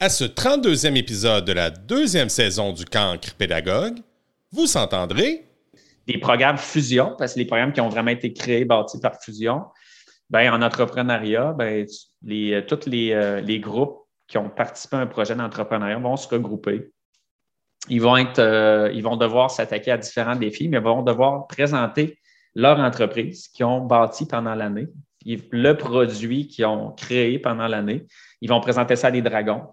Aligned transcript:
À 0.00 0.10
ce 0.10 0.22
32e 0.22 0.94
épisode 0.94 1.44
de 1.44 1.50
la 1.50 1.70
deuxième 1.70 2.28
saison 2.28 2.72
du 2.72 2.84
Cancre 2.84 3.34
Pédagogue, 3.34 3.98
vous 4.52 4.76
entendrez 4.76 5.44
des 6.06 6.18
programmes 6.18 6.56
fusion, 6.56 7.16
parce 7.18 7.34
que 7.34 7.40
les 7.40 7.46
programmes 7.46 7.72
qui 7.72 7.80
ont 7.80 7.88
vraiment 7.88 8.12
été 8.12 8.32
créés, 8.32 8.64
bâtis 8.64 9.00
par 9.00 9.20
fusion, 9.20 9.64
ben, 10.30 10.54
en 10.54 10.62
entrepreneuriat, 10.62 11.52
ben, 11.52 11.84
les, 12.22 12.64
tous 12.64 12.86
les, 12.86 13.10
euh, 13.10 13.40
les, 13.40 13.58
groupes 13.58 14.06
qui 14.28 14.38
ont 14.38 14.48
participé 14.48 14.94
à 14.94 15.00
un 15.00 15.08
projet 15.08 15.34
d'entrepreneuriat 15.34 15.98
vont 15.98 16.16
se 16.16 16.28
regrouper. 16.28 16.92
Ils 17.88 18.00
vont, 18.00 18.16
être, 18.16 18.38
euh, 18.38 18.92
ils 18.94 19.02
vont 19.02 19.16
devoir 19.16 19.50
s'attaquer 19.50 19.90
à 19.90 19.98
différents 19.98 20.36
défis, 20.36 20.68
mais 20.68 20.78
vont 20.78 21.02
devoir 21.02 21.48
présenter 21.48 22.20
leur 22.54 22.78
entreprise 22.78 23.48
qu'ils 23.48 23.66
ont 23.66 23.80
bâti 23.80 24.26
pendant 24.26 24.54
l'année, 24.54 24.86
le 25.26 25.72
produit 25.72 26.46
qu'ils 26.46 26.66
ont 26.66 26.92
créé 26.92 27.40
pendant 27.40 27.66
l'année. 27.66 28.06
Ils 28.40 28.48
vont 28.48 28.60
présenter 28.60 28.94
ça 28.94 29.08
à 29.08 29.10
des 29.10 29.22
dragons. 29.22 29.66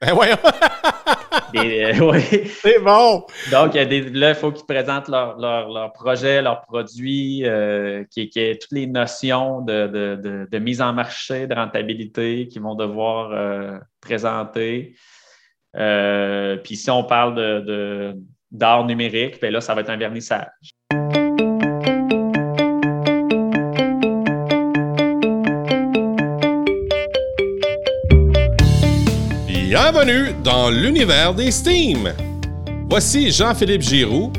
Ben 0.00 0.14
voyons! 0.14 0.36
Euh, 1.56 2.20
C'est 2.62 2.78
bon! 2.78 3.26
Donc, 3.50 3.74
là, 3.74 4.30
il 4.30 4.34
faut 4.34 4.50
qu'ils 4.50 4.64
présentent 4.64 5.08
leur, 5.08 5.38
leur, 5.38 5.92
projet, 5.92 6.40
leur 6.40 6.62
produit, 6.62 7.42
euh, 7.44 8.04
qui, 8.10 8.30
qui 8.30 8.58
toutes 8.58 8.72
les 8.72 8.86
notions 8.86 9.60
de, 9.60 10.58
mise 10.58 10.80
en 10.80 10.94
marché, 10.94 11.46
de 11.46 11.54
rentabilité 11.54 12.48
qu'ils 12.48 12.62
vont 12.62 12.74
devoir 12.74 13.32
euh, 13.32 13.78
présenter. 14.00 14.94
puis 15.74 16.76
si 16.76 16.90
on 16.90 17.04
parle 17.04 17.64
d'art 18.50 18.86
numérique, 18.86 19.40
bien 19.40 19.50
là, 19.50 19.60
ça 19.60 19.74
va 19.74 19.82
être 19.82 19.90
un 19.90 19.98
vernissage. 19.98 20.79
Dans 30.42 30.70
l'univers 30.70 31.34
des 31.34 31.50
Steam. 31.50 32.10
Voici 32.88 33.30
Jean-Philippe 33.30 33.82
Giroux, 33.82 34.32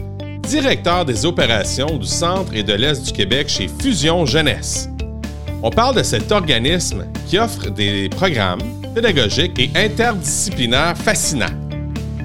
directeur 0.49 1.05
des 1.05 1.23
opérations 1.23 1.97
du 1.99 2.07
centre 2.07 2.55
et 2.55 2.63
de 2.63 2.73
l'Est 2.73 3.05
du 3.05 3.11
Québec 3.11 3.47
chez 3.47 3.67
Fusion 3.67 4.25
Jeunesse. 4.25 4.89
On 5.61 5.69
parle 5.69 5.97
de 5.97 6.01
cet 6.01 6.31
organisme 6.31 7.05
qui 7.27 7.37
offre 7.37 7.69
des 7.69 8.09
programmes 8.09 8.61
pédagogiques 8.95 9.59
et 9.59 9.69
interdisciplinaires 9.75 10.97
fascinants. 10.97 11.55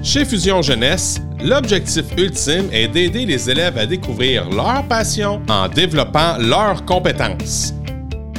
Chez 0.01 0.25
Fusion 0.25 0.63
Jeunesse, 0.63 1.21
l'objectif 1.39 2.05
ultime 2.17 2.69
est 2.71 2.87
d'aider 2.87 3.27
les 3.27 3.51
élèves 3.51 3.77
à 3.77 3.85
découvrir 3.85 4.49
leur 4.49 4.83
passion 4.87 5.43
en 5.47 5.69
développant 5.69 6.37
leurs 6.39 6.83
compétences. 6.85 7.71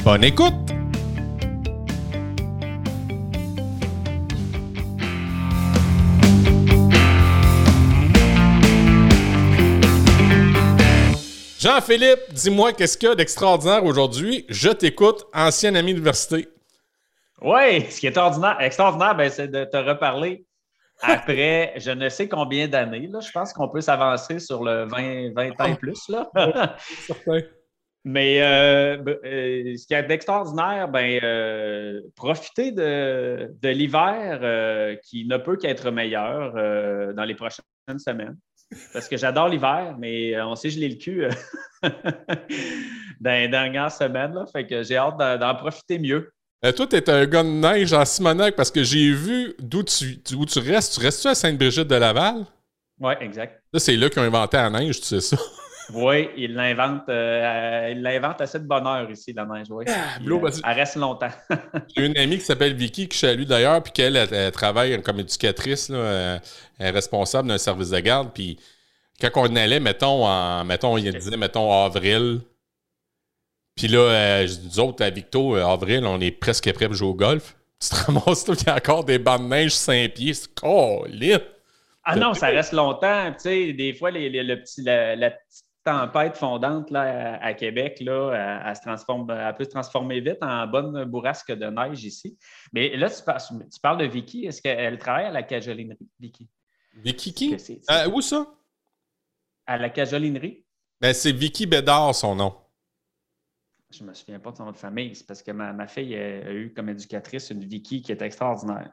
Bonne 0.03 0.25
écoute! 0.25 0.78
Jean-Philippe, 11.59 12.21
dis-moi, 12.31 12.71
qu'est-ce 12.71 12.97
qu'il 12.97 13.09
y 13.09 13.11
a 13.11 13.15
d'extraordinaire 13.15 13.83
aujourd'hui? 13.83 14.45
Je 14.47 14.69
t'écoute, 14.69 15.25
ancien 15.33 15.75
ami 15.75 15.93
d'université. 15.93 16.47
Oui, 17.41 17.81
ce 17.91 17.99
qui 17.99 18.07
est 18.07 18.17
ordinaire, 18.17 18.55
extraordinaire, 18.61 19.13
ben, 19.13 19.29
c'est 19.29 19.49
de 19.49 19.65
te 19.65 19.75
reparler 19.75 20.45
après 21.01 21.73
je 21.77 21.91
ne 21.91 22.07
sais 22.07 22.29
combien 22.29 22.69
d'années. 22.69 23.09
Je 23.11 23.31
pense 23.31 23.51
qu'on 23.51 23.67
peut 23.67 23.81
s'avancer 23.81 24.39
sur 24.39 24.63
le 24.63 24.87
20, 24.87 25.33
20 25.33 25.59
ans 25.59 25.65
et 25.65 25.75
plus. 25.75 26.07
Là. 26.07 26.31
Mais 28.05 28.41
euh, 28.41 28.95
ben, 28.95 29.17
euh, 29.25 29.75
ce 29.75 29.85
qui 29.85 29.93
est 29.93 30.03
d'extraordinaire, 30.03 30.87
ben, 30.87 31.19
euh, 31.21 31.99
profiter 32.15 32.71
de, 32.71 33.53
de 33.61 33.69
l'hiver 33.69 34.97
qui 35.03 35.25
ne 35.25 35.35
peut 35.35 35.57
qu'être 35.57 35.91
meilleur 35.91 36.53
dans 37.13 37.25
les 37.25 37.35
prochaines 37.35 37.65
semaines 37.97 38.37
parce 38.93 39.07
que 39.07 39.17
j'adore 39.17 39.49
l'hiver, 39.49 39.95
mais 39.97 40.35
euh, 40.35 40.45
on 40.45 40.55
sait 40.55 40.69
je 40.69 40.79
l'ai 40.79 40.89
le 40.89 40.95
cul 40.95 41.25
euh, 41.25 41.29
dans 43.21 43.31
les 43.31 43.47
dernières 43.47 43.91
semaines. 43.91 44.33
Là, 44.33 44.45
fait 44.51 44.65
que 44.67 44.83
j'ai 44.83 44.97
hâte 44.97 45.17
d'en 45.17 45.55
profiter 45.55 45.99
mieux. 45.99 46.31
Euh, 46.65 46.71
toi, 46.71 46.87
tu 46.87 46.97
es 46.97 47.09
un 47.09 47.25
gars 47.25 47.43
de 47.43 47.47
neige 47.47 47.93
en 47.93 48.03
Simonac 48.03 48.55
parce 48.55 48.69
que 48.69 48.83
j'ai 48.83 49.11
vu 49.11 49.55
d'où 49.59 49.83
tu, 49.83 50.19
où 50.35 50.45
tu 50.45 50.59
restes. 50.59 50.95
Tu 50.95 50.99
restes-tu 50.99 51.27
à 51.29 51.35
Sainte-Brigitte 51.35 51.87
de 51.87 51.95
Laval? 51.95 52.45
Oui, 52.99 53.13
exact. 53.21 53.63
Là, 53.71 53.79
c'est 53.79 53.95
là 53.95 54.09
qu'ils 54.09 54.21
ont 54.21 54.25
inventé 54.25 54.57
la 54.57 54.69
neige, 54.69 54.99
tu 54.99 55.07
sais 55.07 55.21
ça. 55.21 55.37
Oui, 55.93 56.29
ils 56.37 56.53
l'inventent 56.53 57.09
euh, 57.09 58.33
assez 58.39 58.59
de 58.59 58.65
bonheur 58.65 59.09
ici, 59.09 59.33
la 59.33 59.45
neige. 59.45 59.67
Oui. 59.69 59.85
Ah, 59.87 60.17
elle 60.19 60.73
reste 60.73 60.95
longtemps. 60.95 61.31
J'ai 61.95 62.05
une 62.05 62.17
amie 62.17 62.37
qui 62.37 62.45
s'appelle 62.45 62.73
Vicky, 62.75 63.07
qui 63.07 63.17
salue 63.17 63.43
d'ailleurs, 63.43 63.81
puis 63.81 63.91
qu'elle 63.91 64.15
elle, 64.15 64.51
travaille 64.51 65.01
comme 65.01 65.19
éducatrice, 65.19 65.89
là, 65.89 66.39
elle 66.77 66.87
est 66.87 66.91
responsable 66.91 67.47
d'un 67.47 67.57
service 67.57 67.89
de 67.89 67.99
garde. 67.99 68.31
Puis 68.33 68.57
quand 69.21 69.29
on 69.35 69.55
allait, 69.55 69.79
mettons, 69.79 70.25
en, 70.25 70.63
mettons, 70.63 70.97
il 70.97 71.11
disait, 71.13 71.37
mettons, 71.37 71.71
avril. 71.85 72.41
Puis 73.75 73.87
là, 73.87 73.99
euh, 73.99 74.47
nous 74.65 74.79
autres, 74.79 75.03
à 75.03 75.09
Victo, 75.09 75.55
euh, 75.55 75.65
avril, 75.65 76.05
on 76.05 76.19
est 76.19 76.31
presque 76.31 76.71
prêt 76.73 76.87
pour 76.87 76.95
jouer 76.95 77.09
au 77.09 77.13
golf. 77.13 77.55
Tu 77.81 77.89
te 77.89 77.95
ramasses 77.95 78.47
là, 78.47 78.55
il 78.59 78.67
y 78.67 78.69
a 78.69 78.75
encore 78.75 79.05
des 79.05 79.19
bandes 79.19 79.43
de 79.43 79.47
neige 79.47 79.71
5 79.71 80.13
pieds. 80.13 80.33
C'est 80.33 80.49
lit. 81.07 81.37
Ah 82.03 82.15
non, 82.15 82.33
ça 82.33 82.47
reste 82.47 82.73
longtemps. 82.73 83.31
Tu 83.33 83.39
sais, 83.39 83.73
des 83.73 83.93
fois, 83.93 84.11
les, 84.11 84.29
le 84.29 84.61
petit, 84.61 84.81
la, 84.81 85.31
petite 85.31 85.65
tempête 85.89 86.37
fondante 86.37 86.91
là, 86.91 87.39
à, 87.41 87.53
Québec, 87.53 87.99
là, 88.01 88.61
elle, 88.65 88.75
se 88.75 88.81
transforme, 88.81 89.29
elle 89.31 89.55
peut 89.55 89.63
se 89.63 89.69
transformer 89.69 90.19
vite 90.19 90.37
en 90.41 90.67
bonne 90.67 91.03
bourrasque 91.05 91.51
de 91.51 91.65
neige 91.65 92.03
ici. 92.03 92.37
Mais 92.73 92.95
là, 92.95 93.09
tu, 93.09 93.23
parles, 93.23 93.41
tu 93.41 93.79
parles 93.81 93.97
de 93.97 94.05
Vicky. 94.05 94.45
Est-ce 94.45 94.61
qu'elle 94.61 94.97
travaille 94.99 95.25
à 95.25 95.31
la 95.31 95.43
cajolinerie, 95.43 96.07
Vicky? 96.19 96.47
Vicky 96.93 97.33
qui? 97.33 97.57
Euh, 97.89 98.09
où 98.09 98.21
ça? 98.21 98.45
À 99.65 99.77
la 99.77 99.89
cajolinerie. 99.89 100.63
Ben, 101.01 101.13
c'est 101.13 101.31
Vicky 101.31 101.65
Bédard, 101.65 102.13
son 102.13 102.35
nom. 102.35 102.55
Je 103.91 104.03
ne 104.03 104.09
me 104.09 104.13
souviens 104.13 104.39
pas 104.39 104.51
de 104.51 104.57
son 104.57 104.65
nom 104.65 104.71
de 104.71 104.77
famille. 104.77 105.15
C'est 105.15 105.25
parce 105.25 105.41
que 105.41 105.51
ma, 105.51 105.87
fille 105.87 106.15
a, 106.15 106.51
eu 106.51 106.71
comme 106.75 106.89
éducatrice 106.89 107.49
une 107.49 107.63
Vicky 107.63 108.01
qui 108.01 108.11
est 108.11 108.21
extraordinaire. 108.21 108.91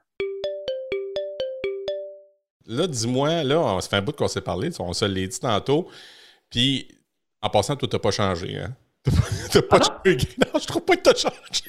Là, 2.65 2.87
dis-moi, 2.87 3.45
là, 3.45 3.61
on 3.61 3.81
se 3.81 3.89
fait 3.89 3.97
un 3.97 4.03
bout 4.03 4.17
qu'on 4.17 4.29
s'est 4.29 4.41
parlé, 4.41 4.71
on 4.81 4.93
se 4.93 5.05
l'a 5.05 5.27
dit 5.27 5.39
tantôt. 5.39 5.89
Puis, 6.51 6.89
en 7.43 7.51
passant, 7.51 7.77
toi, 7.77 7.89
t'as 7.91 7.99
pas 7.99 8.11
changé, 8.11 8.59
hein? 8.59 8.75
T'as 9.51 9.63
pas, 9.63 9.79
ah 9.81 10.01
changé. 10.05 10.29
Non, 10.39 10.59
je 10.61 10.67
trouve 10.67 10.83
pas 10.83 10.97
que 10.97 11.03
t'as 11.03 11.15
changé. 11.15 11.63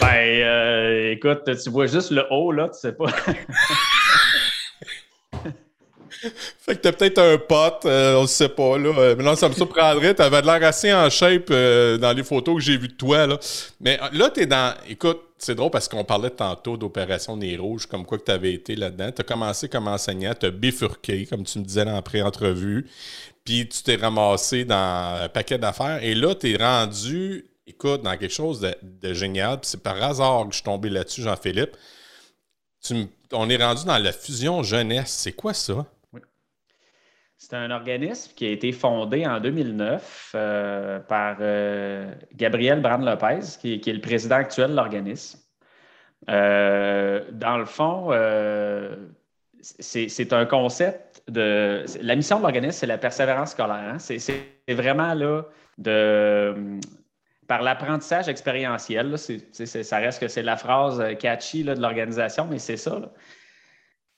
Ben, 0.00 0.06
euh, 0.06 1.12
écoute, 1.12 1.42
tu 1.62 1.70
vois 1.70 1.86
juste 1.86 2.10
le 2.10 2.24
haut, 2.30 2.50
là, 2.50 2.68
tu 2.70 2.78
sais 2.78 2.92
pas. 2.92 3.08
fait 6.58 6.76
que 6.76 6.80
t'as 6.80 6.92
peut-être 6.92 7.18
un 7.18 7.36
pote, 7.36 7.84
euh, 7.84 8.16
on 8.16 8.22
ne 8.22 8.26
sait 8.26 8.48
pas, 8.48 8.78
là. 8.78 8.88
Euh, 8.96 9.14
mais 9.16 9.22
non, 9.22 9.36
ça 9.36 9.50
me 9.50 9.54
surprendrait. 9.54 10.14
T'avais 10.14 10.40
l'air 10.40 10.64
assez 10.64 10.92
en 10.92 11.10
shape 11.10 11.50
dans 11.50 12.16
les 12.16 12.24
photos 12.24 12.56
que 12.56 12.62
j'ai 12.62 12.78
vues 12.78 12.88
de 12.88 12.94
toi, 12.94 13.26
là. 13.26 13.38
Mais 13.80 14.00
là, 14.12 14.30
t'es 14.30 14.46
dans... 14.46 14.74
Écoute, 14.88 15.20
c'est 15.44 15.54
drôle 15.54 15.70
parce 15.70 15.88
qu'on 15.88 16.04
parlait 16.04 16.30
tantôt 16.30 16.76
d'Opération 16.76 17.36
Nez 17.36 17.56
Rouge, 17.56 17.86
comme 17.86 18.06
quoi 18.06 18.18
que 18.18 18.24
t'avais 18.24 18.54
été 18.54 18.76
là-dedans. 18.76 19.10
T'as 19.10 19.24
commencé 19.24 19.68
comme 19.68 19.88
enseignant, 19.88 20.32
t'as 20.38 20.50
bifurqué, 20.50 21.26
comme 21.26 21.44
tu 21.44 21.58
me 21.58 21.64
disais 21.64 21.84
la 21.84 22.00
pré-entrevue. 22.00 22.88
Puis 23.44 23.68
tu 23.68 23.82
t'es 23.82 23.96
ramassé 23.96 24.64
dans 24.64 25.18
un 25.20 25.28
paquet 25.28 25.58
d'affaires. 25.58 26.02
Et 26.02 26.14
là, 26.14 26.34
t'es 26.34 26.56
rendu 26.56 27.46
écoute, 27.66 28.02
dans 28.02 28.16
quelque 28.16 28.32
chose 28.32 28.60
de, 28.82 29.14
génial, 29.14 29.60
puis 29.60 29.70
c'est 29.70 29.82
par 29.82 30.00
hasard 30.02 30.44
que 30.44 30.50
je 30.50 30.56
suis 30.56 30.64
tombé 30.64 30.90
là-dessus, 30.90 31.22
Jean-Philippe. 31.22 31.76
on 33.32 33.48
est 33.48 33.62
rendu 33.62 33.84
dans 33.84 33.98
la 33.98 34.12
fusion 34.12 34.62
jeunesse. 34.62 35.10
C'est 35.10 35.32
quoi 35.32 35.54
ça? 35.54 35.86
C'est 37.42 37.56
un 37.56 37.72
organisme 37.72 38.30
qui 38.36 38.46
a 38.46 38.50
été 38.50 38.70
fondé 38.70 39.26
en 39.26 39.40
2009 39.40 40.32
euh, 40.36 41.00
par 41.00 41.38
euh, 41.40 42.14
Gabriel 42.36 42.80
Brand-Lopez, 42.80 43.58
qui, 43.60 43.74
est 43.84 43.92
le 43.92 44.00
président 44.00 44.36
actuel 44.36 44.70
de 44.70 44.76
l'organisme. 44.76 45.40
Euh, 46.30 47.24
dans 47.32 47.58
le 47.58 47.64
fond, 47.64 48.10
c'est 49.60 50.32
un 50.32 50.46
concept 50.46 51.24
de. 51.26 51.84
La 52.00 52.14
mission 52.14 52.36
de 52.36 52.42
l'organisme, 52.42 52.78
c'est 52.78 52.86
la 52.86 52.98
persévérance 52.98 53.50
scolaire. 53.50 53.94
Hein. 53.94 53.98
C'est 53.98 54.38
vraiment 54.68 55.12
là 55.12 55.42
de 55.78 56.78
par 57.48 57.62
l'apprentissage 57.62 58.28
expérientiel. 58.28 59.18
ça 59.18 59.98
reste 59.98 60.20
que 60.20 60.28
c'est 60.28 60.44
la 60.44 60.56
phrase 60.56 61.02
catchy 61.18 61.64
de 61.64 61.72
l'organisation, 61.72 62.46
mais 62.48 62.60
c'est 62.60 62.76
ça. 62.76 63.00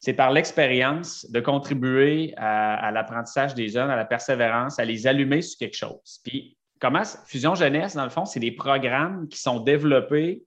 C'est 0.05 0.13
par 0.13 0.33
l'expérience 0.33 1.25
de 1.31 1.41
contribuer 1.41 2.35
à, 2.37 2.91
l'apprentissage 2.93 3.55
des 3.55 3.69
jeunes, 3.69 3.89
à 3.89 3.97
la 3.97 4.05
persévérance, 4.05 4.79
à 4.79 4.85
les 4.85 5.07
allumer 5.07 5.41
sur 5.41 5.59
quelque 5.59 5.79
chose. 5.79 6.21
Puis, 6.23 6.59
comment 6.79 7.05
Fusion 7.25 7.55
Jeunesse, 7.55 7.95
dans 7.95 8.05
le 8.05 8.11
fond, 8.11 8.27
c'est 8.27 8.39
des 8.39 8.53
programmes 8.53 9.27
qui 9.29 9.39
sont 9.39 9.61
développés 9.61 10.45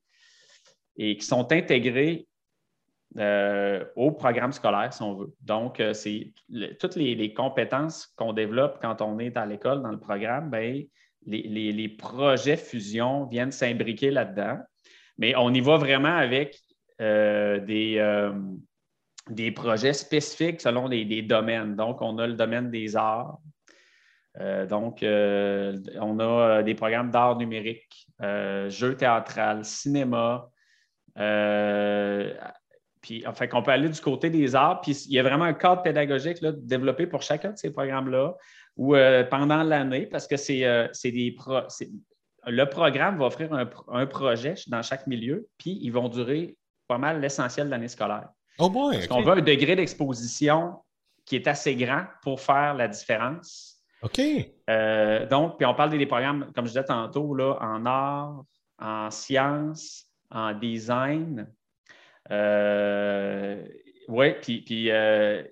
et 0.95 1.17
qui 1.17 1.25
sont 1.25 1.51
intégrés 1.51 2.27
euh, 3.17 3.83
au 3.95 4.11
programme 4.11 4.51
scolaire, 4.51 4.93
si 4.93 5.01
on 5.01 5.15
veut. 5.15 5.33
Donc, 5.41 5.79
euh, 5.79 5.91
c'est 5.93 6.33
toutes 6.79 6.95
les, 6.95 7.33
compétences 7.33 8.13
qu'on 8.15 8.33
développe 8.33 8.77
quand 8.79 9.01
on 9.01 9.17
est 9.17 9.37
à 9.37 9.47
l'école, 9.47 9.81
dans 9.81 9.91
le 9.91 9.99
programme, 9.99 10.51
bien, 10.51 10.83
les, 11.25 11.89
projets 11.97 12.57
fusion 12.57 13.25
viennent 13.25 13.51
s'imbriquer 13.51 14.11
là-dedans. 14.11 14.59
Mais 15.17 15.35
on 15.35 15.51
y 15.51 15.61
va 15.61 15.77
vraiment 15.77 16.15
avec 16.15 16.59
des, 16.99 17.99
des 19.29 19.51
projets 19.51 19.93
spécifiques 19.93 20.61
selon 20.61 20.89
des, 20.89 21.21
domaines. 21.21 21.75
Donc, 21.75 22.01
on 22.01 22.17
a 22.17 22.27
le 22.27 22.33
domaine 22.33 22.69
des 22.71 22.95
arts. 22.95 23.39
donc, 24.69 24.99
on 25.03 26.19
a 26.19 26.63
des 26.63 26.75
programmes 26.75 27.11
d'art 27.11 27.37
numérique, 27.37 28.07
jeux 28.19 28.95
théâtral, 28.97 29.65
cinéma, 29.65 30.49
puis, 33.01 33.23
fait 33.35 33.47
qu'on 33.47 33.61
peut 33.61 33.71
aller 33.71 33.89
du 33.89 34.01
côté 34.01 34.29
des 34.29 34.55
arts, 34.55 34.81
puis 34.81 34.91
il 35.07 35.13
y 35.13 35.19
a 35.19 35.23
vraiment 35.23 35.45
un 35.45 35.53
cadre 35.53 35.81
pédagogique 35.81 36.41
là, 36.41 36.51
développé 36.51 37.07
pour 37.07 37.21
chacun 37.21 37.51
de 37.51 37.57
ces 37.57 37.71
programmes-là, 37.71 38.35
ou 38.75 38.95
euh, 38.95 39.23
pendant 39.23 39.63
l'année, 39.63 40.05
parce 40.05 40.27
que 40.27 40.37
c'est 40.37 40.65
euh, 40.65 40.87
des 41.03 41.35
le 42.49 42.63
programme 42.65 43.17
va 43.17 43.25
offrir 43.25 43.51
un, 43.53 44.05
projet 44.05 44.55
dans 44.67 44.81
chaque 44.81 45.05
milieu, 45.07 45.47
puis 45.57 45.79
ils 45.81 45.91
vont 45.91 46.07
durer 46.07 46.55
pas 46.87 46.97
mal 46.97 47.19
l'essentiel 47.19 47.67
de 47.67 47.71
l'année 47.71 47.89
scolaire. 47.89 48.29
Oh 48.59 48.69
boy, 48.69 48.95
parce 48.95 49.07
qu'on 49.07 49.21
veut 49.21 49.37
un 49.37 49.41
degré 49.41 49.75
d'exposition 49.75 50.75
qui 51.25 51.35
est 51.35 51.47
assez 51.47 51.75
grand 51.75 52.05
pour 52.23 52.39
faire 52.39 52.73
la 52.73 52.87
différence. 52.87 53.77
OK. 54.01 54.19
Euh, 54.69 55.25
donc, 55.27 55.57
puis 55.57 55.65
on 55.65 55.73
parle 55.73 55.97
des 55.97 56.05
programmes, 56.05 56.51
comme 56.55 56.65
je 56.65 56.71
disais 56.71 56.83
tantôt, 56.83 57.33
là, 57.35 57.57
en 57.61 57.85
art, 57.85 58.43
en 58.79 59.11
sciences, 59.11 60.05
en 60.31 60.53
design, 60.53 61.47
euh, 62.31 63.65
oui, 64.07 64.33
puis, 64.41 64.91
euh, 64.91 65.43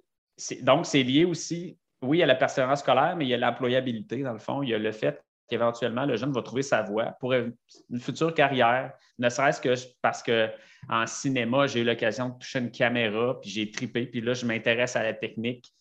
donc 0.62 0.86
c'est 0.86 1.04
lié 1.04 1.26
aussi, 1.26 1.78
oui, 2.02 2.22
à 2.22 2.26
la 2.26 2.36
persévérance 2.36 2.80
scolaire, 2.80 3.16
mais 3.16 3.26
il 3.26 3.30
y 3.30 3.34
a 3.34 3.38
l'employabilité, 3.38 4.22
dans 4.22 4.34
le 4.34 4.40
fond. 4.40 4.62
Il 4.62 4.70
y 4.70 4.74
a 4.74 4.78
le 4.78 4.92
fait 4.92 5.22
qu'éventuellement, 5.50 6.06
le 6.06 6.16
jeune 6.18 6.32
va 6.32 6.42
trouver 6.42 6.64
sa 6.64 6.82
voie 6.82 7.14
pour 7.20 7.34
une 7.34 7.54
future 8.00 8.34
carrière, 8.34 8.92
ne 9.20 9.30
serait-ce 9.30 9.62
que 9.62 9.74
parce 10.02 10.24
qu'en 10.24 11.06
cinéma, 11.06 11.68
j'ai 11.68 11.82
eu 11.82 11.84
l'occasion 11.84 12.30
de 12.30 12.38
toucher 12.40 12.60
une 12.60 12.72
caméra, 12.72 13.40
puis 13.40 13.50
j'ai 13.50 13.72
tripé, 13.72 14.06
puis 14.06 14.22
là, 14.22 14.34
je 14.34 14.46
m'intéresse 14.46 14.96
à 14.96 15.04
la 15.04 15.14
technique. 15.14 15.72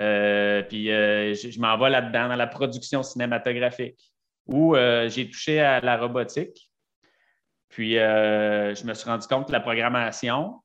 Euh, 0.00 0.62
puis 0.62 0.86
je, 0.86 1.50
je 1.50 1.60
m'en 1.60 1.78
vais 1.78 1.90
là-dedans, 1.90 2.28
dans 2.28 2.36
la 2.36 2.46
production 2.48 3.02
cinématographique, 3.02 4.00
où 4.46 4.74
j'ai 5.06 5.30
touché 5.30 5.60
à 5.60 5.80
la 5.80 5.96
robotique. 5.96 6.70
Puis, 7.74 7.98
euh, 7.98 8.72
je 8.72 8.84
me 8.86 8.94
suis 8.94 9.10
rendu 9.10 9.26
compte 9.26 9.48
que 9.48 9.52
la 9.52 9.58
programmation, 9.58 10.60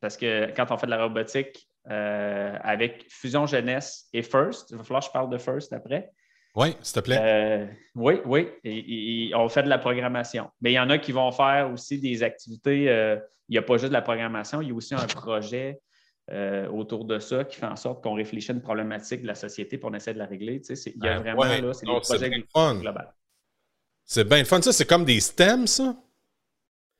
parce 0.00 0.16
que 0.16 0.50
quand 0.56 0.70
on 0.70 0.78
fait 0.78 0.86
de 0.86 0.90
la 0.90 1.02
robotique 1.02 1.68
euh, 1.90 2.56
avec 2.62 3.04
Fusion 3.10 3.44
Jeunesse 3.44 4.08
et 4.14 4.22
First, 4.22 4.70
il 4.70 4.78
va 4.78 4.82
falloir 4.82 5.02
que 5.02 5.06
je 5.08 5.12
parle 5.12 5.28
de 5.28 5.36
First 5.36 5.74
après. 5.74 6.10
Oui, 6.56 6.74
s'il 6.82 6.94
te 6.94 7.00
plaît. 7.00 7.18
Euh, 7.20 7.66
oui, 7.94 8.20
oui. 8.24 8.48
Et, 8.64 9.30
on 9.34 9.48
fait 9.48 9.62
de 9.62 9.68
la 9.68 9.78
programmation. 9.78 10.50
Mais 10.60 10.72
il 10.72 10.74
y 10.74 10.80
en 10.80 10.90
a 10.90 10.98
qui 10.98 11.12
vont 11.12 11.30
faire 11.30 11.70
aussi 11.72 12.00
des 12.00 12.22
activités. 12.22 12.84
il 12.84 13.52
n'y 13.52 13.58
a 13.58 13.62
pas 13.62 13.76
juste 13.76 13.88
de 13.88 13.92
la 13.92 14.02
programmation, 14.02 14.60
il 14.62 14.68
y 14.68 14.70
a 14.72 14.74
aussi 14.74 14.94
un 14.94 15.06
projet 15.06 15.80
autour 16.72 17.04
de 17.04 17.18
ça 17.18 17.44
qui 17.44 17.56
fait 17.56 17.66
en 17.66 17.76
sorte 17.76 18.02
qu'on 18.02 18.14
réfléchit 18.14 18.50
à 18.50 18.54
une 18.54 18.62
problématique 18.62 19.22
de 19.22 19.26
la 19.28 19.34
société 19.34 19.78
pour 19.78 19.90
on 19.90 19.94
essaie 19.94 20.14
de 20.14 20.18
la 20.18 20.26
régler. 20.26 20.60
il 20.68 21.04
y 21.04 21.08
a 21.08 21.20
ben 21.20 21.34
vraiment 21.34 21.44
là, 21.44 21.72
c'est 21.72 21.86
des 21.86 22.00
projets 22.00 22.30
globaux. 22.30 23.00
C'est 24.06 24.26
bien 24.26 24.44
fun. 24.44 24.62
Ça, 24.62 24.72
c'est 24.72 24.86
comme 24.86 25.04
des 25.04 25.20
STEM, 25.20 25.66
ça? 25.66 25.96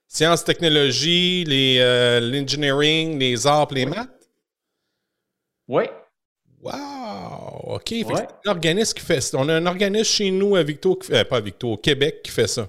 Sciences, 0.08 0.44
technologies, 0.44 1.44
euh, 1.48 2.20
l'engineering, 2.20 3.18
les, 3.18 3.46
arts, 3.46 3.72
les 3.72 3.86
maths? 3.86 4.30
Oui. 5.68 5.84
Wow! 6.60 6.95
OK. 7.66 7.92
un 7.92 8.50
organisme 8.50 8.94
qui 8.98 9.04
fait 9.04 9.20
ça. 9.20 9.38
On 9.38 9.48
a 9.48 9.54
un 9.54 9.66
organisme 9.66 10.04
chez 10.04 10.30
nous 10.30 10.56
à 10.56 10.62
Victo, 10.62 10.98
euh, 11.10 11.24
pas 11.24 11.36
à 11.36 11.40
Victo, 11.40 11.72
au 11.72 11.76
Québec 11.76 12.22
qui 12.22 12.30
fait 12.30 12.46
ça. 12.46 12.68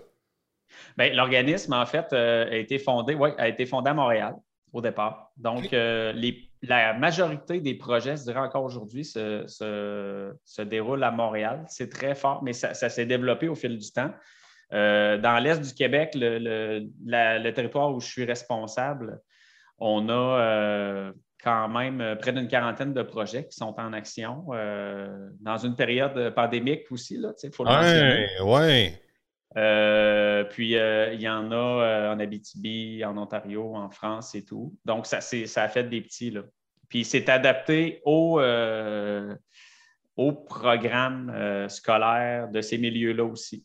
Bien, 0.98 1.14
l'organisme, 1.14 1.74
en 1.74 1.86
fait, 1.86 2.12
euh, 2.12 2.50
a 2.50 2.56
été 2.56 2.80
fondé, 2.80 3.14
ouais, 3.14 3.34
a 3.38 3.48
été 3.48 3.66
fondé 3.66 3.90
à 3.90 3.94
Montréal 3.94 4.36
au 4.74 4.82
départ. 4.82 5.32
Donc, 5.38 5.72
la 6.64 6.94
majorité 6.94 7.62
des 7.62 7.76
projets, 7.76 8.18
je 8.18 8.24
dirais 8.24 8.40
encore 8.40 8.64
aujourd'hui, 8.64 9.06
se, 9.06 9.46
se, 9.48 10.62
déroulent 10.64 11.04
à 11.04 11.12
Montréal. 11.12 11.64
C'est 11.68 11.90
très 11.90 12.16
fort, 12.16 12.44
mais 12.44 12.54
ça 12.54 12.74
s'est 12.74 13.06
développé 13.06 13.48
au 13.48 13.56
fil 13.56 13.78
du 13.78 13.92
temps. 13.92 14.12
Euh, 14.74 15.18
dans 15.18 15.40
l'Est 15.40 15.62
du 15.62 15.74
Québec, 15.74 16.12
le, 16.16 17.52
territoire 17.52 17.94
où 17.94 18.00
je 18.00 18.08
suis 18.08 18.26
responsable, 18.26 19.22
on 19.80 20.10
a 20.10 20.14
euh, 20.14 21.12
quand 21.48 21.70
même 21.70 22.18
près 22.20 22.34
d'une 22.34 22.50
quarantaine 22.50 22.94
de 22.94 23.04
projets 23.04 23.48
qui 23.48 23.56
sont 23.56 23.74
en 23.78 23.94
action 23.94 24.48
euh, 24.52 25.30
dans 25.40 25.58
une 25.58 25.78
période 25.78 26.34
pandémique 26.36 26.92
aussi, 26.92 27.16
il 27.16 27.52
faut 27.54 27.64
le 27.64 27.70
mentionner. 27.70 28.28
Oui, 28.44 28.92
puis 30.50 30.72
il 30.74 31.22
y 31.22 31.30
en 31.30 31.50
a 31.54 32.12
en 32.14 32.20
Abitibi, 32.20 33.06
en 33.06 33.18
Ontario, 33.18 33.76
en 33.78 33.90
France 33.90 34.36
et 34.36 34.44
tout. 34.44 34.76
Donc, 34.84 35.06
ça, 35.06 35.22
ça 35.22 35.64
a 35.64 35.70
fait 35.70 35.86
des 35.86 36.02
petits. 36.02 36.32
Là. 36.32 36.42
Puis 36.90 37.06
c'est 37.06 37.30
adapté 37.30 38.02
au, 38.04 38.42
au 40.18 40.32
programme 40.34 41.68
scolaire 41.70 42.50
de 42.50 42.60
ces 42.60 42.78
milieux-là 42.78 43.24
aussi. 43.24 43.64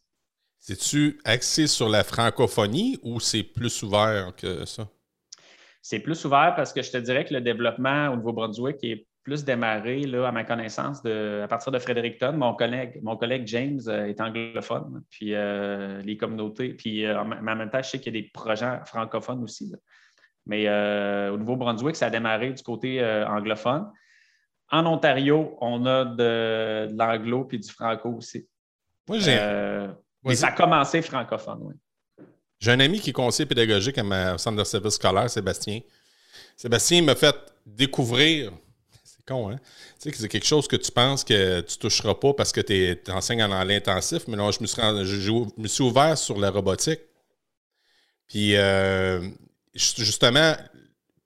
C'est-tu 0.61 1.19
axé 1.25 1.67
sur 1.67 1.89
la 1.89 2.05
francophonie 2.05 2.97
ou 3.03 3.19
c'est 3.19 3.43
plus 3.43 3.83
ouvert 3.83 4.33
que 4.37 4.65
ça? 4.67 4.89
C'est 5.83 5.99
plus 5.99 6.25
ouvert 6.25 6.55
parce 6.57 6.73
que 6.73 6.81
je 6.81 6.93
te 6.93 6.97
dirais 6.97 7.25
que 7.25 7.35
le 7.35 7.41
développement 7.41 8.09
au 8.11 8.17
Nouveau-Brunswick 8.17 8.83
est 8.85 9.07
plus 9.25 9.45
démarré, 9.45 10.01
là, 10.03 10.29
à 10.29 10.33
ma 10.33 10.45
connaissance, 10.45 11.03
de, 11.03 11.43
à 11.43 11.49
partir 11.49 11.73
de 11.73 11.79
Fredericton. 11.79 12.33
Mon 12.33 12.55
collègue, 12.55 13.01
mon 13.03 13.17
collègue 13.17 13.47
James 13.47 13.81
euh, 13.87 14.07
est 14.07 14.21
anglophone, 14.21 15.03
puis 15.11 15.35
euh, 15.35 16.01
les 16.03 16.17
communautés, 16.17 16.71
puis 16.71 17.05
euh, 17.05 17.21
en 17.21 17.25
même 17.25 17.71
temps, 17.71 17.83
je 17.83 17.91
sais 17.91 18.01
qu'il 18.01 18.15
y 18.15 18.19
a 18.19 18.23
des 18.23 18.29
projets 18.29 18.81
francophones 18.87 19.43
aussi. 19.43 19.73
Mais 20.47 20.69
au 21.31 21.39
Nouveau-Brunswick, 21.39 21.95
ça 21.95 22.07
a 22.07 22.11
démarré 22.11 22.53
du 22.53 22.63
côté 22.65 23.05
anglophone. 23.29 23.89
En 24.73 24.87
Ontario, 24.87 25.57
on 25.61 25.87
a 25.87 26.05
de, 26.05 26.91
de 26.91 26.99
l'anglo 26.99 27.45
puis 27.45 27.61
du 27.61 27.71
franco 27.71 28.09
aussi. 28.09 28.49
Moi, 29.07 29.19
j'ai 29.19 29.39
mais 30.25 30.35
ça 30.35 30.49
a 30.49 30.53
commencé 30.53 31.01
francophone, 31.03 31.59
oui. 31.63 31.75
J'ai 32.63 32.71
un 32.71 32.79
ami 32.79 33.01
qui 33.01 33.11
est 33.11 33.13
conseiller 33.13 33.45
pédagogique 33.45 33.99
à 33.99 34.05
ma 34.05 34.39
centre 34.39 34.57
de 34.57 34.63
service 34.63 34.95
scolaire, 34.95 35.29
Sébastien. 35.29 35.81
Sébastien 36.57 37.03
m'a 37.03 37.17
fait 37.17 37.35
découvrir. 37.67 38.53
C'est 39.05 39.25
con, 39.27 39.51
hein? 39.51 39.57
Tu 39.99 40.09
sais 40.09 40.11
que 40.13 40.17
c'est 40.17 40.29
quelque 40.29 40.47
chose 40.47 40.69
que 40.69 40.77
tu 40.77 40.93
penses 40.93 41.25
que 41.25 41.61
tu 41.63 41.77
toucheras 41.79 42.15
pas 42.15 42.35
parce 42.35 42.53
que 42.53 42.61
tu 42.61 43.11
enseignes 43.11 43.43
en 43.43 43.65
l'intensif, 43.65 44.29
mais 44.29 44.37
non, 44.37 44.53
je 44.53 44.61
me, 44.61 44.67
suis, 44.67 44.81
je, 44.81 45.61
me 45.61 45.69
suis 45.69 45.83
ouvert 45.83 46.17
sur 46.17 46.39
la 46.39 46.51
robotique. 46.51 47.01
Puis, 48.29 48.55
euh, 48.57 49.21
justement, 49.75 50.55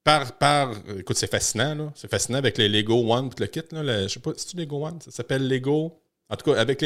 par, 0.05 0.39
par. 0.39 0.73
Écoute, 0.99 1.17
c'est 1.19 1.31
fascinant, 1.31 1.75
là. 1.75 1.93
C'est 1.95 2.11
fascinant 2.11 2.39
avec 2.39 2.57
les 2.57 2.69
Lego 2.69 3.13
One, 3.13 3.31
le 3.39 3.47
kit, 3.47 3.61
là. 3.73 3.83
Le, 3.83 4.03
je 4.05 4.15
sais 4.15 4.21
pas, 4.21 4.33
c'est-tu 4.37 4.57
Lego 4.57 4.87
One? 4.87 5.01
Ça 5.03 5.11
s'appelle 5.11 5.47
Lego. 5.47 6.01
En 6.31 6.37
tout 6.37 6.51
cas, 6.51 6.59
avec 6.59 6.83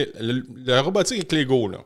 la 0.66 0.82
robotique 0.82 1.18
avec 1.18 1.32
Lego, 1.32 1.68
là. 1.68 1.84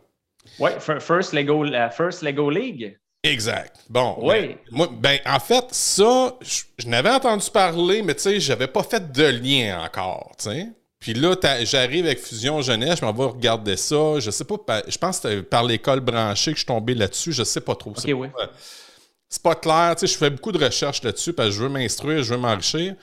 Oui, 0.58 0.70
First 0.78 1.32
Lego, 1.32 1.64
First 1.90 2.22
Lego 2.22 2.50
League. 2.50 2.96
Exact. 3.24 3.80
Bon. 3.88 4.16
Oui. 4.20 4.34
Ben, 4.34 4.58
moi, 4.70 4.88
ben, 4.92 5.18
en 5.24 5.40
fait, 5.40 5.64
ça, 5.70 6.34
je, 6.42 6.86
n'avais 6.86 7.10
entendu 7.10 7.50
parler, 7.50 8.02
mais 8.02 8.14
tu 8.14 8.22
sais, 8.22 8.40
j'avais 8.40 8.66
pas 8.66 8.82
fait 8.82 9.12
de 9.12 9.24
lien 9.24 9.82
encore, 9.82 10.32
tu 10.38 10.50
sais. 10.50 10.68
Puis 11.00 11.14
là, 11.14 11.34
j'arrive 11.64 12.06
avec 12.06 12.18
Fusion 12.18 12.62
Jeunesse, 12.62 13.00
je 13.00 13.04
m'en 13.04 13.12
vais 13.12 13.24
regarder 13.24 13.76
ça. 13.76 14.20
Je 14.20 14.30
sais 14.30 14.44
pas, 14.44 14.82
je 14.86 14.96
pense 14.96 15.20
que 15.20 15.40
par 15.40 15.64
l'école 15.64 16.00
branchée 16.00 16.52
que 16.52 16.56
je 16.56 16.60
suis 16.60 16.66
tombé 16.66 16.94
là-dessus, 16.94 17.32
je 17.32 17.44
sais 17.44 17.60
pas 17.60 17.74
trop. 17.74 17.90
OK, 17.90 18.04
oui. 18.06 18.28
C'est 19.28 19.42
pas 19.42 19.54
clair, 19.54 19.96
tu 19.96 20.06
sais, 20.06 20.12
je 20.12 20.18
fais 20.18 20.30
beaucoup 20.30 20.52
de 20.52 20.62
recherches 20.62 21.02
là-dessus 21.02 21.32
parce 21.32 21.48
que 21.48 21.54
je 21.56 21.62
veux 21.62 21.68
m'instruire, 21.68 22.22
je 22.22 22.34
veux 22.34 22.40
m'enrichir. 22.40 22.94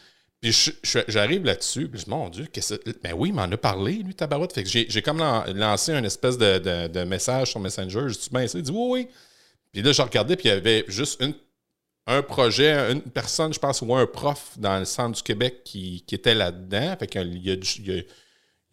Puis 0.41 0.73
j'arrive 1.07 1.45
là-dessus, 1.45 1.87
puis 1.87 1.99
je 1.99 2.05
dis, 2.05 2.09
mon 2.09 2.27
Dieu, 2.27 2.47
qu'est-ce 2.51 2.73
que 2.73 2.89
Ben 3.03 3.13
oui, 3.15 3.29
il 3.29 3.35
m'en 3.35 3.43
a 3.43 3.57
parlé, 3.57 3.93
lui, 3.97 4.15
Tabarouette. 4.15 4.53
Fait 4.53 4.63
que 4.63 4.69
j'ai 4.69 5.01
comme 5.03 5.19
lancé 5.19 5.93
un 5.93 6.03
espèce 6.03 6.35
de, 6.35 7.03
message 7.03 7.51
sur 7.51 7.59
Messenger. 7.59 8.09
Je 8.09 8.17
dis, 8.17 8.29
ben, 8.31 8.47
il 8.51 8.61
dit, 8.63 8.71
oui, 8.71 8.87
oui. 8.89 9.07
Puis 9.71 9.83
là, 9.83 9.91
je 9.91 10.01
regardais, 10.01 10.35
puis 10.35 10.49
il 10.49 10.51
y 10.51 10.55
avait 10.55 10.83
juste 10.87 11.21
une, 11.21 11.35
un 12.07 12.23
projet, 12.23 12.91
une 12.91 13.01
personne, 13.01 13.53
je 13.53 13.59
pense, 13.59 13.83
ou 13.83 13.93
un 13.95 14.07
prof 14.07 14.57
dans 14.57 14.79
le 14.79 14.85
centre 14.85 15.15
du 15.15 15.21
Québec 15.21 15.63
qui, 15.63 16.03
était 16.11 16.33
là-dedans. 16.33 16.95
Fait 16.97 17.05
qu'il 17.05 17.37
y 17.37 17.51
a, 17.51 17.53
il 17.53 18.05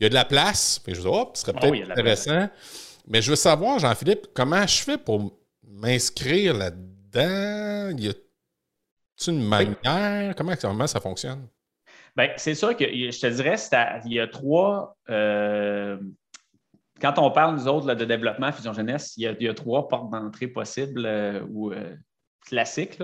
y, 0.01 0.05
a, 0.07 0.09
de 0.09 0.15
la 0.15 0.25
place. 0.25 0.79
Puis 0.79 0.95
je 0.95 1.03
dis, 1.03 1.07
oh, 1.07 1.31
ce 1.35 1.43
serait 1.43 1.53
ah 1.55 1.61
peut-être 1.61 1.91
intéressant. 1.91 2.49
Mais 3.07 3.21
je 3.21 3.29
veux 3.29 3.37
savoir, 3.37 3.79
Jean-Philippe, 3.79 4.29
comment 4.33 4.67
je 4.67 4.79
fais 4.79 4.97
pour 4.97 5.39
m'inscrire 5.67 6.55
là-dedans? 6.55 7.95
Y 7.99 8.09
a 8.09 8.13
une 9.27 9.47
manière? 9.47 10.35
Comment, 10.35 10.55
comment 10.57 10.87
ça 10.87 11.01
fonctionne? 11.01 11.47
Bien, 12.17 12.31
c'est 12.37 12.55
sûr 12.55 12.77
que 12.77 12.85
je 12.85 13.21
te 13.21 13.27
dirais, 13.27 13.57
il 14.05 14.13
y 14.13 14.21
a 14.21 14.27
trois. 14.27 14.97
Euh, 15.11 15.99
quand 17.01 17.19
on 17.19 17.31
parle, 17.31 17.55
nous 17.55 17.69
autres, 17.69 17.95
de 17.95 18.05
développement 18.05 18.53
fusion 18.53 18.73
jeunesse, 18.73 19.15
il 19.17 19.37
y 19.41 19.49
a, 19.49 19.55
trois 19.55 19.89
portes 19.89 20.11
d'entrée 20.11 20.49
possibles 20.49 21.07
euh, 21.07 21.43
ou 21.49 21.73
euh, 21.73 21.95
classiques. 22.47 23.01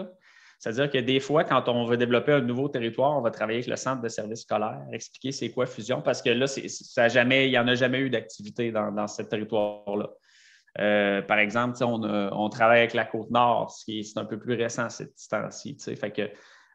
C'est-à-dire 0.58 0.90
que 0.90 0.98
des 0.98 1.20
fois, 1.20 1.44
quand 1.44 1.68
on 1.68 1.84
veut 1.84 1.96
développer 1.96 2.32
un 2.32 2.40
nouveau 2.40 2.68
territoire, 2.68 3.16
on 3.16 3.20
va 3.20 3.30
travailler 3.30 3.58
avec 3.58 3.68
le 3.68 3.76
centre 3.76 4.00
de 4.00 4.08
services 4.08 4.42
scolaires, 4.42 4.80
expliquer 4.92 5.30
c'est 5.30 5.50
quoi 5.50 5.66
fusion, 5.66 6.00
parce 6.00 6.22
que 6.22 6.30
là, 6.30 6.46
ça 6.46 7.08
jamais, 7.08 7.48
il 7.48 7.50
n'y 7.50 7.58
en 7.58 7.68
a 7.68 7.74
jamais 7.74 7.98
eu 7.98 8.08
d'activité 8.08 8.72
dans, 8.72 9.06
ce 9.06 9.22
territoire-là. 9.22 11.22
par 11.22 11.38
exemple, 11.38 11.76
on, 11.84 12.48
travaille 12.48 12.78
avec 12.78 12.94
la 12.94 13.04
Côte-Nord, 13.04 13.70
ce 13.70 13.84
qui 13.84 14.00
est, 14.00 14.16
un 14.16 14.24
peu 14.24 14.38
plus 14.38 14.54
récent 14.54 14.88
cette 14.88 15.12
temps-ci. 15.28 15.76
Fait 15.78 16.10
que 16.10 16.30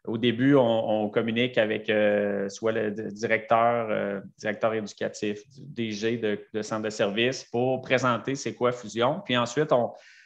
au 0.06 0.18
début, 0.18 0.56
on, 0.56 1.10
communique 1.10 1.58
avec 1.58 1.90
euh, 1.90 2.48
soit 2.50 2.72
le 2.72 2.92
directeur, 2.92 3.88
euh, 3.90 4.22
directeur 4.38 4.74
éducatif, 4.74 5.42
DG 5.58 6.18
de, 6.18 6.62
centre 6.62 6.84
de 6.84 6.90
service 6.90 7.44
pour 7.44 7.82
présenter 7.82 8.36
c'est 8.36 8.54
quoi 8.54 8.72
Fusion. 8.72 9.22
Puis 9.26 9.38
ensuite, 9.38 9.70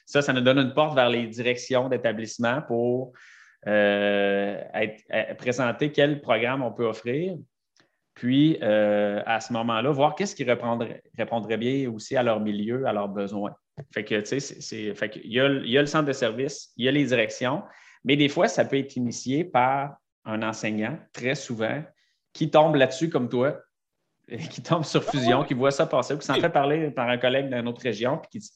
ça, 0.05 0.21
ça 0.21 0.33
nous 0.33 0.41
donne 0.41 0.59
une 0.59 0.73
porte 0.73 0.95
vers 0.95 1.09
les 1.09 1.27
directions 1.27 1.89
d'établissement 1.89 2.61
pour 2.61 3.13
euh, 3.67 4.61
présenter 5.37 5.91
quel 5.91 6.21
programme 6.21 6.61
on 6.61 6.71
peut 6.71 6.85
offrir. 6.85 7.35
Puis, 8.13 8.61
à 8.61 9.39
ce 9.39 9.51
moment-là, 9.53 9.89
voir 9.89 10.13
qu'est-ce 10.13 10.35
qui 10.35 10.43
répondrait, 10.43 11.57
bien 11.57 11.89
aussi 11.89 12.15
à 12.15 12.21
leur 12.21 12.39
milieu, 12.39 12.85
à 12.85 12.93
leurs 12.93 13.09
besoins. 13.09 13.55
Fait 13.91 14.03
que, 14.03 14.21
tu 14.21 14.39
sais, 14.39 14.93
il 15.23 15.33
y 15.33 15.39
a 15.39 15.81
le 15.81 15.85
centre 15.87 16.05
de 16.05 16.13
service, 16.13 16.71
il 16.77 16.85
y 16.85 16.87
a 16.87 16.91
les 16.91 17.05
directions, 17.05 17.63
mais 18.03 18.15
des 18.15 18.29
fois, 18.29 18.47
ça 18.47 18.65
peut 18.65 18.77
être 18.77 18.95
initié 18.95 19.43
par 19.43 19.97
un 20.25 20.41
enseignant, 20.43 20.97
très 21.11 21.35
souvent, 21.35 21.83
qui 22.33 22.49
tombe 22.49 22.75
là-dessus 22.75 23.09
comme 23.09 23.29
toi, 23.29 23.59
qui 24.49 24.61
tombe 24.61 24.85
sur 24.85 25.03
Fusion, 25.03 25.43
qui 25.43 25.53
voit 25.53 25.71
ça 25.71 25.85
passer, 25.85 26.13
ou 26.13 26.17
qui 26.17 26.25
s'en 26.25 26.35
fait 26.35 26.49
parler 26.49 26.91
par 26.91 27.09
un 27.09 27.17
collègue 27.17 27.49
d'une 27.49 27.67
autre 27.67 27.81
région, 27.81 28.17
puis 28.17 28.29
qui 28.31 28.39
dit 28.39 28.51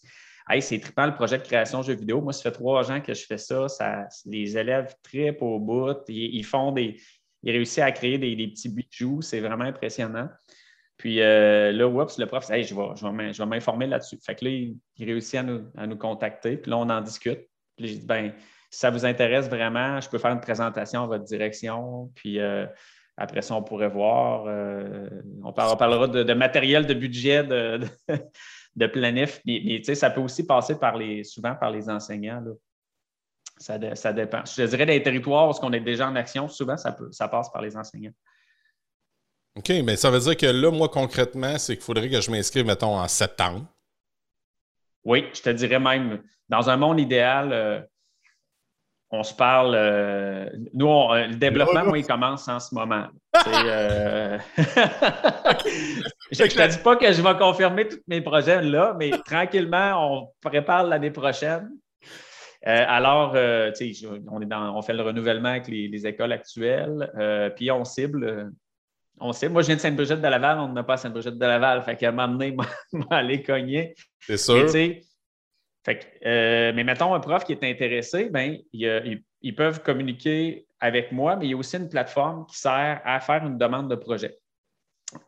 Hey, 0.49 0.61
c'est 0.61 0.79
trippant 0.79 1.05
le 1.05 1.13
projet 1.13 1.37
de 1.37 1.43
création 1.43 1.81
de 1.81 1.85
jeux 1.87 1.95
vidéo. 1.95 2.21
Moi, 2.21 2.31
ça 2.31 2.43
fait 2.43 2.51
trois 2.51 2.89
ans 2.89 3.01
que 3.01 3.13
je 3.13 3.25
fais 3.25 3.37
ça. 3.37 3.67
ça 3.67 4.07
les 4.25 4.57
élèves 4.57 4.95
trippent 5.03 5.41
au 5.41 5.59
bout. 5.59 5.97
Ils, 6.07 6.45
font 6.45 6.71
des. 6.71 7.01
Ils 7.43 7.51
réussissent 7.51 7.79
à 7.79 7.91
créer 7.91 8.17
des, 8.17 8.47
petits 8.47 8.69
bijoux. 8.69 9.21
C'est 9.21 9.41
vraiment 9.41 9.65
impressionnant. 9.65 10.29
Puis 10.95 11.21
euh, 11.21 11.73
là, 11.73 11.87
oups, 11.87 12.17
le 12.17 12.25
prof, 12.27 12.49
hey, 12.49 12.63
je 12.63 12.73
vais, 12.73 12.95
je 12.95 13.37
vais 13.37 13.45
m'informer 13.45 13.87
là-dessus. 13.87 14.17
Fait 14.25 14.35
que 14.35 14.45
là, 14.45 14.51
il, 14.51 14.79
réussit 14.97 15.35
à 15.35 15.43
nous, 15.43 15.65
à 15.75 15.85
nous, 15.85 15.97
contacter. 15.97 16.55
Puis 16.55 16.71
là, 16.71 16.77
on 16.77 16.89
en 16.89 17.01
discute. 17.01 17.41
Puis 17.75 17.87
j'ai 17.89 17.95
dit, 17.97 18.05
ben, 18.05 18.33
si 18.69 18.79
ça 18.79 18.89
vous 18.89 19.05
intéresse 19.05 19.47
vraiment, 19.49 19.99
je 20.01 20.09
peux 20.09 20.17
faire 20.17 20.31
une 20.31 20.41
présentation 20.41 21.03
à 21.03 21.07
votre 21.07 21.23
direction. 21.23 22.11
Puis 22.15 22.39
euh, 22.39 22.65
après 23.15 23.41
ça, 23.41 23.55
on 23.55 23.63
pourrait 23.63 23.89
voir. 23.89 24.45
Euh, 24.47 25.09
on, 25.43 25.53
parlera 25.53 26.07
de, 26.07 26.33
matériel, 26.33 26.85
de 26.85 26.93
budget, 26.93 27.43
de, 27.43 27.79
de, 28.75 28.87
planif. 28.87 29.41
Mais, 29.45 29.81
ça 29.95 30.09
peut 30.09 30.21
aussi 30.21 30.45
passer 30.45 30.77
par 30.77 30.97
les, 30.97 31.23
souvent 31.23 31.55
par 31.55 31.71
les 31.71 31.89
enseignants. 31.89 32.43
Ça, 33.57 33.77
dépend. 33.79 34.43
Je 34.45 34.63
dirais 34.63 34.85
des 34.85 35.01
territoires 35.01 35.49
où 35.49 35.53
on 35.63 35.73
est 35.73 35.79
déjà 35.79 36.07
en 36.07 36.15
action, 36.15 36.47
souvent, 36.47 36.77
ça, 36.77 36.91
peut, 36.91 37.11
ça 37.11 37.27
passe 37.27 37.49
par 37.51 37.61
les 37.61 37.75
enseignants. 37.75 38.13
OK, 39.55 39.69
mais 39.83 39.95
ça 39.95 40.11
veut 40.11 40.19
dire 40.19 40.37
que 40.37 40.45
là, 40.45 40.69
moi, 40.69 40.87
concrètement, 40.87 41.57
c'est 41.57 41.75
qu'il 41.75 41.83
faudrait 41.83 42.09
que 42.09 42.21
je 42.21 42.29
m'inscrive, 42.29 42.65
mettons, 42.65 42.99
en 42.99 43.07
septembre. 43.07 43.65
Oui, 45.03 45.25
je 45.33 45.41
te 45.41 45.49
dirais 45.49 45.79
même, 45.79 46.21
dans 46.49 46.69
un 46.69 46.77
monde 46.77 46.99
idéal, 46.99 47.51
euh, 47.51 47.81
on 49.11 49.23
se 49.23 49.33
parle. 49.33 49.73
Euh, 49.75 50.49
nous, 50.73 50.89
euh, 50.89 51.27
le 51.27 51.35
développement, 51.35 51.85
moi, 51.85 51.97
il 51.97 52.05
commence 52.05 52.47
en 52.47 52.59
ce 52.59 52.73
moment. 52.73 53.07
Euh, 53.47 54.39
je 54.57 56.43
ne 56.43 56.47
te 56.47 56.67
dis 56.71 56.77
pas 56.79 56.95
que 56.95 57.11
je 57.11 57.21
vais 57.21 57.37
confirmer 57.37 57.87
tous 57.87 57.99
mes 58.07 58.19
projets 58.19 58.63
là, 58.63 58.95
mais 58.97 59.11
tranquillement, 59.25 59.93
on 60.11 60.49
prépare 60.49 60.85
l'année 60.85 61.11
prochaine. 61.11 61.69
alors, 62.63 63.33
on, 63.33 64.41
est 64.41 64.45
dans, 64.47 64.75
on 64.75 64.81
fait 64.81 64.93
le 64.93 65.03
renouvellement 65.03 65.49
avec 65.49 65.67
les, 65.67 66.07
écoles 66.07 66.31
actuelles, 66.31 67.53
puis 67.55 67.69
on 67.69 67.85
cible. 67.85 68.51
on 69.19 69.31
cible. 69.33 69.53
Moi, 69.53 69.61
je 69.61 69.67
viens 69.67 69.75
de 69.75 69.81
Sainte-Brigitte 69.81 70.21
de 70.21 70.27
Laval, 70.27 70.57
on 70.57 70.69
n'a 70.69 70.83
pas 70.83 70.97
Sainte-Brigitte 70.97 71.37
de 71.37 71.45
Laval. 71.45 71.83
Fait 71.83 71.95
qu'à 71.95 72.09
un 72.09 72.13
moment 72.13 72.29
donné, 72.29 72.57
aller 73.11 73.43
cogner. 73.43 73.93
C'est 74.19 74.37
sûr. 74.37 74.67
Euh, 75.87 76.73
mais 76.73 76.83
mettons 76.83 77.13
un 77.13 77.19
prof 77.19 77.43
qui 77.43 77.53
est 77.53 77.63
intéressé, 77.63 78.29
ben, 78.29 78.57
ils 78.73 79.55
peuvent 79.55 79.81
communiquer 79.81 80.67
avec 80.79 81.11
moi, 81.11 81.35
mais 81.35 81.45
il 81.45 81.51
y 81.51 81.53
a 81.53 81.57
aussi 81.57 81.77
une 81.77 81.89
plateforme 81.89 82.45
qui 82.45 82.57
sert 82.57 83.01
à 83.03 83.19
faire 83.19 83.45
une 83.45 83.57
demande 83.57 83.89
de 83.89 83.95
projet. 83.95 84.37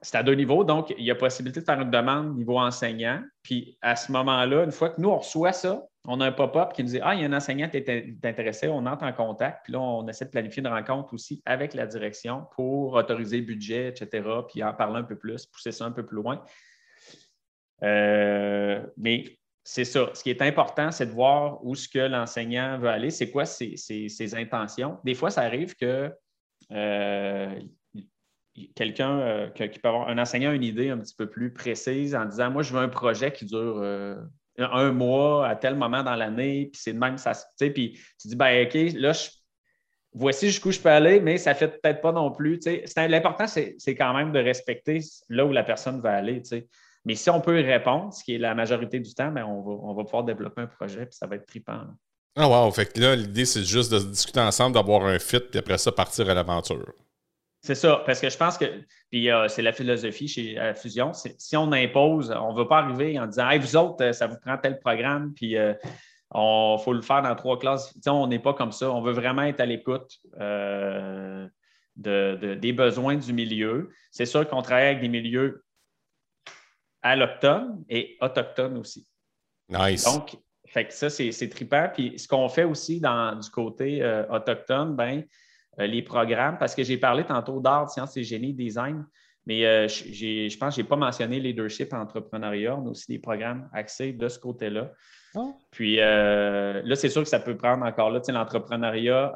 C'est 0.01 0.18
à 0.18 0.24
deux 0.24 0.34
niveaux, 0.34 0.66
donc 0.66 0.94
il 0.98 1.06
y 1.06 1.12
a 1.12 1.16
possibilité 1.16 1.62
de 1.62 1.66
faire 1.66 1.80
une 1.80 1.89
demande 1.89 2.36
niveau 2.36 2.60
enseignant. 2.60 3.24
Puis 3.44 3.78
à 3.82 3.96
ce 3.96 4.12
moment-là, 4.12 4.66
une 4.66 4.72
fois 4.72 4.89
que 4.89 5.00
nous, 5.00 5.10
on 5.10 5.20
reçoit 5.20 5.54
ça, 5.54 5.86
on 6.06 6.20
a 6.20 6.28
un 6.28 6.32
pop-up 6.34 6.74
qui 6.74 6.84
nous 6.84 6.89
dit 6.89 7.00
Ah, 7.01 7.16
il 7.16 7.22
y 7.22 7.24
a 7.24 7.28
un 7.28 7.34
enseignant 7.34 7.70
qui 7.70 7.78
est 7.78 8.25
intéressé, 8.25 8.68
on 8.68 8.86
entre 8.86 9.06
en 9.06 9.13
contact, 9.13 9.62
puis 9.63 9.74
là, 9.74 9.80
on 9.80 10.06
essaie 10.08 10.25
de 10.25 10.32
planifier 10.32 10.62
une 10.62 10.68
rencontre 10.68 11.13
aussi 11.13 11.42
avec 11.46 11.74
la 11.74 11.86
direction 11.86 12.46
pour 12.56 12.94
autoriser 12.94 13.38
le 13.38 13.46
budget, 13.46 13.88
etc., 13.88 14.28
puis 14.50 14.63
en 14.63 14.74
parler 14.74 15.00
un 15.00 15.04
peu 15.04 15.18
plus, 15.18 15.46
pousser 15.46 15.72
ça 15.72 15.86
un 15.86 15.92
peu 15.92 16.06
plus 16.06 16.18
loin. 16.18 16.44
Euh, 17.84 18.86
mais 18.98 19.38
c'est 19.72 19.86
ça. 19.86 20.10
Ce 20.16 20.24
qui 20.24 20.32
est 20.32 20.42
important, 20.42 20.90
c'est 20.90 21.06
de 21.06 21.12
voir 21.12 21.64
où 21.64 21.76
ce 21.76 21.88
que 21.88 22.00
l'enseignant 22.00 22.80
veut 22.80 22.90
aller, 22.90 23.12
c'est 23.12 23.30
quoi 23.30 23.46
ses, 23.46 24.36
intentions. 24.36 24.98
Des 25.04 25.14
fois, 25.14 25.30
ça 25.30 25.42
arrive 25.42 25.76
que 25.76 26.12
euh, 26.72 27.60
quelqu'un 28.76 29.20
euh, 29.20 29.48
peut 29.48 29.70
avoir 29.88 30.10
un 30.10 30.18
enseignant 30.18 30.50
a 30.50 30.56
une 30.56 30.64
idée 30.64 30.90
un 30.90 30.98
petit 30.98 31.14
peu 31.16 31.30
plus 31.30 31.54
précise 31.54 32.16
en 32.16 32.26
disant 32.26 32.50
Moi, 32.50 32.64
je 32.64 32.74
veux 32.74 32.80
un 32.80 32.90
projet 32.90 33.32
qui 33.32 33.46
dure 33.46 33.78
euh, 33.78 34.16
un 34.58 34.92
mois 34.92 35.48
à 35.48 35.56
tel 35.56 35.76
moment 35.76 36.02
dans 36.02 36.16
l'année, 36.16 36.72
puis 36.74 36.82
c'est 36.82 36.94
de 36.94 37.00
même, 37.00 37.20
ça 37.20 37.34
puis 37.60 38.00
tu 38.20 38.28
dis 38.28 38.36
ben, 38.36 38.66
OK, 38.66 38.74
là, 38.96 39.12
voici 40.14 40.48
jusqu'où 40.48 40.72
je 40.72 40.80
peux 40.80 40.90
aller, 40.90 41.20
mais 41.20 41.38
ça 41.38 41.54
ne 41.54 41.58
fait 41.58 41.80
peut-être 41.80 42.02
pas 42.02 42.12
non 42.12 42.32
plus. 42.32 42.60
L'important, 42.98 43.46
c'est 43.46 43.96
quand 43.96 44.16
même 44.16 44.32
de 44.32 44.40
respecter 44.40 45.02
là 45.30 45.46
où 45.46 45.52
la 45.52 45.64
personne 45.64 46.02
va 46.02 46.14
aller. 46.14 46.42
Mais 47.06 47.15
si 47.15 47.29
on 47.29 47.41
peut 47.41 47.60
y 47.60 47.63
répondre, 47.63 48.13
ce 48.13 48.24
qui 48.24 48.36
est 48.36 48.38
la 48.38 48.53
majorité 48.53 49.00
du 49.00 49.13
temps, 49.13 49.32
ben, 49.32 49.46
on, 49.46 49.94
va, 49.94 50.03
pouvoir 50.03 50.24
développer 50.24 50.62
un 50.62 50.68
projet, 50.68 51.06
puis 51.06 51.15
ça 51.15 51.27
va 51.27 51.36
être 51.38 51.46
trippant. 51.46 51.82
Ah 52.36 52.48
wow, 52.48 52.72
fait 52.72 52.91
que 52.91 53.00
là, 53.00 53.15
l'idée, 53.15 53.46
c'est 53.46 53.63
juste 53.63 53.91
de 53.91 54.00
discuter 54.00 54.39
ensemble, 54.39 54.75
d'avoir 54.75 55.06
un 55.06 55.20
fit, 55.20 55.39
puis 55.39 55.60
après 55.60 55.77
ça, 55.77 55.91
partir 55.91 56.29
à 56.29 56.34
l'aventure. 56.34 56.94
C'est 57.62 57.75
ça, 57.75 58.01
parce 58.06 58.22
que 58.22 58.29
je 58.29 58.38
pense 58.38 58.58
que, 58.58 58.65
puis 59.10 59.29
euh, 59.29 59.50
c'est 59.50 59.62
la 59.62 59.74
philosophie 59.74 60.29
chez 60.29 60.58
Fusion, 60.75 61.12
si 61.13 61.58
on 61.58 61.72
impose, 61.74 62.32
on 62.32 62.53
ne 62.53 62.58
va 62.58 62.65
pas 62.65 62.79
arriver 62.79 63.20
en 63.20 63.27
disant, 63.27 63.50
hey, 63.50 63.60
vous 63.60 63.75
autres, 63.75 64.03
euh, 64.03 64.13
ça 64.13 64.27
vous 64.27 64.38
prend 64.39 64.58
tel 64.58 64.79
programme, 64.79 65.34
puis 65.34 65.51
il 65.51 65.58
euh, 65.58 66.77
faut 66.77 66.94
le 66.94 67.01
faire 67.01 67.22
dans 67.22 67.36
trois 67.36 67.60
classes. 67.60 67.94
on 68.08 68.27
n'est 68.27 68.39
pas 68.39 68.53
comme 68.53 68.72
ça. 68.72 68.89
On 68.89 69.01
veut 69.01 69.12
vraiment 69.12 69.44
être 69.44 69.60
à 69.60 69.65
l'écoute 69.65 70.20
des 71.98 72.74
besoins 72.74 73.15
du 73.15 73.34
milieu. 73.34 73.89
C'est 74.12 74.25
sûr 74.25 74.48
qu'on 74.48 74.62
travaille 74.62 74.88
avec 74.88 75.01
des 75.01 75.10
milieux 75.10 75.65
alloctone 77.01 77.84
et 77.89 78.18
autochtone 78.22 78.77
aussi. 78.77 79.08
Nice. 79.70 80.03
Donc, 80.03 80.38
fait 80.70 80.91
ça, 80.91 81.10
c'est 81.10 81.50
trippant. 81.50 81.89
Puis 81.94 82.18
ce 82.18 82.27
qu'on 82.27 82.48
fait 82.48 82.63
aussi 82.63 83.00
dans, 83.00 83.36
du 83.36 83.50
côté 83.50 84.01
euh, 84.01 84.25
autochtone, 84.29 84.96
ben, 84.96 85.24
euh, 85.79 85.88
les 85.88 86.01
programmes, 86.01 86.58
parce 86.58 86.75
que 86.75 86.84
j'ai 86.84 86.98
parlé 86.98 87.24
tantôt 87.24 87.60
d'art, 87.60 87.89
sciences 87.89 88.15
et 88.18 88.24
génie, 88.24 88.53
design, 88.53 89.06
mais 89.46 89.65
euh, 89.65 89.88
je 89.88 90.58
pense 90.58 90.75
que 90.75 90.82
je 90.82 90.82
n'ai 90.82 90.88
pas 90.88 90.96
mentionné 90.96 91.39
leadership 91.39 91.91
entrepreneuriat. 91.94 92.75
On 92.77 92.86
a 92.86 92.89
aussi 92.91 93.08
des 93.08 93.20
programmes 93.20 93.68
axés 93.74 94.13
de 94.13 94.27
ce 94.27 94.38
côté-là. 94.38 94.91
Oh. 95.36 95.56
Puis 95.72 95.98
là, 95.98 96.96
c'est 96.96 97.10
sûr 97.10 97.24
que 97.24 97.29
ça 97.29 97.39
peut 97.39 97.56
prendre 97.56 97.86
encore 97.86 98.12
là, 98.12 98.20
l'entrepreneuriat 98.27 99.36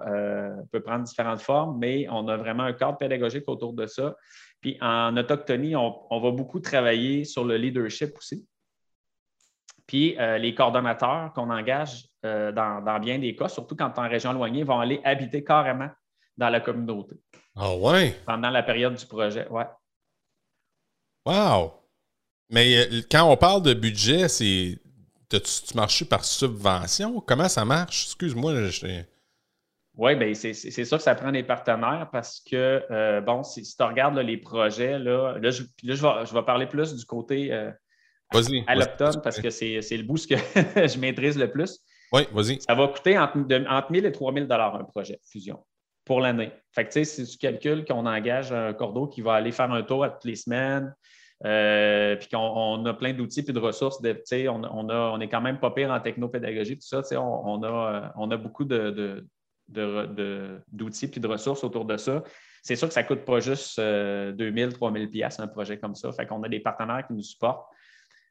peut 0.71 0.81
prendre 0.81 1.03
différentes 1.03 1.41
formes, 1.41 1.77
mais 1.79 2.07
on 2.09 2.27
a 2.27 2.37
vraiment 2.37 2.63
un 2.63 2.73
cadre 2.73 2.97
pédagogique 2.97 3.43
autour 3.47 3.73
de 3.73 3.85
ça. 3.85 4.15
Puis 4.63 4.77
en 4.79 5.17
autochtonie, 5.17 5.75
on, 5.75 6.19
va 6.21 6.31
beaucoup 6.31 6.61
travailler 6.61 7.25
sur 7.25 7.43
le 7.43 7.57
leadership 7.57 8.17
aussi. 8.17 8.47
Puis 9.85 10.17
euh, 10.17 10.37
les 10.37 10.55
coordonnateurs 10.55 11.33
qu'on 11.33 11.49
engage 11.49 12.07
euh, 12.23 12.53
dans, 12.53 12.99
bien 13.01 13.19
des 13.19 13.35
cas, 13.35 13.49
surtout 13.49 13.75
quand 13.75 13.91
on 13.97 14.03
est 14.03 14.07
en 14.07 14.09
région 14.09 14.31
éloignée, 14.31 14.63
vont 14.63 14.79
aller 14.79 15.01
habiter 15.03 15.43
carrément 15.43 15.89
dans 16.37 16.47
la 16.47 16.61
communauté. 16.61 17.17
Ah 17.57 17.75
ouais? 17.75 18.17
Pendant 18.25 18.49
la 18.49 18.63
période 18.63 18.95
du 18.95 19.05
projet, 19.05 19.45
ouais. 19.49 19.67
Wow! 21.25 21.73
Mais 22.49 22.77
euh, 22.77 23.01
quand 23.11 23.29
on 23.29 23.35
parle 23.35 23.63
de 23.63 23.73
budget, 23.73 24.29
c'est. 24.29 24.79
Tu, 25.29 25.39
tu 25.41 25.75
marches 25.75 26.05
par 26.05 26.23
subvention? 26.23 27.19
Comment 27.19 27.49
ça 27.49 27.65
marche? 27.65 28.05
Excuse-moi, 28.05 28.69
je 28.69 29.03
oui, 29.95 30.15
bien, 30.15 30.33
c'est 30.33 30.53
sûr 30.53 30.97
que 30.97 31.03
ça 31.03 31.13
prend 31.13 31.31
des 31.31 31.43
partenaires 31.43 32.09
parce 32.11 32.39
que, 32.39 32.83
euh, 32.89 33.21
bon, 33.21 33.43
si, 33.43 33.61
tu 33.61 33.83
regardes 33.83 34.17
les 34.17 34.37
projets, 34.37 34.97
là, 34.97 35.37
là, 35.39 35.51
je, 35.51 35.63
je, 35.83 36.33
vais, 36.33 36.43
parler 36.43 36.65
plus 36.65 36.95
du 36.95 37.05
côté 37.05 37.53
euh, 37.53 37.71
alloctone 38.65 39.21
parce 39.23 39.39
que 39.39 39.51
c'est 39.51 39.79
le 39.91 40.03
bout 40.03 40.25
que 40.27 40.35
je 40.87 40.99
maîtrise 40.99 41.37
le 41.37 41.51
plus. 41.51 41.79
Oui, 42.11 42.23
vas-y. 42.31 42.59
Ça 42.61 42.73
va 42.73 42.87
coûter 42.87 43.17
entre, 43.19 43.37
entre 43.37 43.91
1000 43.91 44.05
et 44.05 44.11
3000 44.11 44.47
un 44.49 44.83
projet 44.83 45.19
fusion 45.29 45.63
pour 46.05 46.21
l'année. 46.21 46.51
Fait 46.71 46.85
que, 46.85 46.91
tu 46.91 47.05
sais, 47.05 47.25
si 47.25 47.31
tu 47.31 47.37
calcules 47.37 47.85
qu'on 47.85 48.05
engage 48.07 48.51
un 48.51 48.73
cordeau 48.73 49.07
qui 49.07 49.21
va 49.21 49.35
aller 49.35 49.51
faire 49.51 49.71
un 49.71 49.83
tour 49.83 50.03
à 50.03 50.09
toutes 50.09 50.25
les 50.25 50.35
semaines, 50.35 50.93
euh, 51.45 52.15
puis 52.15 52.29
qu'on 52.29 52.85
a 52.85 52.93
plein 52.93 53.13
d'outils 53.13 53.43
et 53.47 53.51
de 53.51 53.59
ressources. 53.59 54.01
De, 54.01 54.19
on, 54.47 54.63
on, 54.63 54.89
a, 54.89 55.11
on 55.11 55.19
est 55.19 55.27
quand 55.27 55.41
même 55.41 55.59
pas 55.59 55.71
pire 55.71 55.91
en 55.91 55.99
technopédagogie, 55.99 56.77
tout 56.77 56.87
ça. 56.87 57.01
On, 57.19 57.61
on, 57.61 57.63
a, 57.63 58.13
on 58.15 58.31
a 58.31 58.37
beaucoup 58.37 58.65
de, 58.65 59.25
d'outils 59.67 61.11
et 61.15 61.19
de 61.19 61.27
ressources 61.27 61.63
autour 61.63 61.85
de 61.85 61.97
ça. 61.97 62.23
C'est 62.61 62.75
sûr 62.75 62.87
que 62.87 62.93
ça 62.93 63.03
ne 63.03 63.07
coûte 63.07 63.25
pas 63.25 63.39
juste 63.39 63.79
2000, 63.79 64.73
3000 64.73 65.09
pièces 65.09 65.39
un 65.39 65.47
projet 65.47 65.77
comme 65.77 65.95
ça. 65.95 66.11
Fait 66.13 66.25
qu'on 66.25 66.41
a 66.43 66.49
des 66.49 66.59
partenaires 66.59 67.05
qui 67.05 67.13
nous 67.13 67.23
supportent. 67.23 67.67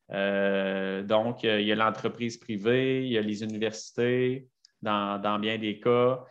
donc, 0.08 1.42
il 1.42 1.62
y 1.62 1.72
a 1.72 1.74
l'entreprise 1.74 2.38
privée, 2.38 3.04
il 3.04 3.12
y 3.12 3.18
a 3.18 3.20
les 3.20 3.42
universités, 3.42 4.48
dans, 4.80 5.38
bien 5.38 5.58
des 5.58 5.78
cas. 5.80 6.24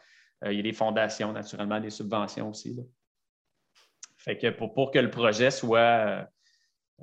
il 0.46 0.54
y 0.54 0.60
a 0.60 0.64
des 0.64 0.74
fondations, 0.74 1.32
naturellement, 1.32 1.80
des 1.80 1.92
subventions 1.92 2.50
aussi. 2.50 2.80
Fait 4.18 4.38
que 4.38 4.50
pour, 4.50 4.92
que 4.92 5.00
le 5.00 5.10
projet 5.10 5.52
soit 5.52 6.28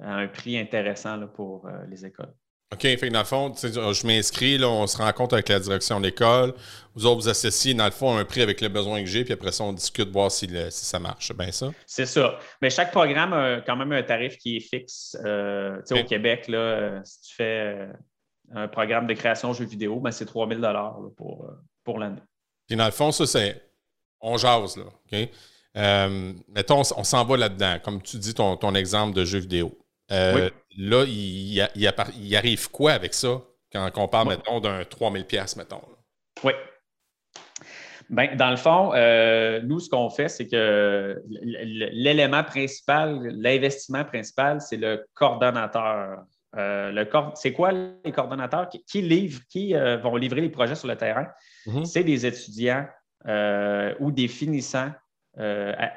à 0.00 0.14
un 0.14 0.28
prix 0.28 0.59
intéressant 0.59 1.26
pour 1.28 1.69
les 1.88 2.07
écoles. 2.07 2.35
OK, 2.71 2.83
fait 2.83 2.99
que 2.99 3.07
dans 3.07 3.21
le 3.21 3.25
fond, 3.25 3.51
je 3.57 4.07
m'inscris, 4.07 4.63
on 4.63 4.87
se 4.87 4.99
rencontre 4.99 5.35
avec 5.35 5.49
la 5.49 5.59
direction 5.59 6.01
de 6.01 6.05
l'école. 6.05 6.53
Vous 6.95 7.07
autres, 7.07 7.23
vous 7.23 7.29
associez, 7.31 7.73
dans 7.73 7.87
le 7.87 7.91
fond, 7.91 8.15
un 8.15 8.27
prix 8.27 8.43
avec 8.43 8.61
le 8.61 8.69
besoin 8.69 9.01
que 9.01 9.07
j'ai, 9.07 9.25
puis 9.25 9.33
après 9.33 9.53
ça, 9.53 9.65
on 9.65 9.73
discute, 9.73 10.11
voir 10.11 10.31
si, 10.31 10.51
ça 10.71 10.99
marche. 10.99 11.29
C'est 11.29 11.37
bien 11.37 11.51
ça? 11.51 11.71
C'est 11.87 12.05
ça. 12.05 12.39
Mais 12.61 12.69
chaque 12.69 12.91
programme 12.91 13.33
a 13.33 13.63
quand 13.63 13.77
même 13.77 13.93
un 13.93 14.03
tarif 14.03 14.37
qui 14.37 14.59
est 14.59 14.61
fixe. 14.61 15.17
Euh, 15.25 15.81
Au 15.91 16.05
Québec, 16.05 16.47
là, 16.49 16.59
euh, 16.59 17.01
si 17.05 17.23
tu 17.23 17.35
fais 17.37 17.75
euh, 17.75 17.93
un 18.55 18.69
programme 18.69 19.07
de 19.07 19.15
création 19.15 19.53
de 19.53 19.57
jeux 19.57 19.65
vidéo, 19.65 19.99
ben, 20.01 20.11
c'est 20.11 20.27
3000 20.27 20.61
pour, 21.17 21.47
euh, 21.47 21.55
pour 21.85 21.99
l'année. 21.99 22.21
Puis 22.67 22.77
dans 22.77 22.85
le 22.85 22.91
fond, 22.91 23.13
ça, 23.13 23.27
c'est. 23.27 23.63
On 24.21 24.37
jase, 24.37 24.77
là. 24.77 24.85
OK? 24.85 25.29
mettons, 26.49 26.83
on, 26.97 27.05
s'en 27.05 27.25
va 27.25 27.37
là-dedans, 27.37 27.79
comme 27.83 28.03
tu 28.03 28.19
dis 28.19 28.35
ton, 28.35 28.57
ton 28.57 28.75
exemple 28.75 29.15
de 29.15 29.25
jeu 29.25 29.39
vidéo. 29.39 29.79
Euh, 30.11 30.51
là, 30.78 31.04
il, 31.06 32.37
arrive 32.37 32.70
quoi 32.70 32.92
avec 32.92 33.12
ça 33.12 33.42
quand 33.73 33.90
on 33.97 34.08
parle, 34.08 34.28
mettons, 34.28 34.61
d'un 34.61 34.82
3000$, 34.82 35.58
mettons? 35.58 35.82
Oui. 36.44 36.52
Ben, 38.08 38.35
dans 38.37 38.50
le 38.50 38.56
fond, 38.56 38.92
euh, 38.94 39.61
nous, 39.62 39.80
ce 39.80 39.90
qu'on 39.90 40.08
fait, 40.08 40.28
c'est 40.28 40.47
que 40.47 41.23
l'élément 41.28 42.42
principal, 42.42 43.20
l'investissement 43.37 44.04
principal, 44.04 44.62
c'est 44.62 44.78
le 44.78 45.06
coordonnateur. 45.12 46.25
Euh, 46.56 47.04
c'est 47.35 47.52
quoi 47.52 47.73
les 47.73 48.12
coordonnateurs 48.12 48.70
qui, 48.70 48.82
qui 48.87 49.75
vont 49.75 50.16
livrer 50.16 50.40
les 50.40 50.49
projets 50.49 50.76
sur 50.76 50.88
le 50.88 50.97
terrain? 50.97 51.26
Mm-hmm. 51.66 51.85
C'est 51.85 52.04
des 52.04 52.25
étudiants 52.25 52.87
ou 54.00 54.11
des 54.11 54.28
finissants 54.28 54.92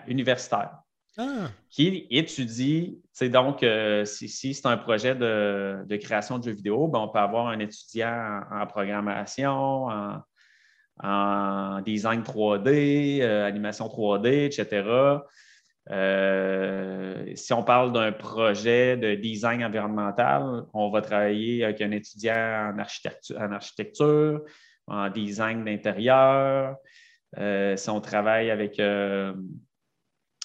universitaires. 0.08 0.81
Ah. 1.18 1.50
qui 1.70 2.08
étudie, 2.10 3.02
donc, 3.22 3.64
euh, 3.64 4.06
si, 4.06 4.30
c'est 4.30 4.66
un 4.66 4.78
projet 4.78 5.14
de, 5.14 5.98
création 5.98 6.40
de 6.40 6.46
jeux 6.46 6.52
vidéo, 6.52 6.88
ben, 6.88 7.00
on 7.00 7.10
peut 7.10 7.20
avoir 7.20 7.48
un 7.48 7.60
étudiant 7.60 8.42
en, 8.50 8.66
programmation, 8.66 9.90
en, 11.04 11.82
design 11.82 12.22
3D, 12.22 13.22
euh, 13.22 13.46
animation 13.46 13.88
3D, 13.88 14.46
etc. 14.46 15.22
Euh, 15.90 17.26
si 17.36 17.52
on 17.54 17.64
parle 17.64 17.92
d'un 17.92 18.14
projet 18.14 18.96
de 18.96 19.16
design 19.16 19.66
environnemental, 19.66 20.64
on 20.74 20.92
va 20.92 21.02
travailler 21.02 21.66
avec 21.66 21.82
un 21.82 21.92
étudiant 21.92 22.72
en 22.74 22.80
architecture, 22.80 23.38
en, 23.38 23.52
architecture, 23.52 24.42
en 24.88 25.10
design 25.10 25.66
d'intérieur. 25.66 26.78
si 27.36 27.90
on 27.90 28.00
travaille 28.00 28.50
avec 28.50 28.80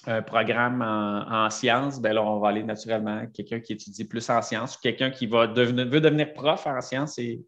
un 0.07 0.21
programme 0.21 0.81
en, 0.81 1.49
sciences, 1.49 1.99
ben 2.01 2.13
là, 2.13 2.23
on 2.23 2.39
va 2.39 2.49
aller 2.49 2.63
naturellement 2.63 3.25
quelqu'un 3.27 3.59
qui 3.59 3.73
étudie 3.73 4.05
plus 4.05 4.29
en 4.29 4.41
sciences 4.41 4.75
ou 4.77 4.79
quelqu'un 4.81 5.11
qui 5.11 5.27
va 5.27 5.47
devenir, 5.47 5.87
veut 5.87 6.01
devenir 6.01 6.33
prof 6.33 6.65
en 6.65 6.79
sciences 6.81 7.19
et, 7.19 7.45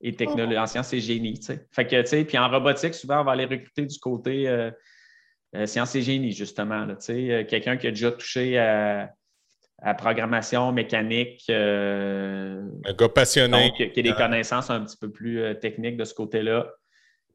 et 0.00 0.14
technologie, 0.14 0.58
en 0.58 0.66
sciences 0.66 0.92
et 0.92 1.00
génie. 1.00 1.40
Fait 1.72 1.86
que, 1.86 2.00
tu 2.00 2.06
sais, 2.06 2.24
puis 2.24 2.38
en 2.38 2.48
robotique, 2.48 2.94
souvent, 2.94 3.20
on 3.20 3.24
va 3.24 3.32
aller 3.32 3.46
recruter 3.46 3.86
du 3.86 3.98
côté 3.98 4.48
euh, 4.48 4.70
euh, 5.56 5.66
sciences 5.66 5.94
et 5.96 6.02
génie, 6.02 6.32
justement. 6.32 6.86
Tu 6.86 6.94
sais, 7.00 7.30
euh, 7.30 7.44
quelqu'un 7.44 7.76
qui 7.76 7.86
a 7.86 7.90
déjà 7.90 8.12
touché 8.12 8.58
à, 8.58 9.12
programmation 9.98 10.72
mécanique. 10.72 11.44
un 11.50 12.66
gars 12.98 13.08
passionné. 13.08 13.72
qui 13.76 14.00
a 14.00 14.02
des 14.02 14.14
connaissances 14.14 14.70
un 14.70 14.84
petit 14.84 14.96
peu 14.96 15.10
plus 15.10 15.42
techniques 15.60 15.98
de 15.98 16.04
ce 16.04 16.14
côté-là. 16.14 16.72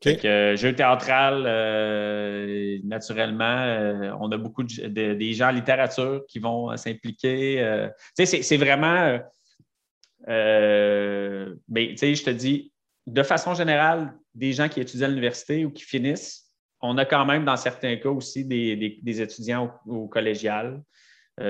Euh, 0.08 0.56
jeu 0.56 0.74
théâtral, 0.74 1.44
euh, 1.46 2.80
naturellement, 2.84 3.44
euh, 3.44 4.12
on 4.20 4.32
a 4.32 4.38
beaucoup 4.38 4.64
de, 4.64 5.14
des 5.14 5.34
gens 5.34 5.50
en 5.50 5.52
littérature 5.52 6.24
qui 6.28 6.40
vont 6.40 6.76
s'impliquer. 6.76 7.90
c'est 8.16 8.58
vraiment. 8.58 9.20
mais 10.28 11.56
ben, 11.68 11.96
je 12.00 12.24
te 12.24 12.30
dis, 12.32 12.72
de 13.06 13.24
façon 13.24 13.54
générale, 13.54 14.14
des 14.34 14.54
gens 14.54 14.70
qui 14.70 14.80
étudient 14.80 15.06
à 15.06 15.10
l'université 15.10 15.66
ou 15.66 15.72
qui 15.72 15.84
finissent, 15.84 16.48
on 16.82 16.98
a 16.98 17.06
quand 17.06 17.26
même, 17.26 17.46
dans 17.46 17.58
certains 17.58 17.96
cas 17.98 18.10
aussi, 18.10 18.44
des, 18.44 19.22
étudiants 19.22 19.72
au, 19.86 20.08
collégial. 20.08 20.82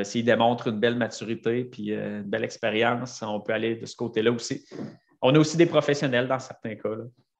S'ils 0.03 0.23
démontrent 0.23 0.67
une 0.67 0.79
belle 0.79 0.95
maturité 0.95 1.65
puis 1.65 1.91
une 1.91 2.23
belle 2.23 2.43
expérience, 2.43 3.21
on 3.21 3.39
peut 3.39 3.53
aller 3.53 3.75
de 3.75 3.85
ce 3.85 3.95
côté-là 3.95 4.31
aussi. 4.31 4.65
On 5.21 5.35
a 5.35 5.39
aussi 5.39 5.57
des 5.57 5.65
professionnels 5.65 6.27
dans 6.27 6.39
certains 6.39 6.75
cas. 6.75 6.89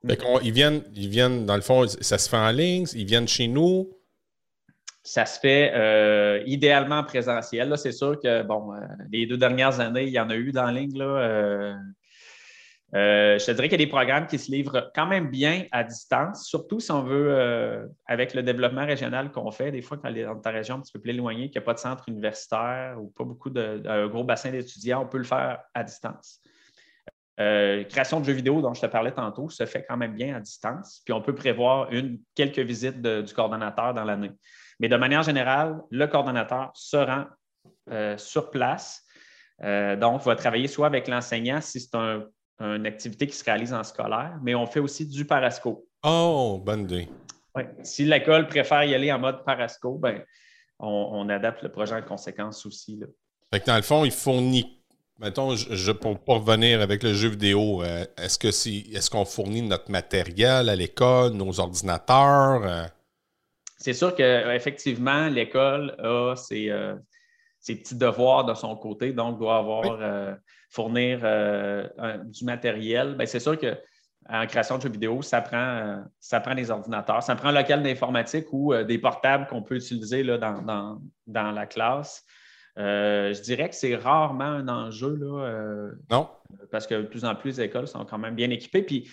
Ils, 0.04 0.52
viennent, 0.52 0.82
ils 0.96 1.10
viennent, 1.10 1.46
dans 1.46 1.56
le 1.56 1.62
fond, 1.62 1.88
ça 1.88 2.18
se 2.18 2.30
fait 2.30 2.38
en 2.38 2.52
ligne, 2.52 2.86
ils 2.96 3.06
viennent 3.06 3.28
chez 3.28 3.48
nous. 3.48 3.90
Ça 5.04 5.26
se 5.26 5.40
fait 5.40 5.72
euh, 5.74 6.44
idéalement 6.46 7.00
en 7.00 7.04
présentiel. 7.04 7.76
C'est 7.78 7.92
sûr 7.92 8.20
que, 8.20 8.44
bon, 8.44 8.74
euh, 8.74 8.80
les 9.12 9.26
deux 9.26 9.38
dernières 9.38 9.80
années, 9.80 10.04
il 10.04 10.14
y 10.14 10.20
en 10.20 10.30
a 10.30 10.36
eu 10.36 10.52
dans 10.52 10.68
ligne. 10.68 10.96
Là, 10.98 11.76
euh, 12.94 13.40
je 13.40 13.46
te 13.46 13.52
dirais 13.52 13.68
qu'il 13.68 13.80
y 13.80 13.84
a 13.84 13.86
des 13.86 13.92
programmes 13.92 14.28
qui 14.28 14.38
se 14.38 14.52
livrent 14.52 14.92
quand 14.94 15.08
même 15.08 15.30
bien 15.30 15.66
à 15.72 15.84
distance, 15.84 16.46
surtout 16.46 16.80
si 16.80 16.92
on 16.92 17.04
veut, 17.04 17.90
avec 18.06 18.34
le 18.34 18.44
développement 18.44 18.86
régional 18.86 19.32
qu'on 19.32 19.50
fait, 19.50 19.72
des 19.72 19.82
fois 19.82 19.98
quand 19.98 20.14
est 20.14 20.26
dans 20.26 20.40
ta 20.40 20.50
région 20.50 20.76
un 20.76 20.82
petit 20.82 20.92
peu 20.92 21.00
plus 21.00 21.12
éloignée, 21.12 21.50
qu'il 21.50 21.60
n'y 21.60 21.64
a 21.64 21.66
pas 21.66 21.74
de 21.74 21.80
centre 21.80 22.04
universitaire 22.10 22.98
ou 23.00 23.08
pas 23.08 23.24
beaucoup 23.24 23.50
de, 23.50 23.82
un 23.88 24.08
gros 24.08 24.26
bassin 24.26 24.52
d'étudiants, 24.52 25.04
on 25.04 25.08
peut 25.08 25.20
le 25.20 25.24
faire 25.24 25.60
à 25.74 25.84
distance. 25.84 26.42
Euh, 27.40 27.84
création 27.86 28.20
de 28.20 28.26
jeux 28.26 28.34
vidéo 28.34 28.62
dont 28.62 28.74
je 28.74 28.82
te 28.82 28.86
parlais 28.86 29.14
tantôt 29.14 29.50
se 29.50 29.66
fait 29.66 29.86
quand 29.88 29.98
même 29.98 30.14
bien 30.14 30.36
à 30.36 30.40
distance, 30.40 31.02
puis 31.06 31.14
on 31.14 31.22
peut 31.22 31.34
prévoir 31.34 31.92
une, 31.92 32.20
quelques 32.36 32.60
visites 32.60 33.02
du 33.02 33.34
coordonnateur 33.34 33.94
dans 33.94 34.04
l'année. 34.04 34.32
Mais 34.80 34.90
de 34.90 34.98
manière 34.98 35.24
générale, 35.24 35.80
le 35.90 36.08
coordonnateur 36.08 36.72
se 36.74 36.98
rend 36.98 37.26
euh, 37.90 38.18
sur 38.18 38.52
place, 38.52 39.06
euh, 39.64 39.96
donc 39.96 40.22
va 40.24 40.36
travailler 40.36 40.68
soit 40.68 40.88
avec 40.88 41.08
l'enseignant 41.08 41.62
si 41.62 41.80
c'est 41.80 41.96
une 42.60 42.86
activité 42.86 43.28
qui 43.28 43.36
se 43.36 43.44
réalise 43.44 43.74
en 43.74 43.84
scolaire, 43.84 44.38
mais 44.44 44.54
on 44.54 44.68
fait 44.68 44.80
aussi 44.80 45.08
du 45.08 45.26
parasco. 45.26 45.88
Oh, 46.04 46.62
bonne 46.64 46.82
idée. 46.82 47.08
Si 47.84 48.06
l'école 48.06 48.48
préfère 48.48 48.84
y 48.84 48.94
aller 48.94 49.12
en 49.12 49.20
mode 49.20 49.44
parasco, 49.44 49.98
ben, 49.98 50.24
on, 50.80 51.28
adapte 51.30 51.64
le 51.64 51.72
projet 51.72 51.96
en 51.96 52.02
conséquence 52.02 52.66
aussi. 52.66 52.98
Là. 52.98 53.08
Fait 53.54 53.66
dans 53.66 53.76
le 53.76 53.82
fond, 53.82 54.06
il 54.06 54.12
fournit 54.12 54.81
Mettons, 55.22 55.56
je, 55.56 55.92
pour, 55.92 56.18
revenir 56.26 56.82
avec 56.82 57.04
le 57.04 57.14
jeu 57.14 57.30
vidéo, 57.30 57.84
euh, 57.84 58.06
est-ce 58.18 58.40
que 58.40 58.48
est-ce 58.48 59.08
qu'on 59.08 59.24
fournit 59.24 59.62
notre 59.62 59.92
matériel 59.92 60.68
à 60.68 60.76
l'école, 60.76 61.34
nos 61.34 61.60
ordinateurs? 61.60 62.64
Euh? 62.66 62.86
C'est 63.78 63.94
sûr 63.94 64.16
qu'effectivement, 64.16 65.28
l'école 65.28 65.96
a 66.00 66.34
euh, 66.34 66.36
ses, 66.36 66.72
petits 67.76 67.96
devoirs 67.96 68.46
de 68.46 68.56
son 68.56 68.76
côté, 68.76 69.14
donc 69.14 69.38
doit 69.38 69.58
avoir 69.58 70.00
fournir 70.72 71.20
du 72.26 72.44
matériel. 72.44 73.14
Ben, 73.14 73.28
c'est 73.28 73.40
sûr 73.40 73.60
qu'en 73.60 74.48
création 74.48 74.78
de 74.78 74.82
jeux 74.82 74.90
vidéo, 74.90 75.22
ça 75.22 75.42
prend, 75.42 76.04
ça 76.20 76.40
prend 76.40 76.56
des 76.56 76.72
ordinateurs, 76.72 77.22
ça 77.22 77.36
prend 77.36 77.50
un 77.50 77.54
local 77.54 77.84
d'informatique 77.84 78.48
ou 78.52 78.74
des 78.74 78.98
portables 78.98 79.46
qu'on 79.46 79.62
peut 79.62 79.76
utiliser 79.76 80.24
là, 80.24 80.40
dans, 80.40 81.00
dans, 81.28 81.52
la 81.52 81.68
classe. 81.68 82.26
Euh, 82.78 83.34
je 83.34 83.42
dirais 83.42 83.70
que 83.70 83.76
c'est 83.76 83.96
rarement 83.96 84.44
un 84.44 84.68
enjeu. 84.68 85.16
Là, 85.16 85.46
euh, 85.46 85.92
non. 86.10 86.30
Parce 86.72 86.88
que 86.88 86.96
de 86.96 87.08
plus 87.08 87.26
en 87.26 87.36
plus, 87.36 87.58
les 87.58 87.66
écoles 87.66 87.88
sont 87.88 88.06
quand 88.06 88.18
même 88.18 88.36
bien 88.36 88.50
équipées. 88.50 88.84
Puis, 88.84 89.10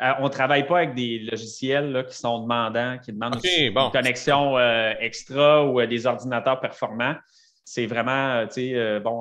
euh, 0.00 0.12
on 0.20 0.24
ne 0.24 0.28
travaille 0.28 0.66
pas 0.66 0.78
avec 0.78 0.94
des 0.94 1.18
logiciels 1.18 2.06
qui 2.08 2.16
sont 2.16 2.40
demandants, 2.42 2.98
qui 2.98 3.12
demandent 3.12 3.40
une 3.44 3.90
connexion 3.90 4.58
extra 4.98 5.66
ou 5.66 5.84
des 5.86 6.06
ordinateurs 6.06 6.60
performants. 6.60 7.16
C'est 7.64 7.86
vraiment, 7.86 8.46
tu 8.46 8.72
sais, 8.72 9.00
bon, 9.00 9.20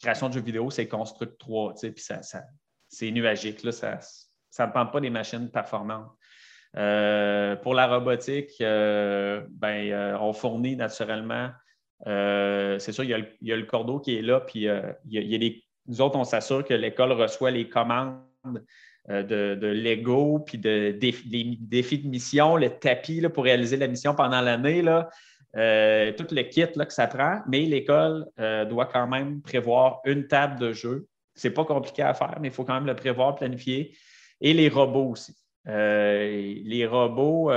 création 0.00 0.28
de 0.28 0.34
jeux 0.34 0.40
vidéo, 0.40 0.70
c'est 0.70 0.86
Construct 0.86 1.38
3, 1.38 1.72
tu 1.72 1.78
sais, 1.78 1.90
puis 1.90 2.02
ça, 2.02 2.20
c'est 2.88 3.10
nuagique. 3.10 3.62
Là, 3.64 3.72
ça 3.72 3.98
ne 4.58 4.66
dépend 4.66 4.86
pas 4.86 5.00
des 5.00 5.10
machines 5.10 5.50
performantes. 5.50 6.06
pour 6.72 7.74
la 7.74 7.86
robotique, 7.88 8.54
ben, 8.60 10.16
on 10.20 10.32
fournit 10.32 10.76
naturellement 10.76 11.50
euh, 12.06 12.78
c'est 12.78 12.92
sûr, 12.92 13.04
il 13.04 13.10
y, 13.42 13.52
a 13.52 13.56
le, 13.56 13.64
cordeau 13.64 13.98
qui 13.98 14.16
est 14.16 14.22
là, 14.22 14.40
puis 14.40 14.68
euh, 14.68 14.92
il, 15.08 15.22
y 15.22 15.34
a, 15.34 15.50
nous 15.86 16.00
autres, 16.00 16.16
on 16.16 16.24
s'assure 16.24 16.64
que 16.64 16.74
l'école 16.74 17.12
reçoit 17.12 17.50
les 17.50 17.68
commandes 17.68 18.22
euh, 19.10 19.22
de, 19.22 19.66
Lego, 19.66 20.38
puis 20.38 20.58
de, 20.58 20.92
des, 20.92 21.14
défis 21.60 21.98
de 21.98 22.08
mission, 22.08 22.56
le 22.56 22.70
tapis 22.70 23.22
pour 23.28 23.44
réaliser 23.44 23.76
la 23.76 23.86
mission 23.86 24.14
pendant 24.14 24.40
l'année, 24.40 24.82
tout 24.82 26.26
le 26.30 26.42
kit 26.42 26.66
là, 26.74 26.86
que 26.86 26.92
ça 26.92 27.06
prend, 27.06 27.40
mais 27.48 27.60
l'école 27.60 28.26
doit 28.68 28.86
quand 28.86 29.06
même 29.06 29.42
prévoir 29.42 30.00
une 30.04 30.26
table 30.26 30.58
de 30.58 30.72
jeu. 30.72 31.06
Ce 31.34 31.48
n'est 31.48 31.54
pas 31.54 31.64
compliqué 31.64 32.02
à 32.02 32.14
faire, 32.14 32.38
mais 32.40 32.48
il 32.48 32.54
faut 32.54 32.64
quand 32.64 32.74
même 32.74 32.86
le 32.86 32.96
prévoir, 32.96 33.34
planifier. 33.34 33.94
Et 34.40 34.54
les 34.54 34.70
robots 34.70 35.10
aussi. 35.10 35.36
les 35.66 36.86
robots, 36.90 37.50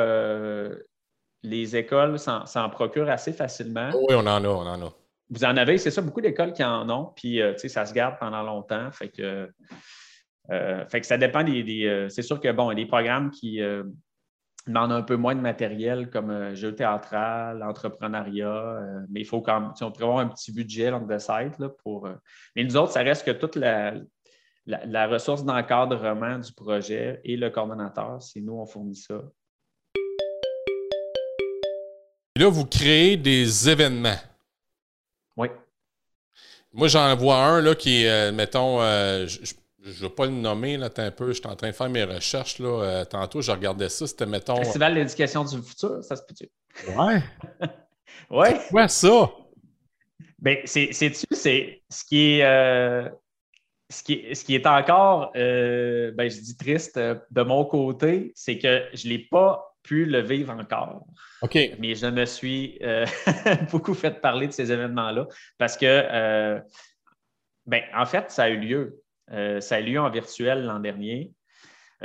les 1.43 1.75
écoles 1.75 2.17
s'en 2.19 2.69
procurent 2.69 3.09
assez 3.09 3.33
facilement. 3.33 3.89
Oui, 3.93 4.15
on 4.15 4.25
en 4.25 4.43
a, 4.43 4.47
on 4.47 4.65
en 4.65 4.81
a. 4.81 4.89
vous 5.29 5.43
en 5.43 5.57
avez, 5.57 5.77
c'est 5.77 5.91
ça, 5.91 6.01
beaucoup 6.01 6.21
d'écoles 6.21 6.53
qui 6.53 6.63
en 6.63 6.89
ont, 6.89 7.11
puis 7.15 7.41
ça 7.57 7.85
se 7.85 7.93
garde 7.93 8.17
pendant 8.19 8.43
longtemps. 8.43 8.91
Fait 8.91 9.09
que, 9.09 9.49
fait 10.49 11.01
que 11.01 11.05
ça 11.05 11.17
dépend 11.17 11.43
des. 11.43 12.07
c'est 12.09 12.21
sûr 12.21 12.39
que, 12.39 12.51
bon, 12.51 12.71
il 12.71 12.79
y 12.79 12.81
a 12.81 12.83
des 12.83 12.89
programmes 12.89 13.29
qui 13.29 13.61
demandent 14.65 14.93
un 14.93 15.01
peu 15.01 15.17
moins 15.17 15.35
de 15.35 15.41
matériel 15.41 16.09
comme 16.09 16.55
jeu 16.55 16.73
théâtral, 16.73 17.61
entrepreneuriat, 17.61 18.79
mais 19.09 19.19
il 19.19 19.25
faut 19.25 19.41
quand 19.41 19.59
même, 19.59 19.71
on 19.81 19.91
prévoit 19.91 20.21
un 20.21 20.29
petit 20.29 20.53
budget 20.53 20.93
on 20.93 21.05
the 21.05 21.19
site 21.19 21.59
là, 21.59 21.69
pour. 21.83 22.07
mais 22.55 22.63
nous 22.63 22.77
autres, 22.77 22.93
ça 22.93 23.01
reste 23.01 23.25
que 23.25 23.31
toute 23.31 23.57
la, 23.57 23.95
la, 24.65 25.07
ressource 25.07 25.43
d'encadrement 25.43 26.39
du 26.39 26.53
projet 26.53 27.19
et 27.23 27.35
le 27.35 27.49
coordonnateur, 27.49 28.21
c'est 28.21 28.41
nous, 28.41 28.53
on 28.53 28.65
fournit 28.65 28.95
ça. 28.95 29.21
Là, 32.35 32.49
vous 32.49 32.65
créez 32.65 33.15
des 33.15 33.69
événements. 33.69 34.17
Oui. 35.37 35.49
Moi, 36.73 36.87
j'en 36.87 37.15
vois 37.15 37.37
un 37.37 37.61
là, 37.61 37.75
qui 37.75 38.03
est, 38.03 38.09
euh, 38.09 38.31
mettons, 38.31 38.81
euh, 38.81 39.27
je 39.27 39.53
ne 39.85 39.91
veux 39.91 40.09
pas 40.09 40.25
le 40.25 40.31
nommer, 40.31 40.77
là, 40.77 40.89
un 40.97 41.11
peu, 41.11 41.27
je 41.27 41.33
suis 41.33 41.47
en 41.47 41.55
train 41.55 41.67
de 41.69 41.75
faire 41.75 41.89
mes 41.89 42.03
recherches. 42.03 42.57
Là, 42.57 42.81
euh, 42.81 43.05
tantôt, 43.05 43.41
je 43.41 43.51
regardais 43.51 43.89
ça, 43.89 44.07
c'était, 44.07 44.25
mettons. 44.25 44.55
Festival 44.55 44.95
d'éducation 44.95 45.43
du 45.43 45.61
futur, 45.61 46.03
ça 46.03 46.15
se 46.15 46.23
peut-tu? 46.23 46.49
Ouais. 46.97 47.21
ouais. 48.31 48.59
C'est 48.59 48.69
quoi 48.69 48.87
ça? 48.87 49.31
Ben, 50.39 50.57
c'est, 50.65 50.91
c'est-tu, 50.91 51.27
c'est 51.31 51.83
ce 51.89 52.03
qui 52.03 52.39
est 52.39 53.11
ce 53.89 54.03
qui, 54.43 54.55
est 54.55 54.65
encore, 54.65 55.31
euh, 55.35 56.11
ben, 56.13 56.29
je 56.29 56.39
dis 56.39 56.57
triste 56.57 56.97
de 56.97 57.41
mon 57.43 57.63
côté, 57.65 58.31
c'est 58.35 58.57
que 58.57 58.87
je 58.93 59.07
ne 59.07 59.13
l'ai 59.13 59.19
pas 59.19 59.72
pu 59.83 60.05
le 60.05 60.21
vivre 60.21 60.53
encore. 60.53 61.05
OK. 61.41 61.57
Mais 61.79 61.95
je 61.95 62.07
me 62.07 62.25
suis 62.25 62.77
euh, 62.81 63.05
beaucoup 63.71 63.93
fait 63.93 64.21
parler 64.21 64.47
de 64.47 64.51
ces 64.51 64.71
événements-là 64.71 65.27
parce 65.57 65.77
que, 65.77 66.61
ben, 67.65 67.81
en 67.95 68.05
fait, 68.05 68.31
ça 68.31 68.43
a 68.43 68.49
eu 68.49 68.59
lieu. 68.59 69.01
ça 69.59 69.75
a 69.75 69.79
eu 69.79 69.83
lieu 69.83 69.99
en 69.99 70.09
virtuel 70.09 70.65
l'an 70.65 70.79
dernier. 70.79 71.31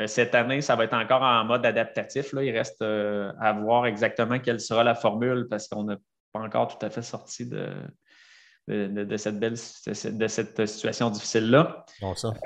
cette 0.07 0.35
année, 0.35 0.61
ça 0.61 0.77
va 0.77 0.85
être 0.85 0.95
encore 0.95 1.23
en 1.23 1.45
mode 1.45 1.65
adaptatif. 1.65 2.33
Là. 2.33 2.43
Il 2.43 2.57
reste 2.57 2.83
à 2.83 3.53
voir 3.53 3.87
exactement 3.87 4.39
quelle 4.39 4.61
sera 4.61 4.85
la 4.85 4.95
formule 4.95 5.47
parce 5.49 5.69
qu'on 5.69 5.85
n'a 5.85 5.97
pas 6.33 6.41
encore 6.41 6.69
tout 6.77 6.85
à 6.85 6.91
fait 6.91 7.03
sorti 7.03 7.47
de, 7.47 7.73
de, 8.69 9.17
cette 9.17 9.39
belle 9.39 9.53
de 9.53 10.27
cette 10.29 10.67
situation 10.67 11.11
difficile-là. 11.11 11.85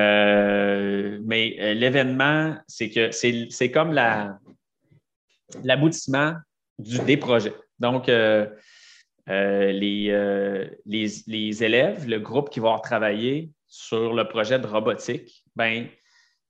Euh, 0.01 1.18
mais 1.25 1.57
euh, 1.59 1.75
l'événement, 1.75 2.57
c'est 2.66 2.90
que 2.90 3.11
c'est 3.11 3.71
comme 3.71 3.92
l'aboutissement 5.64 6.34
des 6.78 7.16
projets. 7.16 7.54
Donc, 7.78 8.08
euh, 8.08 8.46
les, 9.28 10.70
les, 10.86 11.64
élèves, 11.64 12.08
le 12.08 12.18
groupe 12.18 12.50
qui 12.50 12.60
va 12.60 12.78
travailler 12.82 13.50
sur 13.66 14.14
le 14.14 14.26
projet 14.28 14.58
de 14.58 14.66
robotique, 14.66 15.44
ben, 15.56 15.86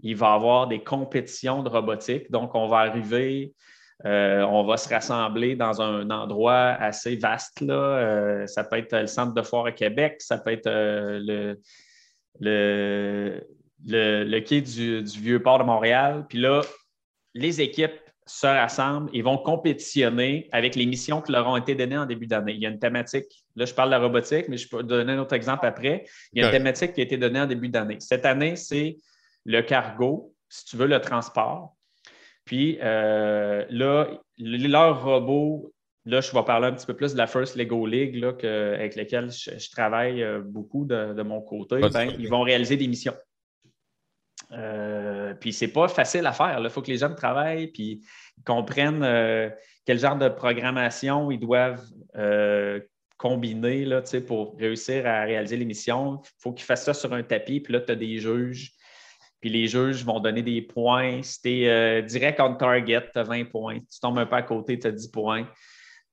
il 0.01 0.17
va 0.17 0.33
avoir 0.33 0.67
des 0.67 0.83
compétitions 0.83 1.63
de 1.63 1.69
robotique. 1.69 2.31
Donc, 2.31 2.55
on 2.55 2.67
va 2.67 2.79
arriver 2.79 3.55
euh, 4.05 4.43
on 4.43 4.65
va 4.65 4.77
se 4.77 4.89
rassembler 4.89 5.55
dans 5.55 5.81
un 5.81 6.11
endroit 6.11 6.71
assez 6.81 7.17
vaste. 7.17 7.61
Là. 7.61 7.75
Euh, 7.75 8.47
ça 8.47 8.65
peut 8.65 8.79
être 8.79 8.97
le 8.97 9.07
centre 9.07 9.33
de 9.33 9.43
foire 9.43 9.67
à 9.67 9.73
Québec, 9.73 10.17
ça 10.19 10.39
peut 10.39 10.51
être 10.51 10.67
euh, 10.67 11.57
le, 12.41 13.41
le, 13.87 14.41
quai 14.41 14.61
du, 14.61 15.03
vieux 15.05 15.41
port 15.41 15.59
de 15.59 15.65
Montréal. 15.65 16.27
Puis 16.29 16.39
là, 16.39 16.63
les 17.35 17.61
équipes 17.61 18.01
se 18.27 18.47
rassemblent 18.47 19.11
et 19.13 19.23
vont 19.23 19.39
compétitionner 19.39 20.49
avec 20.53 20.77
les 20.77 20.87
missions 20.87 21.21
qui 21.21 21.33
leur 21.33 21.47
ont 21.49 21.57
été 21.57 21.75
données 21.75 21.99
en 21.99 22.07
début 22.07 22.27
d'année. 22.27 22.53
Il 22.53 22.61
y 22.61 22.67
a 22.67 22.69
une 22.69 22.79
thématique, 22.79 23.27
là 23.57 23.65
je 23.65 23.75
parle 23.75 23.91
de 23.91 23.95
la 23.97 24.01
robotique, 24.01 24.49
mais 24.49 24.57
je 24.57 24.69
peux 24.69 24.83
donner 24.83 25.13
un 25.13 25.19
autre 25.19 25.35
exemple 25.35 25.67
après. 25.67 26.05
Il 26.33 26.41
y 26.41 26.45
a 26.45 26.47
une 26.47 26.53
thématique 26.53 26.93
qui 26.93 27.01
a 27.01 27.05
été 27.05 27.17
donnée 27.17 27.41
en 27.41 27.47
début 27.47 27.69
d'année. 27.69 27.99
Cette 28.01 28.25
année, 28.25 28.57
c'est 28.57 28.97
le 29.45 29.61
cargo, 29.63 30.35
si 30.49 30.67
tu 30.67 30.77
veux, 30.77 30.87
le 30.87 31.01
transport. 31.01 31.75
Puis 32.45 32.79
euh, 32.83 33.65
là, 33.71 34.09
leur 34.39 35.05
robot, 35.05 35.73
là, 36.05 36.21
je 36.21 36.33
vais 36.33 36.45
parler 36.45 36.69
un 36.69 36.73
petit 36.73 36.87
peu 36.87 36.95
plus 36.95 37.13
de 37.13 37.19
la 37.19 37.27
First 37.27 37.57
Lego 37.57 37.87
League 37.87 38.17
là, 38.17 38.33
avec 38.75 38.97
laquelle 38.97 39.31
je, 39.31 39.71
travaille 39.71 40.23
euh, 40.23 40.41
beaucoup 40.41 40.85
de, 40.85 41.23
mon 41.23 41.41
côté. 41.41 41.81
Ben, 41.93 42.13
ils 42.19 42.29
vont 42.29 42.43
réaliser 42.43 42.77
des 42.77 42.89
missions. 42.89 43.15
Euh, 44.53 45.35
puis 45.35 45.53
c'est 45.53 45.73
pas 45.73 45.89
facile 45.89 46.27
à 46.27 46.33
faire. 46.33 46.59
Il 46.63 46.71
faut 46.71 46.83
que 46.83 46.91
les 46.91 46.99
jeunes 46.99 47.15
travaillent 47.15 47.69
puis 47.69 48.05
comprennent 48.45 49.03
euh, 49.03 49.49
quel 49.87 49.99
genre 49.99 50.17
de 50.17 50.29
programmation 50.29 51.31
ils 51.31 51.41
doivent 51.41 51.85
combiner 53.17 53.85
là, 53.85 54.03
pour 54.27 54.57
réussir 54.59 55.07
à 55.07 55.23
réaliser 55.23 55.57
les 55.57 55.65
missions. 55.65 56.21
Il 56.25 56.43
faut 56.43 56.53
qu'ils 56.53 56.67
fassent 56.67 56.85
ça 56.85 56.95
sur 56.95 57.13
un 57.13 57.23
tapis. 57.23 57.61
Puis 57.61 57.73
là, 57.73 57.81
tu 57.81 57.93
as 57.93 57.97
des 57.97 58.19
juges 58.19 58.73
puis 59.43 59.51
les 59.51 59.67
juges 59.67 60.05
vont 60.05 60.21
donner 60.21 60.43
des 60.43 60.63
points. 60.63 61.21
Si 61.23 61.43
tu 61.43 61.63
es 61.63 61.69
euh, 61.69 62.01
direct 62.01 62.41
on 62.41 62.55
target, 62.55 63.03
tu 63.13 63.19
as 63.19 63.25
20 63.25 63.47
points. 63.47 63.81
Si 63.89 63.99
tu 63.99 64.01
tombes 64.01 64.19
un 64.19 64.25
peu 64.25 64.37
à 64.37 64.43
côté, 64.43 64.79
tu 64.79 64.87
as 64.87 64.93
10 64.93 65.09
points. 65.09 65.49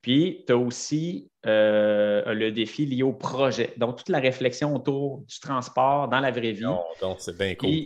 Puis, 0.01 0.43
tu 0.47 0.53
as 0.53 0.57
aussi 0.57 1.29
euh, 1.45 2.33
le 2.33 2.51
défi 2.51 2.87
lié 2.87 3.03
au 3.03 3.13
projet. 3.13 3.73
Donc, 3.77 3.97
toute 3.97 4.09
la 4.09 4.19
réflexion 4.19 4.75
autour 4.75 5.19
du 5.27 5.39
transport 5.39 6.07
dans 6.07 6.19
la 6.19 6.31
vraie 6.31 6.53
vie. 6.53 6.63
donc, 7.01 7.17
c'est 7.19 7.37
bien 7.37 7.53
cool. 7.53 7.83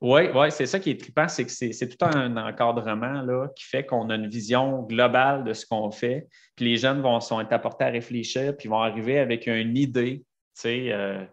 Oui, 0.00 0.30
ouais, 0.30 0.50
c'est 0.50 0.64
ça 0.64 0.80
qui 0.80 0.90
est 0.90 1.00
trippant, 1.00 1.28
c'est 1.28 1.44
que 1.44 1.50
c'est 1.50 1.88
tout 1.88 2.04
un 2.06 2.34
encadrement 2.38 3.20
là, 3.20 3.48
qui 3.54 3.64
fait 3.64 3.84
qu'on 3.84 4.08
a 4.08 4.14
une 4.14 4.28
vision 4.28 4.82
globale 4.84 5.44
de 5.44 5.52
ce 5.52 5.66
qu'on 5.66 5.90
fait. 5.90 6.26
Puis 6.56 6.64
les 6.64 6.76
jeunes 6.78 7.02
vont 7.02 7.20
sont 7.20 7.38
apportés 7.38 7.84
à 7.84 7.88
réfléchir, 7.88 8.56
puis 8.56 8.68
vont 8.68 8.80
arriver 8.80 9.18
avec 9.18 9.46
une 9.46 9.76
idée. 9.76 10.24
Euh, 10.66 11.24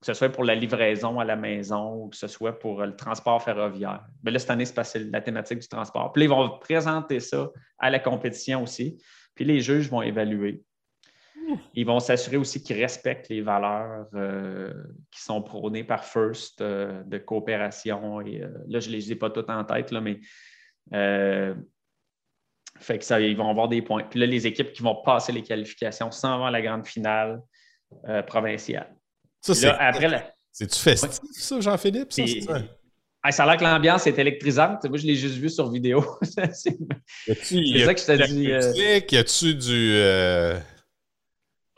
que 0.00 0.06
ce 0.06 0.14
soit 0.14 0.28
pour 0.28 0.44
la 0.44 0.54
livraison 0.54 1.18
à 1.18 1.24
la 1.24 1.36
maison 1.36 1.94
ou 1.94 2.08
que 2.08 2.16
ce 2.16 2.26
soit 2.26 2.58
pour 2.58 2.82
le 2.82 2.94
transport 2.94 3.42
ferroviaire. 3.42 4.04
Mais 4.22 4.30
là, 4.30 4.38
cette 4.38 4.50
année, 4.50 4.66
c'est 4.66 5.10
la 5.10 5.20
thématique 5.20 5.58
du 5.60 5.68
transport. 5.68 6.12
Puis 6.12 6.24
ils 6.24 6.28
vont 6.28 6.58
présenter 6.58 7.18
ça 7.18 7.50
à 7.78 7.90
la 7.90 7.98
compétition 7.98 8.62
aussi. 8.62 9.02
Puis 9.34 9.44
les 9.44 9.60
juges 9.60 9.88
vont 9.88 10.02
évaluer. 10.02 10.62
Ils 11.74 11.86
vont 11.86 12.00
s'assurer 12.00 12.36
aussi 12.36 12.62
qu'ils 12.62 12.80
respectent 12.80 13.28
les 13.28 13.40
valeurs 13.40 14.06
euh, 14.14 14.72
qui 15.10 15.22
sont 15.22 15.42
prônées 15.42 15.84
par 15.84 16.04
First 16.04 16.60
euh, 16.60 17.02
de 17.04 17.18
coopération. 17.18 18.20
Et 18.20 18.42
euh, 18.42 18.48
là, 18.68 18.80
je 18.80 18.88
ne 18.88 18.94
les 18.94 19.12
ai 19.12 19.16
pas 19.16 19.30
toutes 19.30 19.50
en 19.50 19.64
tête, 19.64 19.90
là, 19.90 20.00
mais 20.00 20.20
fait 22.78 22.98
que 22.98 23.04
ça, 23.04 23.20
ils 23.20 23.36
vont 23.36 23.48
avoir 23.48 23.68
des 23.68 23.80
points. 23.80 24.04
Puis 24.04 24.20
là, 24.20 24.26
les 24.26 24.46
équipes 24.46 24.72
qui 24.72 24.82
vont 24.82 24.96
passer 25.02 25.32
les 25.32 25.42
qualifications 25.42 26.10
sans 26.10 26.34
avoir 26.34 26.50
la 26.50 26.60
grande 26.60 26.86
finale 26.86 27.40
provinciale. 28.26 28.94
Ça, 29.40 29.54
c'est. 29.54 29.68
Après 29.68 30.34
C'est-tu 30.52 30.78
festif, 30.78 31.20
ça, 31.32 31.60
Jean-Philippe? 31.60 32.12
Ça, 32.12 32.22
ça? 33.26 33.42
a 33.42 33.46
l'air 33.46 33.56
que 33.56 33.64
l'ambiance 33.64 34.06
est 34.06 34.18
électrisante. 34.18 34.84
Moi, 34.84 34.98
je 34.98 35.06
l'ai 35.06 35.16
juste 35.16 35.36
vu 35.36 35.48
sur 35.48 35.70
vidéo. 35.70 36.04
c'est 36.22 36.52
ça 36.52 37.94
que 37.94 38.00
je 38.00 38.06
t'ai 38.06 38.26
dit. 38.28 38.52
Euh... 38.52 39.00
Y 39.10 39.16
a-tu 39.16 39.54
du. 39.54 39.92
Euh... 39.94 40.58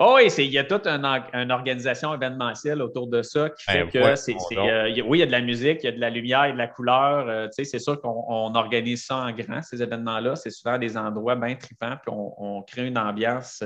Oh 0.01 0.15
oui, 0.17 0.29
il 0.39 0.53
y 0.53 0.59
a 0.59 0.65
toute 0.65 0.87
une, 0.87 1.51
organisation 1.51 2.15
événementielle 2.15 2.83
autour 2.83 3.09
de 3.09 3.23
ça 3.23 3.51
qui 3.51 3.65
fait 3.65 3.85
ben, 3.85 3.91
que 3.91 4.15
c'est. 4.15 4.37
Euh, 4.53 5.03
oui, 5.05 5.19
il 5.19 5.21
y 5.21 5.23
a 5.23 5.27
de 5.27 5.33
la 5.33 5.41
musique, 5.41 5.81
il 5.83 5.87
y 5.87 5.89
a 5.89 5.93
de 5.93 6.01
la 6.01 6.11
lumière, 6.11 6.47
il 6.47 6.51
y 6.51 6.51
a 6.51 6.53
de 6.53 6.59
la 6.59 6.69
couleur. 6.69 7.29
Euh, 7.29 7.49
c'est 7.51 7.79
sûr 7.81 8.01
qu'on 8.01 8.55
organise 8.55 9.07
ça 9.07 9.17
en 9.17 9.33
grand, 9.33 9.61
ces 9.63 9.83
événements-là. 9.83 10.37
C'est 10.37 10.51
souvent 10.51 10.79
des 10.79 10.97
endroits 10.97 11.35
bien 11.35 11.57
tripants, 11.57 11.97
puis 12.01 12.13
on, 12.15 12.63
crée 12.63 12.87
une 12.87 12.99
ambiance. 12.99 13.63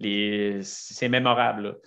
c'est 0.00 1.08
mémorable. 1.08 1.78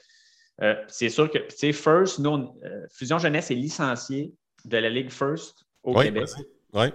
Euh, 0.61 0.75
c'est 0.87 1.09
sûr 1.09 1.29
que, 1.29 1.39
tu 1.39 1.55
sais, 1.57 1.73
First, 1.73 2.19
nous, 2.19 2.55
euh, 2.63 2.85
Fusion 2.91 3.17
Jeunesse 3.17 3.49
est 3.51 3.55
licencié 3.55 4.33
de 4.65 4.77
la 4.77 4.89
Ligue 4.89 5.09
First 5.09 5.65
au 5.83 5.95
Québec. 5.95 6.29
Oui. 6.73 6.87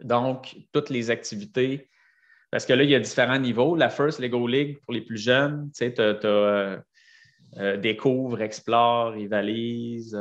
Donc, 0.00 0.56
toutes 0.72 0.90
les 0.90 1.10
activités, 1.10 1.88
parce 2.56 2.64
que 2.64 2.72
là, 2.72 2.84
il 2.84 2.88
y 2.88 2.94
a 2.94 3.00
différents 3.00 3.38
niveaux. 3.38 3.76
La 3.76 3.90
First 3.90 4.18
Lego 4.18 4.46
League 4.46 4.78
pour 4.80 4.94
les 4.94 5.02
plus 5.02 5.18
jeunes, 5.18 5.70
tu 5.76 5.84
sais, 5.84 5.92
tu 5.92 6.00
as, 6.00 6.82
euh, 7.58 7.76
découvre, 7.76 8.40
explore, 8.40 9.12
rivalise. 9.12 10.18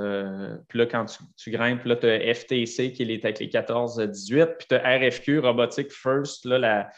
puis 0.67 0.79
là, 0.79 0.85
quand 0.85 1.05
tu, 1.37 1.51
grimpes, 1.51 1.85
là, 1.85 1.95
tu 1.95 2.07
as 2.07 2.33
FTC 2.33 2.91
qui 2.91 3.03
est 3.03 3.23
avec 3.23 3.39
les 3.39 3.47
14-18, 3.47 4.57
puis 4.57 4.67
tu 4.67 4.75
as 4.75 4.97
RFQ, 4.97 5.39
Robotique 5.39 5.93
First, 5.93 6.43
là, 6.43 6.89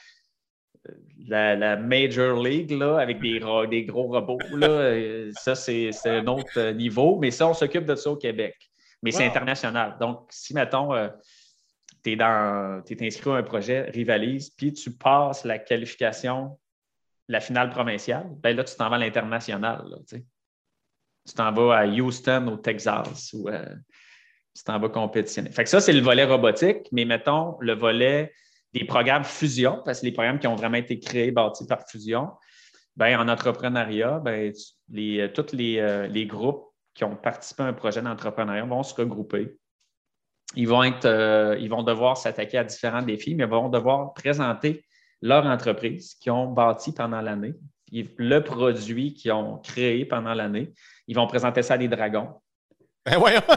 la, 1.28 1.56
la, 1.56 1.76
Major 1.78 2.42
League 2.42 2.72
là, 2.72 2.98
avec 2.98 3.20
des, 3.20 3.40
des 3.70 3.86
gros 3.86 4.08
robots. 4.08 4.40
Là, 4.56 4.68
euh, 4.68 5.32
ça, 5.36 5.54
c'est 5.54 5.92
un 6.06 6.26
autre 6.26 6.72
niveau. 6.72 7.20
Mais 7.20 7.30
ça, 7.30 7.48
on 7.48 7.54
s'occupe 7.54 7.86
de 7.86 7.94
ça 7.94 8.10
au 8.10 8.16
Québec. 8.16 8.56
Mais 9.04 9.12
c'est 9.12 9.28
international. 9.28 9.98
Donc, 10.00 10.26
si, 10.32 10.56
mettons, 10.56 10.96
euh, 10.96 11.10
tu 12.04 12.12
es, 12.12 13.08
inscrit 13.08 13.30
à 13.30 13.34
un 13.34 13.44
projet, 13.44 13.90
rivalise, 13.90 14.50
puis 14.50 14.74
tu 14.74 14.92
passes 14.92 15.44
la 15.46 15.60
qualification, 15.60 16.58
la 17.28 17.40
finale 17.40 17.70
provinciale, 17.70 18.28
ben 18.38 18.56
là, 18.56 18.64
tu 18.64 18.76
t'en 18.76 18.90
vas 18.90 18.96
à 18.96 19.00
l'international. 19.00 19.84
Tu 20.08 21.34
t'en 21.36 21.52
vas 21.52 21.78
à 21.80 21.86
Houston, 21.86 22.48
au 22.48 22.58
Texas, 22.58 23.34
ou 23.34 23.50
euh, 23.50 23.76
tu 24.56 24.64
t'en 24.64 24.80
vas 24.80 24.90
compétitionner. 24.90 25.52
Fait 25.52 25.64
que 25.64 25.70
ça, 25.70 25.82
c'est 25.82 25.94
le 25.94 26.02
volet 26.02 26.24
robotique, 26.24 26.88
mais 26.92 27.06
mettons, 27.06 27.58
le 27.60 27.74
volet 27.74 28.34
des 28.74 28.86
programmes 28.86 29.24
fusion, 29.24 29.82
parce 29.84 30.02
que 30.02 30.06
les 30.06 30.12
programmes 30.12 30.40
qui 30.40 30.48
ont 30.48 30.56
vraiment 30.56 30.78
été 30.78 31.00
créés, 31.00 31.32
bâtis 31.32 31.66
par 31.68 31.88
fusion, 31.90 32.32
Ben, 32.96 33.20
en 33.20 33.28
entrepreneuriat, 33.28 34.20
ben, 34.20 34.52
les, 34.90 35.32
tous 35.34 35.54
les, 35.54 36.08
les, 36.10 36.26
groupes 36.26 36.66
qui 36.94 37.04
ont 37.04 37.16
participé 37.16 37.64
à 37.64 37.68
un 37.68 37.74
projet 37.74 38.02
d'entrepreneuriat 38.02 38.66
vont 38.66 38.84
se 38.84 38.96
regrouper. 38.96 39.56
Ils 40.56 40.68
vont, 40.68 40.84
être, 40.84 41.58
ils 41.60 41.70
vont 41.70 41.84
devoir 41.84 42.18
s'attaquer 42.18 42.58
à 42.58 42.64
différents 42.64 43.02
défis, 43.02 43.36
mais 43.36 43.46
vont 43.46 43.70
devoir 43.70 44.14
présenter 44.14 44.84
leur 45.22 45.46
entreprise 45.46 46.16
qu'ils 46.16 46.32
ont 46.32 46.48
bâti 46.48 46.94
pendant 46.94 47.22
l'année, 47.22 47.54
le 47.92 48.40
produit 48.40 49.14
qu'ils 49.14 49.32
ont 49.32 49.58
créé 49.58 50.06
pendant 50.06 50.34
l'année. 50.34 50.74
Ils 51.08 51.16
vont 51.16 51.28
présenter 51.28 51.64
ça 51.64 51.76
à 51.76 51.78
des 51.78 51.88
dragons. 51.88 52.30
Ben 53.06 53.18
voyons! 53.18 53.42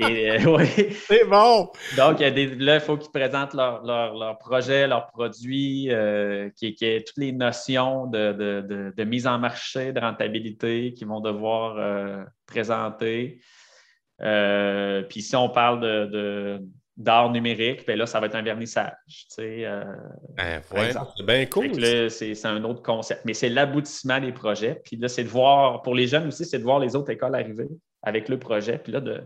Euh, 0.00 0.64
C'est 1.08 1.24
bon! 1.24 1.70
Donc, 1.96 2.20
là, 2.20 2.28
il 2.28 2.80
faut 2.80 2.96
qu'ils 2.96 3.10
présentent 3.10 3.54
leur, 3.54 3.82
leur, 3.84 4.38
projet, 4.38 4.86
leur 4.86 5.08
produit, 5.08 5.88
euh, 5.90 6.50
qui, 6.56 6.74
qui 6.74 7.02
toutes 7.04 7.16
les 7.16 7.32
notions 7.32 8.06
de, 8.06 9.04
mise 9.04 9.26
en 9.26 9.38
marché, 9.38 9.92
de 9.92 9.98
rentabilité 9.98 10.94
qu'ils 10.94 11.08
vont 11.08 11.20
devoir 11.20 11.76
euh, 11.78 12.22
présenter. 12.46 13.40
Puis 14.18 15.22
si 15.22 15.36
on 15.36 15.48
parle 15.48 15.80
de, 15.80 16.60
d'art 16.96 17.30
numérique, 17.30 17.86
bien 17.86 17.96
là, 17.96 18.06
ça 18.06 18.20
va 18.20 18.26
être 18.26 18.34
un 18.34 18.42
vernissage. 18.42 18.92
Tu 19.06 19.24
sais, 19.28 19.64
ben, 20.36 20.60
c'est 21.16 21.26
bien 21.26 21.46
cool. 21.46 22.10
c'est, 22.10 22.46
un 22.46 22.64
autre 22.64 22.82
concept. 22.82 23.24
Mais 23.24 23.34
c'est 23.34 23.48
l'aboutissement 23.48 24.20
des 24.20 24.32
projets. 24.32 24.80
Puis 24.84 24.96
là, 24.96 25.08
c'est 25.08 25.24
de 25.24 25.28
voir, 25.28 25.82
pour 25.82 25.94
les 25.94 26.06
jeunes 26.06 26.28
aussi, 26.28 26.44
c'est 26.44 26.58
de 26.58 26.64
voir 26.64 26.80
les 26.80 26.96
autres 26.96 27.10
écoles 27.10 27.34
arriver 27.34 27.68
avec 28.02 28.28
le 28.28 28.38
projet. 28.38 28.78
Puis 28.78 28.92
là, 28.92 29.00
de, 29.00 29.22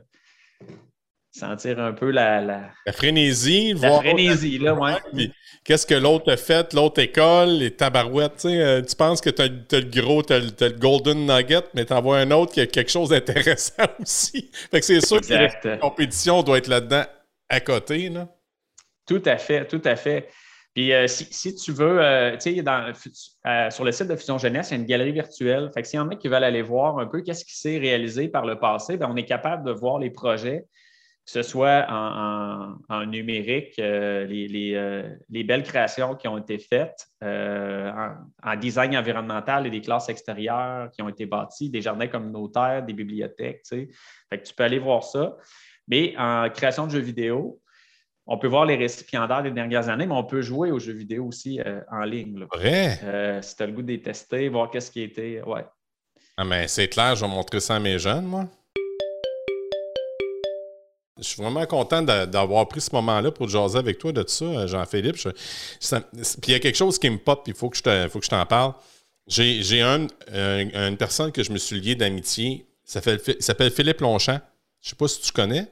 sentir 1.33 1.81
un 1.81 1.92
peu 1.92 2.11
la, 2.11 2.40
la, 2.40 2.71
la 2.87 2.92
frénésie. 2.92 3.73
La 3.75 3.99
frénésie, 3.99 4.59
là, 4.59 4.75
ouais. 4.75 5.31
Qu'est-ce 5.64 5.87
que 5.87 5.95
l'autre 5.95 6.33
a 6.33 6.37
fait, 6.37 6.75
l'autre 6.75 7.01
école, 7.01 7.51
les 7.51 7.71
tabarouettes, 7.71 8.35
tu 8.37 8.49
sais, 8.49 8.61
euh, 8.61 8.83
tu 8.83 8.97
penses 8.97 9.21
que 9.21 9.31
tu 9.31 9.42
as, 9.42 9.47
le 9.47 10.01
gros, 10.01 10.23
tu 10.23 10.33
as, 10.33 10.40
le 10.40 10.79
golden 10.79 11.27
nugget, 11.27 11.62
mais 11.75 11.85
tu 11.85 11.95
vois 11.95 12.18
un 12.18 12.31
autre 12.33 12.53
qui 12.53 12.61
a 12.61 12.66
quelque 12.66 12.90
chose 12.90 13.11
d'intéressant 13.11 13.85
aussi. 14.01 14.51
Fait 14.71 14.81
que 14.81 14.87
c'est 14.87 15.05
sûr 15.05 15.21
que 15.21 15.33
la 15.68 15.77
compétition 15.79 16.42
doit 16.42 16.59
être 16.59 16.68
là-dedans 16.68 17.05
à 17.49 17.61
côté, 17.61 18.09
là. 18.09 18.29
Tout 19.07 19.23
à 19.25 19.37
fait, 19.37 19.66
tout 19.66 19.83
à 19.85 19.97
fait. 19.97 20.29
Puis 20.75 20.92
euh, 20.92 21.07
si, 21.07 21.55
tu 21.55 21.73
veux, 21.73 22.01
euh, 22.01 22.37
tu 22.38 22.55
sais, 22.55 23.71
sur 23.71 23.85
le 23.85 23.92
site 23.92 24.09
de 24.09 24.16
Fusion 24.16 24.38
Jeunesse, 24.38 24.71
il 24.71 24.75
y 24.75 24.77
a 24.77 24.81
une 24.81 24.87
galerie 24.87 25.12
virtuelle. 25.12 25.71
Fait 25.75 25.83
que 25.83 25.88
s'il 25.88 25.99
y 25.99 26.01
en 26.01 26.09
a 26.09 26.16
qui 26.16 26.29
veulent 26.29 26.45
aller 26.45 26.62
voir 26.62 26.99
un 26.99 27.07
peu 27.07 27.21
qu'est-ce 27.21 27.45
qui 27.45 27.57
s'est 27.57 27.79
réalisé 27.79 28.29
par 28.29 28.47
le 28.47 28.59
passé, 28.59 28.97
bien, 28.97 29.09
on 29.11 29.16
est 29.16 29.27
capable 29.27 29.66
de 29.66 29.73
voir 29.73 29.99
les 29.99 30.11
projets, 30.11 30.64
ce 31.24 31.42
soit 31.42 31.87
en, 31.88 33.06
numérique, 33.06 33.78
euh, 33.78 34.26
les, 34.26 35.44
belles 35.44 35.62
créations 35.62 36.16
qui 36.16 36.26
ont 36.28 36.38
été 36.38 36.58
faites, 36.58 37.06
en, 37.22 38.56
design 38.56 38.96
environnemental 38.96 39.66
et 39.66 39.70
des 39.70 39.80
classes 39.80 40.08
extérieures 40.08 40.90
qui 40.90 41.02
ont 41.02 41.08
été 41.08 41.26
bâties, 41.26 41.70
des 41.70 41.80
jardins 41.80 42.08
communautaires, 42.08 42.82
des 42.82 42.92
bibliothèques. 42.92 43.62
Tu 43.62 43.68
sais. 43.68 43.88
Fait 44.30 44.38
que 44.38 44.46
tu 44.46 44.54
peux 44.54 44.64
aller 44.64 44.78
voir 44.78 45.04
ça. 45.04 45.37
Mais 45.88 46.14
en 46.16 46.48
création 46.50 46.87
de 46.87 46.92
jeux 46.92 47.00
vidéo, 47.00 47.61
on 48.26 48.38
peut 48.38 48.46
voir 48.46 48.64
les 48.64 48.76
récipiendaires 48.76 49.42
des 49.42 49.50
dernières 49.50 49.88
années, 49.88 50.06
mais 50.06 50.14
on 50.14 50.24
peut 50.24 50.42
jouer 50.42 50.70
aux 50.70 50.78
jeux 50.78 50.92
vidéo 50.92 51.26
aussi 51.26 51.61
euh, 51.61 51.80
en 51.90 52.02
ligne. 52.02 52.46
Vrai? 52.52 53.00
Euh, 53.02 53.42
si 53.42 53.56
tu 53.56 53.62
as 53.62 53.66
le 53.66 53.72
goût 53.72 53.82
de 53.82 53.88
les 53.88 54.00
tester, 54.00 54.48
voir 54.48 54.70
qu'est-ce 54.70 54.90
qui 54.90 55.02
était. 55.02 55.42
Ouais. 55.42 55.64
Ah, 56.37 56.44
mais 56.44 56.68
c'est 56.68 56.88
clair, 56.88 57.16
je 57.16 57.24
vais 57.24 57.30
montrer 57.30 57.61
ça 57.61 57.76
à 57.76 57.80
mes 57.80 57.98
jeunes, 57.98 58.24
moi. 58.24 58.46
Je 61.22 61.28
suis 61.28 61.42
vraiment 61.42 61.64
content 61.66 62.02
d'avoir 62.02 62.66
pris 62.68 62.80
ce 62.80 62.94
moment-là 62.94 63.30
pour 63.30 63.48
jaser 63.48 63.78
avec 63.78 63.98
toi 63.98 64.12
de 64.12 64.22
tout 64.22 64.28
ça, 64.28 64.66
Jean-Philippe. 64.66 65.16
Puis 65.16 65.30
il 66.48 66.52
y 66.52 66.54
a 66.54 66.58
quelque 66.58 66.76
chose 66.76 66.98
qui 66.98 67.08
me 67.08 67.18
pop, 67.18 67.44
il 67.46 67.54
faut 67.54 67.70
que 67.70 67.76
je 67.76 68.28
t'en 68.28 68.46
parle. 68.46 68.74
J'ai 69.28 69.80
un, 69.82 70.06
une 70.32 70.96
personne 70.96 71.30
que 71.32 71.42
je 71.42 71.52
me 71.52 71.58
suis 71.58 71.80
lié 71.80 71.94
d'amitié. 71.94 72.66
Il 72.94 73.37
s'appelle 73.40 73.70
Philippe 73.70 74.00
Longchamp. 74.00 74.40
Je 74.80 74.88
ne 74.88 74.90
sais 74.90 74.96
pas 74.96 75.08
si 75.08 75.20
tu 75.20 75.32
connais. 75.32 75.68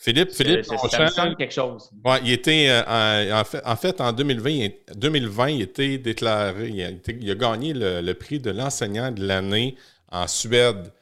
Philippe, 0.00 0.30
Philippe 0.30 0.64
ça 0.64 1.34
quelque 1.36 1.52
chose. 1.52 1.90
Ouais, 2.04 2.20
il 2.24 2.32
était, 2.32 2.68
euh, 2.70 3.42
en, 3.64 3.76
fait, 3.76 4.00
en, 4.00 4.12
2020, 4.12 4.68
2020, 4.94 5.48
il 5.48 5.62
était 5.62 5.98
déclaré, 5.98 6.68
il 6.68 7.30
a, 7.30 7.34
gagné 7.34 7.72
le, 7.74 8.12
prix 8.14 8.38
de 8.38 8.50
l'enseignant 8.50 9.10
de 9.10 9.26
l'année 9.26 9.76
en 10.10 10.28
Suède. 10.28 10.92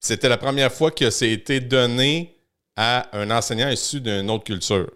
C'était 0.00 0.28
la 0.28 0.38
première 0.38 0.72
fois 0.72 0.90
que 0.90 1.10
ça 1.10 1.24
a 1.24 1.28
été 1.28 1.60
donné 1.60 2.36
à 2.76 3.08
un 3.16 3.30
enseignant 3.30 3.68
issu 3.68 4.00
d'une 4.00 4.30
autre 4.30 4.44
culture. 4.44 4.90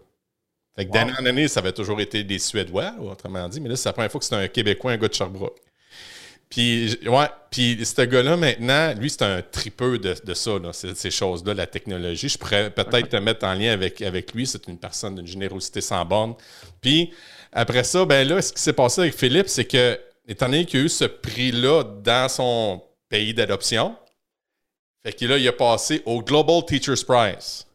Fait 0.76 0.86
que 0.86 0.92
d'année 0.92 1.12
en 1.18 1.26
année, 1.26 1.48
ça 1.48 1.60
avait 1.60 1.72
toujours 1.72 2.00
été 2.00 2.22
des 2.22 2.38
Suédois, 2.38 2.94
autrement 3.00 3.48
dit, 3.48 3.60
mais 3.60 3.68
là, 3.68 3.76
c'est 3.76 3.88
la 3.88 3.92
première 3.92 4.10
fois 4.10 4.20
que 4.20 4.26
c'est 4.26 4.34
un 4.34 4.48
Québécois, 4.48 4.92
un 4.92 4.96
gars 4.96 5.08
de 5.08 5.14
Sherbrooke. 5.14 5.58
Puis, 6.50 6.98
ouais, 7.06 7.28
puis 7.48 7.78
ce 7.84 8.02
gars-là, 8.02 8.36
maintenant, 8.36 8.92
lui, 8.94 9.08
c'est 9.08 9.22
un 9.22 9.40
tripeux 9.40 9.98
de, 9.98 10.16
de 10.24 10.34
ça, 10.34 10.50
ces, 10.72 11.10
choses-là, 11.10 11.54
la 11.54 11.66
technologie. 11.68 12.28
Je 12.28 12.36
pourrais 12.36 12.70
peut-être 12.70 13.08
te 13.08 13.16
mettre 13.16 13.46
en 13.46 13.54
lien 13.54 13.72
avec, 13.72 14.02
avec 14.02 14.34
lui. 14.34 14.48
C'est 14.48 14.66
une 14.66 14.76
personne 14.76 15.14
d'une 15.14 15.28
générosité 15.28 15.80
sans 15.80 16.04
borne. 16.04 16.34
Puis, 16.80 17.12
après 17.52 17.84
ça, 17.84 18.04
ben 18.04 18.26
là, 18.26 18.42
ce 18.42 18.52
qui 18.52 18.60
s'est 18.60 18.72
passé 18.72 19.02
avec 19.02 19.14
Philippe, 19.14 19.48
c'est 19.48 19.64
que, 19.64 19.98
étant 20.26 20.46
donné 20.46 20.66
qu'il 20.66 20.80
a 20.80 20.82
eu 20.84 20.88
ce 20.88 21.04
prix-là 21.04 21.84
dans 21.84 22.28
son 22.28 22.82
pays 23.08 23.32
d'adoption, 23.32 23.94
fait 25.04 25.12
que 25.12 25.24
là, 25.24 25.38
il 25.38 25.48
a 25.48 25.52
passé 25.52 26.02
au 26.04 26.22
Global 26.22 26.64
Teachers 26.64 27.04
Prize. 27.06 27.66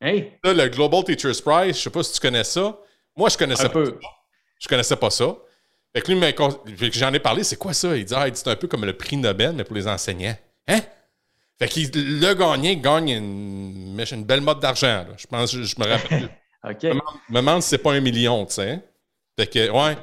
Hey! 0.00 0.32
Là, 0.42 0.52
le 0.52 0.68
Global 0.68 1.04
Teachers 1.04 1.42
Prize, 1.42 1.76
je 1.76 1.82
sais 1.82 1.90
pas 1.90 2.02
si 2.02 2.12
tu 2.12 2.20
connais 2.20 2.44
ça. 2.44 2.78
Moi, 3.16 3.28
je 3.30 3.38
connaissais 3.38 3.68
pas 3.68 3.84
ça. 3.84 3.92
Je 4.60 4.68
connaissais 4.68 4.96
pas 4.96 5.10
ça. 5.10 5.36
Fait 5.94 6.02
que 6.02 6.12
lui, 6.12 6.90
j'en 6.92 7.12
ai 7.12 7.20
parlé, 7.20 7.44
c'est 7.44 7.56
quoi 7.56 7.72
ça? 7.72 7.96
Il 7.96 8.04
dit, 8.04 8.14
ah, 8.16 8.26
c'est 8.32 8.48
un 8.48 8.56
peu 8.56 8.66
comme 8.66 8.84
le 8.84 8.96
prix 8.96 9.16
Nobel, 9.16 9.52
mais 9.52 9.64
pour 9.64 9.76
les 9.76 9.86
enseignants. 9.86 10.36
Hein? 10.66 10.80
Fait 11.58 11.68
qu'il 11.68 11.90
le 11.94 12.34
gagnant 12.34 12.74
gagne 12.74 13.10
une, 13.10 14.04
une 14.10 14.24
belle 14.24 14.40
mode 14.40 14.58
d'argent. 14.58 15.06
Je 15.16 15.26
pense, 15.26 15.52
je, 15.52 15.80
me 15.80 15.86
rappelle. 15.86 16.24
OK. 16.64 16.78
Je 16.82 16.88
me 16.88 17.36
demande 17.36 17.62
si 17.62 17.68
c'est 17.68 17.78
pas 17.78 17.92
un 17.92 18.00
million, 18.00 18.44
tu 18.46 18.54
sais. 18.54 18.80
Fait 19.38 19.46
que, 19.46 19.70
ouais. 19.70 19.96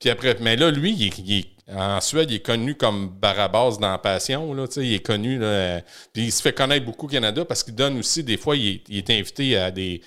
Puis 0.00 0.10
après, 0.10 0.36
mais 0.40 0.56
là, 0.56 0.70
lui, 0.70 0.92
il, 0.92 1.44
en 1.70 2.00
Suède, 2.00 2.30
il 2.30 2.36
est 2.36 2.40
connu 2.40 2.74
comme 2.74 3.08
Barabas 3.08 3.76
dans 3.78 3.96
Passion. 3.98 4.56
Il 4.76 4.94
est 4.94 5.04
connu. 5.04 5.38
Là, 5.38 5.82
puis 6.12 6.24
il 6.24 6.32
se 6.32 6.40
fait 6.40 6.52
connaître 6.52 6.86
beaucoup 6.86 7.06
au 7.06 7.10
Canada 7.10 7.44
parce 7.44 7.62
qu'il 7.62 7.74
donne 7.74 7.98
aussi, 7.98 8.22
des 8.22 8.38
fois, 8.38 8.56
il 8.56 8.82
est 8.88 9.10
invité 9.10 9.56
à 9.58 9.70
des, 9.70 10.00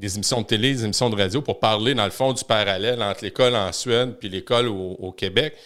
émissions 0.00 0.42
de 0.42 0.46
télé, 0.46 0.72
des 0.74 0.84
émissions 0.84 1.10
de 1.10 1.16
radio 1.16 1.42
pour 1.42 1.58
parler, 1.58 1.94
dans 1.94 2.04
le 2.04 2.10
fond, 2.10 2.32
du 2.32 2.44
parallèle 2.44 3.02
entre 3.02 3.24
l'école 3.24 3.56
en 3.56 3.72
Suède 3.72 4.16
puis 4.20 4.28
l'école 4.28 4.68
au, 4.68 5.12
Québec. 5.12 5.56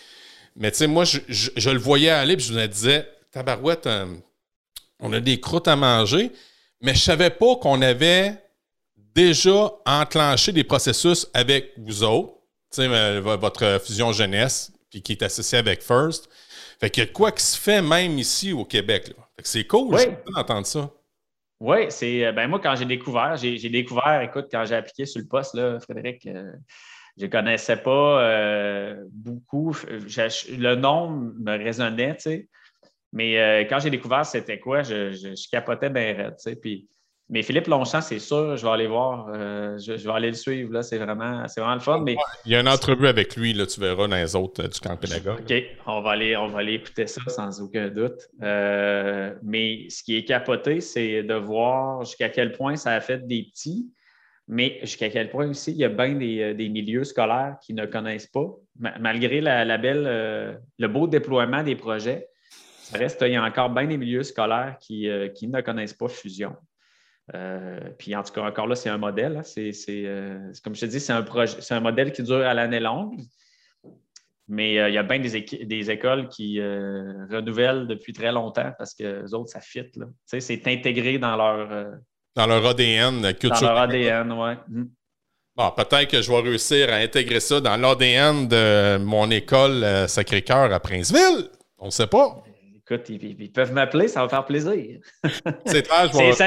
Mais 0.56 0.70
tu 0.70 0.78
sais, 0.78 0.86
moi, 0.86 1.04
je, 1.04 1.70
le 1.70 1.78
voyais 1.78 2.10
aller 2.10 2.36
puis 2.36 2.46
je 2.46 2.54
me 2.54 2.66
disais, 2.66 3.06
tabarouette, 3.30 3.86
euh, 3.86 4.06
on 5.00 5.12
a 5.12 5.20
des 5.20 5.40
croûtes 5.40 5.68
à 5.68 5.76
manger, 5.76 6.30
mais 6.80 6.94
je 6.94 7.00
savais 7.00 7.30
pas 7.30 7.56
qu'on 7.56 7.82
avait 7.82 8.34
déjà 9.14 9.72
enclenché 9.84 10.52
des 10.52 10.64
processus 10.64 11.26
avec 11.34 11.72
vous 11.76 12.02
autres, 12.02 12.34
euh, 12.78 13.20
votre 13.20 13.80
fusion 13.84 14.12
jeunesse, 14.12 14.72
puis 14.94 15.02
qui 15.02 15.12
est 15.12 15.22
associé 15.24 15.58
avec 15.58 15.82
First. 15.82 16.28
Fait 16.78 16.88
qu'il 16.88 17.02
y 17.02 17.06
a 17.06 17.10
quoi 17.10 17.32
qui 17.32 17.42
se 17.42 17.58
fait 17.58 17.82
même 17.82 18.16
ici 18.16 18.52
au 18.52 18.64
Québec. 18.64 19.06
Fait 19.36 19.42
que 19.42 19.48
c'est 19.48 19.66
cool 19.66 19.96
d'entendre 20.32 20.66
ça. 20.66 20.88
Oui, 21.58 21.86
c'est. 21.88 22.26
Euh, 22.26 22.32
ben 22.32 22.46
moi, 22.46 22.60
quand 22.62 22.76
j'ai 22.76 22.84
découvert, 22.84 23.36
j'ai 23.36 23.68
découvert, 23.70 24.20
écoute, 24.22 24.46
quand 24.52 24.64
j'ai 24.64 24.76
appliqué 24.76 25.04
sur 25.04 25.20
le 25.20 25.26
poste, 25.26 25.54
là, 25.54 25.80
Frédéric, 25.80 26.26
euh, 26.26 26.52
je 27.16 27.24
ne 27.26 27.30
connaissais 27.30 27.76
pas 27.76 28.22
euh, 28.22 29.04
beaucoup. 29.10 29.76
le 29.90 30.74
nom 30.76 31.10
me 31.10 31.58
résonnait, 31.58 32.14
tu 32.16 32.22
sais. 32.22 32.48
Mais 33.12 33.66
quand 33.68 33.78
j'ai 33.78 33.90
découvert 33.90 34.26
c'était 34.26 34.58
quoi, 34.58 34.82
je, 34.82 35.12
je, 35.12 35.48
capotais 35.48 35.88
bien 35.88 36.14
raide, 36.14 36.36
tu 36.36 36.50
sais. 36.50 36.56
Puis 36.56 36.88
mais 37.30 37.42
Philippe 37.42 37.68
Longchamp, 37.68 38.02
c'est 38.02 38.18
sûr, 38.18 38.54
je 38.56 38.66
vais 38.66 38.72
aller 38.72 38.86
voir. 38.86 39.28
Euh, 39.32 39.78
je, 39.78 39.92
vais 39.92 40.12
aller 40.12 40.28
le 40.28 40.34
suivre. 40.36 40.70
Là. 40.72 40.82
C'est, 40.82 40.98
vraiment, 40.98 41.48
c'est 41.48 41.60
vraiment 41.60 41.74
le 41.74 41.80
fun. 41.80 42.00
Mais... 42.00 42.16
Il 42.44 42.52
y 42.52 42.54
a 42.54 42.60
une 42.60 42.68
entrevue 42.68 43.06
avec 43.06 43.34
lui, 43.36 43.54
là, 43.54 43.64
tu 43.66 43.80
verras 43.80 44.06
dans 44.08 44.16
les 44.16 44.36
autres 44.36 44.62
euh, 44.62 44.68
du 44.68 44.78
camp 44.78 44.96
pédagogue. 44.98 45.40
OK, 45.40 45.64
on 45.86 46.02
va, 46.02 46.10
aller, 46.10 46.36
on 46.36 46.48
va 46.48 46.58
aller 46.58 46.74
écouter 46.74 47.06
ça 47.06 47.22
sans 47.28 47.62
aucun 47.62 47.88
doute. 47.88 48.28
Euh, 48.42 49.34
mais 49.42 49.88
ce 49.88 50.02
qui 50.02 50.16
est 50.16 50.24
capoté, 50.24 50.82
c'est 50.82 51.22
de 51.22 51.34
voir 51.34 52.04
jusqu'à 52.04 52.28
quel 52.28 52.52
point 52.52 52.76
ça 52.76 52.90
a 52.90 53.00
fait 53.00 53.26
des 53.26 53.44
petits, 53.44 53.90
mais 54.46 54.78
jusqu'à 54.82 55.08
quel 55.08 55.30
point 55.30 55.48
aussi 55.48 55.70
il 55.70 55.78
y 55.78 55.84
a 55.84 55.88
bien 55.88 56.14
des, 56.14 56.68
milieux 56.68 57.04
scolaires 57.04 57.56
qui 57.62 57.72
ne 57.72 57.86
connaissent 57.86 58.26
pas, 58.26 58.50
malgré 59.00 59.40
la, 59.40 59.78
belle, 59.78 60.60
le 60.78 60.88
beau 60.88 61.06
déploiement 61.06 61.62
des 61.62 61.74
projets. 61.74 62.28
Ça 62.82 62.98
reste, 62.98 63.22
il 63.22 63.32
y 63.32 63.36
a 63.36 63.42
encore 63.42 63.70
bien 63.70 63.86
des 63.86 63.96
milieux 63.96 64.24
scolaires 64.24 64.76
qui, 64.78 65.08
qui 65.34 65.48
ne 65.48 65.62
connaissent 65.62 65.94
pas 65.94 66.08
Fusion. 66.08 66.54
Euh, 67.32 67.80
puis 67.98 68.14
en 68.14 68.22
tout 68.22 68.32
cas, 68.32 68.42
encore 68.42 68.66
là, 68.66 68.74
c'est 68.74 68.90
un 68.90 68.98
modèle. 68.98 69.36
Hein. 69.36 69.58
Euh, 69.58 69.72
c'est, 69.72 70.62
comme 70.62 70.74
je 70.74 70.80
te 70.82 70.86
dis, 70.86 71.00
c'est 71.00 71.12
un, 71.12 71.22
projet, 71.22 71.56
c'est 71.60 71.74
un 71.74 71.80
modèle 71.80 72.12
qui 72.12 72.22
dure 72.22 72.44
à 72.44 72.52
l'année 72.52 72.80
longue. 72.80 73.20
Mais 74.46 74.78
euh, 74.78 74.90
il 74.90 74.94
y 74.94 74.98
a 74.98 75.02
bien 75.02 75.18
des, 75.18 75.90
écoles 75.90 76.28
qui 76.28 76.60
renouvellent 76.60 77.86
depuis 77.86 78.12
très 78.12 78.30
longtemps 78.30 78.72
parce 78.76 78.94
que 78.94 79.22
les 79.22 79.32
autres, 79.32 79.50
ça 79.50 79.60
fit. 79.60 79.90
Là. 79.96 80.06
c'est 80.26 80.66
intégré 80.66 81.18
dans 81.18 81.36
leur. 81.36 81.92
dans 82.34 82.46
leur 82.46 82.66
ADN, 82.66 83.22
la 83.22 83.32
culture. 83.32 83.60
Dans 83.60 83.72
leur 83.72 83.82
ADN, 83.82 84.32
oui. 84.32 84.52
Mm. 84.68 84.84
Bon, 85.56 85.70
peut-être 85.70 86.10
que 86.10 86.20
je 86.20 86.30
vais 86.30 86.40
réussir 86.40 86.92
à 86.92 86.96
intégrer 86.96 87.38
ça 87.38 87.60
dans 87.60 87.76
l'ADN 87.76 88.48
de 88.48 88.98
mon 88.98 89.30
école 89.30 89.86
Sacré-Cœur 90.08 90.72
à 90.72 90.80
Princeville. 90.80 91.48
On 91.78 91.86
ne 91.86 91.90
sait 91.90 92.08
pas. 92.08 92.43
Écoute, 92.88 93.08
ils, 93.08 93.52
peuvent 93.52 93.72
m'appeler, 93.72 94.08
ça 94.08 94.22
va 94.22 94.28
faire 94.28 94.44
plaisir. 94.44 95.00
c'est 95.66 95.86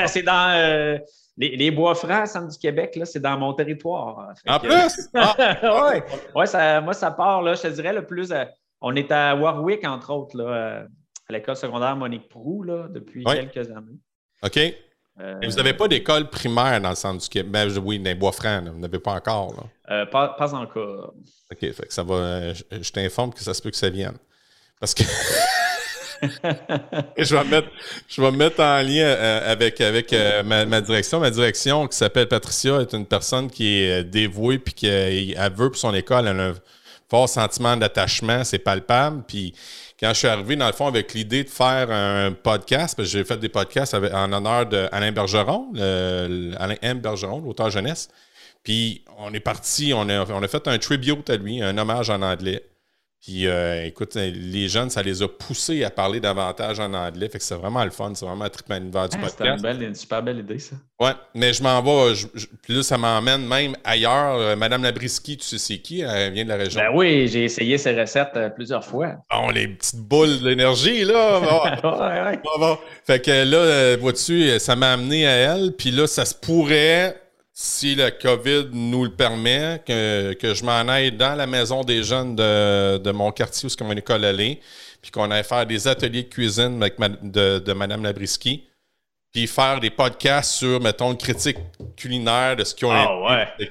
C'est 0.07 0.23
dans 0.23 0.55
euh, 0.55 0.97
les, 1.37 1.71
bois 1.71 1.95
francs, 1.95 2.27
centre 2.27 2.49
du 2.49 2.57
Québec, 2.57 2.99
c'est 3.05 3.19
dans 3.19 3.37
mon 3.37 3.53
territoire. 3.53 4.33
En 4.47 4.59
plus? 4.59 5.09
Ah! 5.15 5.35
oui, 5.37 6.01
ouais, 6.35 6.81
moi, 6.81 6.93
ça 6.93 7.11
part, 7.11 7.41
là, 7.41 7.55
je 7.55 7.63
te 7.63 7.67
dirais, 7.67 7.93
le 7.93 8.05
plus. 8.05 8.31
Euh, 8.31 8.45
on 8.81 8.95
est 8.95 9.11
à 9.11 9.35
Warwick, 9.35 9.87
entre 9.87 10.13
autres, 10.13 10.37
là, 10.37 10.85
à 11.27 11.33
l'école 11.33 11.55
secondaire 11.55 11.95
Monique 11.95 12.29
Prou, 12.29 12.63
là, 12.63 12.87
depuis 12.89 13.23
quelques 13.23 13.71
années. 13.71 13.97
OK. 14.43 14.59
Euh, 15.19 15.39
vous 15.43 15.55
n'avez 15.55 15.73
pas 15.73 15.87
d'école 15.87 16.29
primaire 16.29 16.79
dans 16.79 16.89
le 16.89 16.95
centre 16.95 17.21
du 17.21 17.29
Québec? 17.29 17.51
Ben, 17.51 17.77
oui, 17.79 17.97
dans 17.97 18.05
les 18.05 18.15
Bois-Francs, 18.15 18.67
vous 18.67 18.79
n'avez 18.79 18.99
pas 18.99 19.13
encore. 19.13 19.53
Là. 19.55 19.63
Euh, 19.95 20.05
pas, 20.05 20.29
pas, 20.29 20.53
encore. 20.53 21.15
OK, 21.51 21.59
fait 21.59 21.87
que 21.87 21.93
ça 21.93 22.03
va. 22.03 22.15
Euh, 22.15 22.53
je, 22.53 22.91
t'informe 22.91 23.33
que 23.33 23.41
ça 23.41 23.53
se 23.53 23.61
peut 23.61 23.71
que 23.71 23.77
ça 23.77 23.89
vienne. 23.89 24.17
Parce 24.79 24.93
que. 24.93 25.03
je, 27.17 27.35
vais 27.35 27.43
mettre, 27.43 27.67
je 28.07 28.21
vais 28.21 28.31
me 28.31 28.37
mettre 28.37 28.61
en 28.61 28.81
lien 28.81 29.09
avec, 29.45 29.81
avec 29.81 30.15
ma, 30.45 30.81
direction. 30.81 31.19
Ma 31.19 31.29
direction, 31.29 31.87
qui 31.87 31.97
s'appelle 31.97 32.27
Patricia, 32.27 32.81
est 32.81 32.93
une 32.93 33.05
personne 33.05 33.49
qui 33.49 33.79
est 33.79 34.03
dévouée 34.03 34.59
puis 34.59 34.73
qui 34.73 35.35
veut 35.55 35.69
pour 35.69 35.77
son 35.77 35.93
école. 35.93 36.27
Elle 36.27 36.39
a 36.39 36.47
un 36.49 36.53
fort 37.09 37.29
sentiment 37.29 37.77
d'attachement, 37.77 38.43
c'est 38.43 38.59
palpable. 38.59 39.23
Puis 39.27 39.53
quand 39.99 40.09
je 40.09 40.19
suis 40.19 40.27
arrivé, 40.27 40.55
dans 40.55 40.67
le 40.67 40.73
fond, 40.73 40.87
avec 40.87 41.13
l'idée 41.13 41.43
de 41.43 41.49
faire 41.49 41.89
un 41.91 42.31
podcast, 42.31 43.01
j'ai 43.03 43.23
fait 43.23 43.37
des 43.37 43.49
podcasts 43.49 43.93
en 43.93 44.31
honneur 44.31 44.65
d'Alain 44.65 45.11
Bergeron, 45.11 45.71
Alain 45.75 46.75
M. 46.81 46.99
Bergeron, 46.99 47.41
l'auteur 47.41 47.69
jeunesse. 47.69 48.09
Puis 48.63 49.03
on 49.17 49.33
est 49.33 49.39
parti, 49.39 49.93
on 49.95 50.09
a, 50.09 50.29
on 50.29 50.43
a 50.43 50.47
fait 50.47 50.67
un 50.67 50.77
tribute 50.77 51.29
à 51.29 51.37
lui, 51.37 51.61
un 51.61 51.77
hommage 51.77 52.09
en 52.09 52.21
anglais. 52.21 52.63
Puis 53.21 53.47
euh, 53.47 53.85
écoute, 53.85 54.15
les 54.15 54.69
jeunes, 54.69 54.89
ça 54.89 55.01
les 55.01 55.21
a 55.21 55.27
poussés 55.27 55.83
à 55.83 55.89
parler 55.89 56.19
davantage 56.19 56.79
en 56.79 56.93
anglais. 56.93 57.27
Fait 57.29 57.39
que 57.39 57.43
c'est 57.43 57.55
vraiment 57.55 57.83
le 57.83 57.89
fun. 57.89 58.11
C'est 58.13 58.25
vraiment 58.25 58.45
un 58.45 58.49
trip 58.49 58.69
l'univers 58.69 59.09
du 59.09 59.17
ah, 59.19 59.25
podcast. 59.25 59.65
C'est 59.65 59.85
une, 59.85 59.95
super 59.95 60.23
belle 60.23 60.39
idée, 60.39 60.59
ça. 60.59 60.75
Ouais, 60.99 61.11
mais 61.33 61.51
je 61.51 61.63
m'en 61.63 61.81
vais. 61.81 62.13
puis 62.61 62.73
là, 62.75 62.83
ça 62.83 62.97
m'emmène 62.97 63.45
même 63.45 63.75
ailleurs. 63.83 64.37
Euh, 64.37 64.55
Madame 64.55 64.83
Labriski, 64.83 65.37
tu 65.37 65.45
sais 65.45 65.57
c'est 65.57 65.79
qui? 65.79 66.01
Elle 66.01 66.33
vient 66.33 66.43
de 66.43 66.49
la 66.49 66.57
région. 66.57 66.79
Ben 66.79 66.91
oui, 66.95 67.27
j'ai 67.27 67.45
essayé 67.45 67.77
ces 67.77 67.99
recettes 67.99 68.31
euh, 68.35 68.49
plusieurs 68.49 68.85
fois. 68.85 69.15
Bon, 69.31 69.49
les 69.49 69.67
petites 69.67 69.99
boules 69.99 70.41
d'énergie, 70.41 71.03
là. 71.03 71.39
ouais, 71.83 72.61
ouais. 72.61 72.75
Fait 73.03 73.19
que 73.19 73.43
là, 73.43 73.97
vois-tu, 73.97 74.59
ça 74.59 74.75
m'a 74.75 74.93
amené 74.93 75.27
à 75.27 75.31
elle. 75.31 75.73
Puis 75.75 75.91
là, 75.91 76.07
ça 76.07 76.23
se 76.23 76.35
pourrait 76.35 77.15
si 77.59 77.95
le 77.95 78.11
COVID 78.11 78.67
nous 78.71 79.05
le 79.05 79.09
permet, 79.09 79.81
que, 79.83 80.53
je 80.53 80.63
m'en 80.63 80.87
aille 80.87 81.11
dans 81.11 81.33
la 81.33 81.47
maison 81.47 81.83
des 81.83 82.03
jeunes 82.03 82.35
de, 82.35 83.11
mon 83.11 83.31
quartier 83.31 83.65
où 83.65 83.69
c'est 83.69 83.81
mon 83.81 83.93
école 83.93 84.25
allée, 84.25 84.61
puis 85.01 85.09
qu'on 85.09 85.31
aille 85.31 85.43
faire 85.43 85.65
des 85.65 85.87
ateliers 85.87 86.21
de 86.21 86.29
cuisine 86.29 86.83
avec 86.83 86.99
de, 86.99 87.57
de 87.57 87.73
Mme 87.73 88.03
Labriski, 88.03 88.67
puis 89.33 89.47
faire 89.47 89.79
des 89.79 89.89
podcasts 89.89 90.51
sur, 90.51 90.79
mettons, 90.79 91.11
une 91.11 91.17
critique 91.17 91.57
culinaire 91.95 92.55
de 92.57 92.63
ce 92.63 92.75
qu'ils 92.75 92.89
ont 92.89 92.91
ah, 92.91 93.47
ouais. 93.57 93.67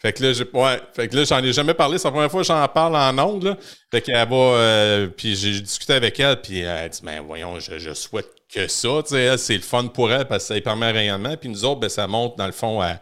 Fait 0.00 0.12
que 0.12 0.22
là, 0.22 0.32
j'ai, 0.32 0.44
fait 0.92 1.08
que 1.08 1.16
là, 1.16 1.24
j'en 1.24 1.42
ai 1.42 1.52
jamais 1.52 1.74
parlé. 1.74 1.98
C'est 1.98 2.06
la 2.06 2.12
première 2.12 2.30
fois 2.30 2.42
que 2.42 2.46
j'en 2.46 2.66
parle 2.68 2.94
en 2.94 3.18
ondes. 3.18 3.56
Fait 3.90 4.00
qu'elle 4.00 4.28
va, 4.28 4.36
euh, 4.36 5.08
puis 5.08 5.34
j'ai 5.34 5.60
discuté 5.60 5.94
avec 5.94 6.20
elle, 6.20 6.40
puis 6.40 6.60
elle 6.60 6.88
dit, 6.88 7.00
ben 7.02 7.20
voyons, 7.20 7.58
je, 7.58 7.94
souhaite 7.94 8.28
que 8.52 8.68
ça. 8.68 9.02
C'est 9.36 9.56
le 9.56 9.62
fun 9.62 9.88
pour 9.88 10.12
elle 10.12 10.26
parce 10.26 10.44
que 10.44 10.48
ça 10.48 10.54
lui 10.54 10.60
permet 10.60 10.86
un 10.86 10.92
rayonnement. 10.92 11.36
Puis 11.36 11.48
nous 11.48 11.64
autres, 11.64 11.80
ben, 11.80 11.88
ça 11.88 12.06
monte 12.06 12.38
dans 12.38 12.46
le 12.46 12.52
fond 12.52 12.80
à, 12.80 13.00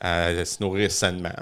se 0.00 0.62
nourrir 0.62 0.90
sainement. 0.90 1.34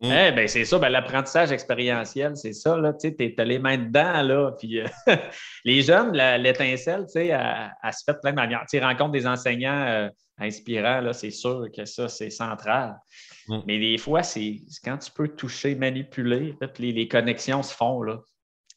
Mm. 0.00 0.12
Eh 0.12 0.32
ben, 0.32 0.48
c'est 0.48 0.64
ça, 0.64 0.78
ben, 0.78 0.88
l'apprentissage 0.88 1.52
expérientiel, 1.52 2.36
c'est 2.36 2.52
ça, 2.52 2.76
tu 3.00 3.34
as 3.38 3.44
les 3.44 3.58
mains 3.58 3.78
dedans, 3.78 4.22
là, 4.22 4.52
puis 4.52 4.80
euh, 4.80 4.86
les 5.64 5.82
jeunes, 5.82 6.12
l'étincelle, 6.12 7.06
tu 7.06 7.12
sais, 7.14 7.26
elle, 7.28 7.92
se 7.92 8.04
fait 8.04 8.20
plein 8.20 8.30
de 8.30 8.36
manières. 8.36 8.64
Tu 8.70 8.78
rencontres 8.78 9.10
des 9.10 9.26
enseignants 9.26 9.86
euh, 9.88 10.08
inspirants, 10.38 11.00
là, 11.00 11.12
c'est 11.12 11.32
sûr 11.32 11.66
que 11.76 11.84
ça, 11.84 12.08
c'est 12.08 12.30
central. 12.30 12.96
Mm. 13.48 13.58
Mais 13.66 13.78
des 13.78 13.98
fois, 13.98 14.22
c'est 14.22 14.60
quand 14.84 14.98
tu 14.98 15.10
peux 15.10 15.28
toucher, 15.28 15.74
manipuler, 15.74 16.54
les, 16.78 16.92
les 16.92 17.08
connexions 17.08 17.62
se 17.62 17.74
font, 17.74 18.02
là. 18.02 18.20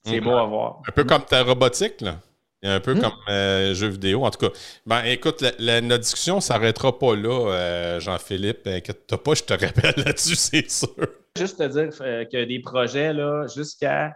C'est 0.03 0.19
mm. 0.19 0.23
beau 0.23 0.31
à 0.37 0.45
voir. 0.45 0.81
Un 0.87 0.91
peu 0.91 1.03
comme 1.03 1.23
ta 1.25 1.43
robotique, 1.43 2.01
là. 2.01 2.19
Un 2.63 2.79
peu 2.79 2.93
hmm. 2.93 3.01
comme 3.01 3.13
euh, 3.27 3.73
jeu 3.73 3.87
vidéo. 3.87 4.23
En 4.23 4.29
tout 4.29 4.47
cas, 4.47 4.53
ben, 4.85 5.03
écoute, 5.05 5.43
la, 5.57 5.81
notre 5.81 6.03
discussion 6.03 6.35
ne 6.35 6.41
s'arrêtera 6.41 6.97
pas 6.97 7.15
là, 7.15 7.51
euh, 7.51 7.99
Jean-Philippe. 7.99 8.67
Inquiète-toi 8.67 9.23
pas, 9.23 9.33
je 9.33 9.43
te 9.43 9.53
rappelle 9.65 10.03
là-dessus, 10.05 10.35
c'est 10.35 10.69
sûr. 10.69 10.95
Juste 11.35 11.57
te 11.57 11.67
dire 11.67 11.89
euh, 12.01 12.25
que 12.25 12.45
des 12.45 12.59
projets, 12.59 13.13
là, 13.13 13.47
jusqu'à 13.47 14.15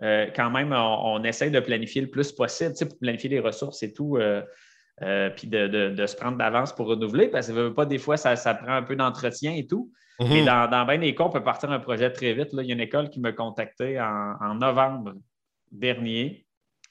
quand 0.00 0.50
même, 0.50 0.72
on, 0.72 1.22
essaie 1.22 1.50
de 1.50 1.60
planifier 1.60 2.00
le 2.00 2.10
plus 2.10 2.32
possible, 2.32 2.72
tu 2.72 2.78
sais, 2.78 2.86
pour 2.86 2.98
planifier 2.98 3.30
les 3.30 3.38
ressources 3.38 3.80
et 3.84 3.92
tout, 3.92 4.18
puis 4.98 5.48
de, 5.48 6.06
se 6.06 6.16
prendre 6.16 6.38
d'avance 6.38 6.72
pour 6.74 6.86
renouveler, 6.86 7.28
parce 7.28 7.48
que 7.48 7.68
pas 7.70 7.86
des 7.86 7.98
fois, 7.98 8.16
ça, 8.16 8.54
prend 8.54 8.74
un 8.74 8.82
peu 8.82 8.96
d'entretien 8.96 9.54
et 9.54 9.66
tout. 9.66 9.90
Mais 10.20 10.40
mhm. 10.40 10.46
dans, 10.46 10.70
dans 10.70 10.84
bien 10.86 10.98
des 10.98 11.14
cas, 11.14 11.24
on 11.24 11.30
peut 11.30 11.42
partir 11.42 11.72
un 11.72 11.80
projet 11.80 12.10
très 12.12 12.34
vite. 12.34 12.52
Là. 12.52 12.62
Il 12.62 12.68
y 12.68 12.70
a 12.70 12.74
une 12.74 12.80
école 12.80 13.10
qui 13.10 13.18
m'a 13.18 13.32
contacté 13.32 14.00
en 14.00 14.54
novembre 14.54 15.14
dernier 15.72 16.44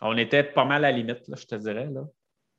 on 0.03 0.17
était 0.17 0.43
pas 0.43 0.65
mal 0.65 0.85
à 0.85 0.91
la 0.91 0.97
limite, 0.97 1.23
je 1.27 1.45
te 1.45 1.55
dirais. 1.55 1.87
Là. 1.91 2.01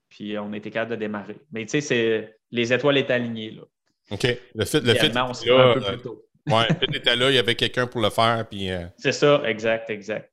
Puis 0.08 0.38
on 0.38 0.52
était 0.52 0.70
capable 0.70 0.92
de 0.92 0.96
démarrer. 0.96 1.36
Mais 1.52 1.66
tu 1.66 1.80
sais, 1.80 2.36
les 2.50 2.72
étoiles 2.72 2.98
étaient 2.98 3.12
alignées. 3.12 3.50
Là. 3.50 3.62
OK. 4.10 4.26
Le 4.54 4.64
fit, 4.64 4.80
le 4.80 4.94
fit 4.94 5.12
on 5.16 5.34
s'est 5.34 5.50
un 5.50 5.74
peu 5.74 5.80
plus 5.80 5.98
tôt. 5.98 6.24
ouais, 6.46 6.68
le 6.68 6.74
fit 6.74 6.96
était 6.96 7.16
là, 7.16 7.30
il 7.30 7.36
y 7.36 7.38
avait 7.38 7.54
quelqu'un 7.54 7.86
pour 7.86 8.00
le 8.00 8.10
faire. 8.10 8.46
Puis, 8.48 8.70
euh, 8.70 8.86
C'est 8.96 9.12
ça, 9.12 9.42
exact, 9.44 9.90
exact. 9.90 10.30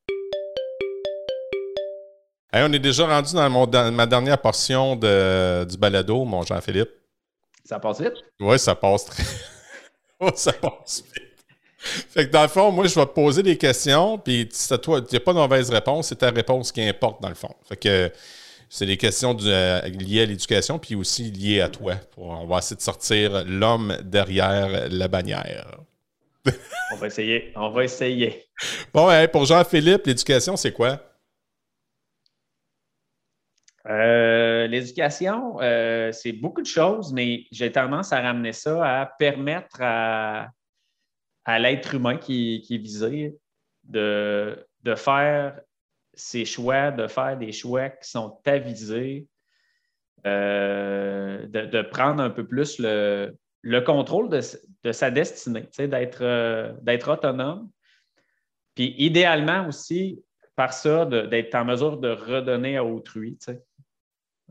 On 2.54 2.74
est 2.74 2.80
déjà 2.80 3.08
rendu 3.08 3.34
dans, 3.34 3.92
ma 3.92 4.06
dernière 4.06 4.38
portion 4.40 4.96
de, 4.96 5.66
du 5.66 5.78
balado, 5.78 6.26
mon 6.26 6.44
Jean-Philippe. 6.44 6.90
Ça 7.64 7.80
passe 7.80 8.02
vite? 8.02 8.24
Oui, 8.40 8.60
ça 8.60 8.76
passe 8.76 9.06
très. 9.06 9.24
ça 10.36 10.52
passe 10.54 11.04
vite. 11.14 11.32
Fait 11.84 12.28
que 12.28 12.32
dans 12.32 12.44
le 12.44 12.48
fond, 12.48 12.72
moi, 12.72 12.86
je 12.86 12.94
vais 12.94 13.06
te 13.06 13.12
poser 13.12 13.42
des 13.42 13.58
questions, 13.58 14.18
puis 14.18 14.48
toi, 14.84 15.00
il 15.00 15.12
n'y 15.12 15.18
a 15.18 15.20
pas 15.20 15.34
de 15.34 15.40
mauvaise 15.40 15.70
réponse, 15.72 16.10
c'est 16.10 16.18
ta 16.18 16.30
réponse 16.30 16.72
qui 16.72 16.82
importe 16.82 17.22
dans 17.22 17.30
le 17.30 17.36
fond. 17.36 17.56
Fait 17.68 17.78
que 17.78 18.12
c'est 18.70 18.86
des 18.86 18.98
questions 18.98 19.36
euh, 19.42 19.82
liées 19.88 20.22
à 20.22 20.26
l'éducation, 20.26 20.78
puis 20.78 20.96
aussi 20.96 21.32
liées 21.32 21.62
à 21.62 21.70
toi. 21.70 21.96
on 22.18 22.46
va 22.46 22.60
essayer 22.60 22.76
de 22.76 22.82
sortir 22.82 23.44
l'homme 23.46 23.98
derrière 24.04 24.90
la 24.90 25.08
bannière. 25.08 25.80
on 26.94 26.96
va 26.98 27.08
essayer, 27.08 27.52
on 27.56 27.70
va 27.72 27.84
essayer. 27.84 28.46
Bon, 28.94 29.10
pour 29.32 29.46
Jean-Philippe, 29.46 30.06
l'éducation, 30.06 30.56
c'est 30.56 30.72
quoi? 30.72 31.00
Euh, 33.92 34.68
l'éducation, 34.68 35.60
euh, 35.62 36.12
c'est 36.14 36.32
beaucoup 36.32 36.62
de 36.62 36.68
choses, 36.68 37.12
mais 37.12 37.46
j'ai 37.52 37.72
tendance 37.72 38.14
à 38.14 38.22
ramener 38.22 38.54
ça 38.54 39.02
à 39.02 39.06
permettre 39.06 39.82
à, 39.82 40.50
l'être 41.60 41.96
humain 41.96 42.18
qui, 42.18 42.66
est 42.70 42.78
visé 42.78 43.36
de, 43.84 44.66
de, 44.84 44.96
faire 44.96 45.60
ses 46.14 46.46
choix, 46.46 46.92
de 46.92 47.08
faire 47.08 47.38
des 47.38 47.52
choix 47.52 47.90
qui 47.90 48.10
sont 48.10 48.40
avisés, 48.46 49.28
euh, 50.26 51.46
de, 51.48 51.82
prendre 51.82 52.24
un 52.24 52.30
peu 52.30 52.48
plus 52.48 52.80
le, 52.80 53.36
contrôle 53.82 54.30
de, 54.30 54.92
sa 54.94 55.12
destinée, 55.12 55.68
d'être 55.78 57.12
autonome. 57.12 57.70
Puis 58.74 58.96
idéalement 58.98 59.68
aussi, 59.68 60.24
par 60.56 60.72
ça, 60.72 61.06
d'être 61.06 61.56
en 61.56 61.66
mesure 61.66 61.98
de 61.98 62.10
redonner 62.10 62.78
à 62.78 62.86
autrui. 62.86 63.38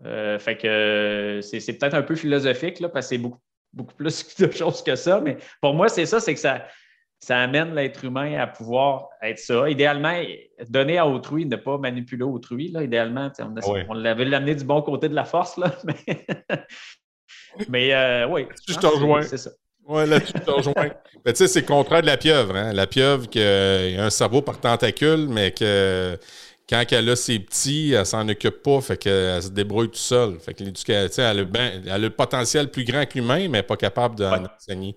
Euh, 0.06 0.38
fait 0.38 0.56
que 0.56 1.40
c'est 1.42 1.78
peut-être 1.78 1.94
un 1.94 2.02
peu 2.02 2.16
philosophique, 2.16 2.80
là, 2.80 2.88
parce 2.88 3.06
que 3.06 3.16
c'est 3.16 3.18
beaucoup 3.18 3.40
beaucoup 3.72 3.94
plus 3.94 4.36
de 4.38 4.50
choses 4.50 4.82
que 4.82 4.96
ça, 4.96 5.20
mais 5.20 5.36
pour 5.60 5.74
moi, 5.74 5.88
c'est 5.88 6.06
ça, 6.06 6.20
c'est 6.20 6.34
que 6.34 6.40
ça, 6.40 6.66
ça 7.18 7.38
amène 7.38 7.74
l'être 7.74 8.04
humain 8.04 8.38
à 8.38 8.46
pouvoir 8.46 9.08
être 9.22 9.38
ça. 9.38 9.68
Idéalement, 9.68 10.22
donner 10.68 10.98
à 10.98 11.06
autrui, 11.06 11.44
ne 11.44 11.56
pas 11.56 11.78
manipuler 11.78 12.24
autrui. 12.24 12.70
Là. 12.70 12.82
Idéalement, 12.82 13.30
on, 13.38 13.54
on 13.88 13.94
l'avait 13.94 14.24
l'amener 14.24 14.54
du 14.54 14.64
bon 14.64 14.82
côté 14.82 15.08
de 15.08 15.14
la 15.14 15.24
force, 15.24 15.56
là, 15.56 15.74
mais, 15.84 16.27
mais 17.68 17.94
euh, 17.94 18.27
oui. 18.29 18.46
Je 18.68 18.75
te 18.75 18.87
rejoins. 18.87 19.22
C'est 19.22 19.38
ça. 19.38 19.50
Oui, 19.87 20.06
là-dessus, 20.06 20.35
je 20.37 20.42
te 20.42 20.50
rejoins. 20.50 20.88
tu 21.27 21.35
sais, 21.35 21.48
c'est 21.48 21.62
le 21.62 21.66
contraire 21.66 22.00
de 22.00 22.06
la 22.06 22.16
pieuvre. 22.16 22.54
Hein? 22.54 22.72
La 22.72 22.87
pieuvre 22.87 23.29
qui 23.29 23.42
a 23.42 24.04
un 24.04 24.10
cerveau 24.10 24.40
par 24.40 24.60
tentacule, 24.60 25.27
mais 25.29 25.50
que 25.50 26.16
quand 26.71 26.85
elle 26.92 27.08
a 27.10 27.16
ses 27.16 27.40
petits, 27.40 27.92
elle 27.92 28.06
s'en 28.06 28.29
occupe 28.29 28.62
pas, 28.62 28.81
fait 28.81 28.96
qu'elle 28.96 29.42
se 29.42 29.48
débrouille 29.48 29.90
tout 29.90 29.96
seule. 29.96 30.38
Fait 30.38 30.54
que 30.54 30.62
l'éducation, 30.62 31.25
elle, 31.25 31.90
a 31.90 31.98
le 31.98 32.10
potentiel 32.10 32.71
plus 32.71 32.85
grand 32.85 33.04
que 33.06 33.18
l'humain, 33.18 33.48
mais 33.48 33.64
pas 33.64 33.77
capable 33.77 34.14
d'enseigner. 34.14 34.96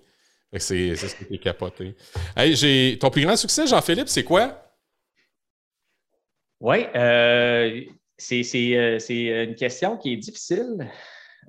Ouais. 0.52 0.60
C'est 0.60 0.94
ce 0.94 1.16
qui 1.16 1.34
est 1.34 1.38
capoté. 1.38 1.96
Hey, 2.36 2.96
ton 2.98 3.10
plus 3.10 3.22
grand 3.22 3.34
succès, 3.34 3.66
Jean-Philippe, 3.66 4.08
c'est 4.08 4.22
quoi? 4.22 4.72
Oui, 6.60 6.86
euh, 6.94 7.80
c'est 8.16 8.44
euh, 8.54 9.44
une 9.44 9.56
question 9.56 9.96
qui 9.96 10.12
est 10.12 10.16
difficile 10.16 10.88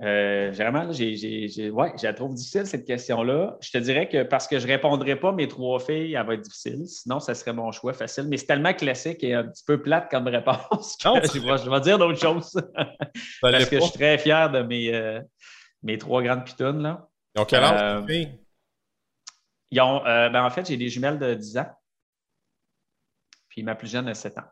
Euh, 0.02 0.52
vraiment, 0.52 0.92
j'ai, 0.92 1.70
ouais, 1.72 1.94
je 1.98 2.04
la 2.04 2.14
trouve 2.14 2.34
difficile, 2.34 2.66
cette 2.66 2.86
question-là. 2.86 3.58
Je 3.62 3.72
te 3.72 3.78
dirais 3.78 4.10
que 4.10 4.24
parce 4.24 4.48
que 4.48 4.60
je 4.60 4.68
ne 4.68 4.72
répondrai 4.72 5.18
pas 5.18 5.32
mes 5.32 5.48
trois 5.48 5.80
filles, 5.80 6.14
elle 6.14 6.26
va 6.26 6.34
être 6.34 6.42
difficile. 6.42 6.86
Sinon, 6.88 7.20
ça 7.20 7.34
serait 7.34 7.54
mon 7.54 7.72
choix 7.72 7.94
facile. 7.94 8.26
Mais 8.28 8.38
c'est 8.38 8.48
tellement 8.48 8.74
classique 8.74 9.24
et 9.24 9.34
un 9.34 9.46
petit 9.46 9.64
peu 9.66 9.82
plate 9.82 10.10
comme 10.12 10.28
réponse 10.28 10.98
que 10.98 11.10
je, 11.34 11.70
vais, 11.70 11.80
dire 11.82 11.98
d'autres 11.98 12.20
choses. 12.20 12.52
parce 13.42 13.70
que 13.70 13.80
je 13.80 13.84
suis 13.84 13.94
très 13.94 14.18
fier 14.18 14.52
de 14.52 14.62
mes, 14.64 14.94
euh, 14.94 15.22
mes 15.84 15.98
trois 15.98 16.22
grandes 16.22 16.44
pitounes. 16.44 16.82
Là. 16.82 17.08
Ils 17.36 17.42
ont 17.42 17.46
quel 17.46 17.64
âge, 17.64 18.06
euh, 18.10 18.26
Ils 19.72 19.82
ont, 19.82 20.02
ben, 20.04 20.44
en 20.44 20.50
fait, 20.50 20.68
j'ai 20.68 20.78
des 20.78 20.90
jumelles 20.90 21.20
de 21.20 21.34
10 21.34 21.58
ans. 21.60 21.70
Puis 23.50 23.64
ma 23.64 23.76
plus 23.76 23.90
jeune 23.90 24.08
a 24.10 24.14
7 24.14 24.38
ans. 24.40 24.52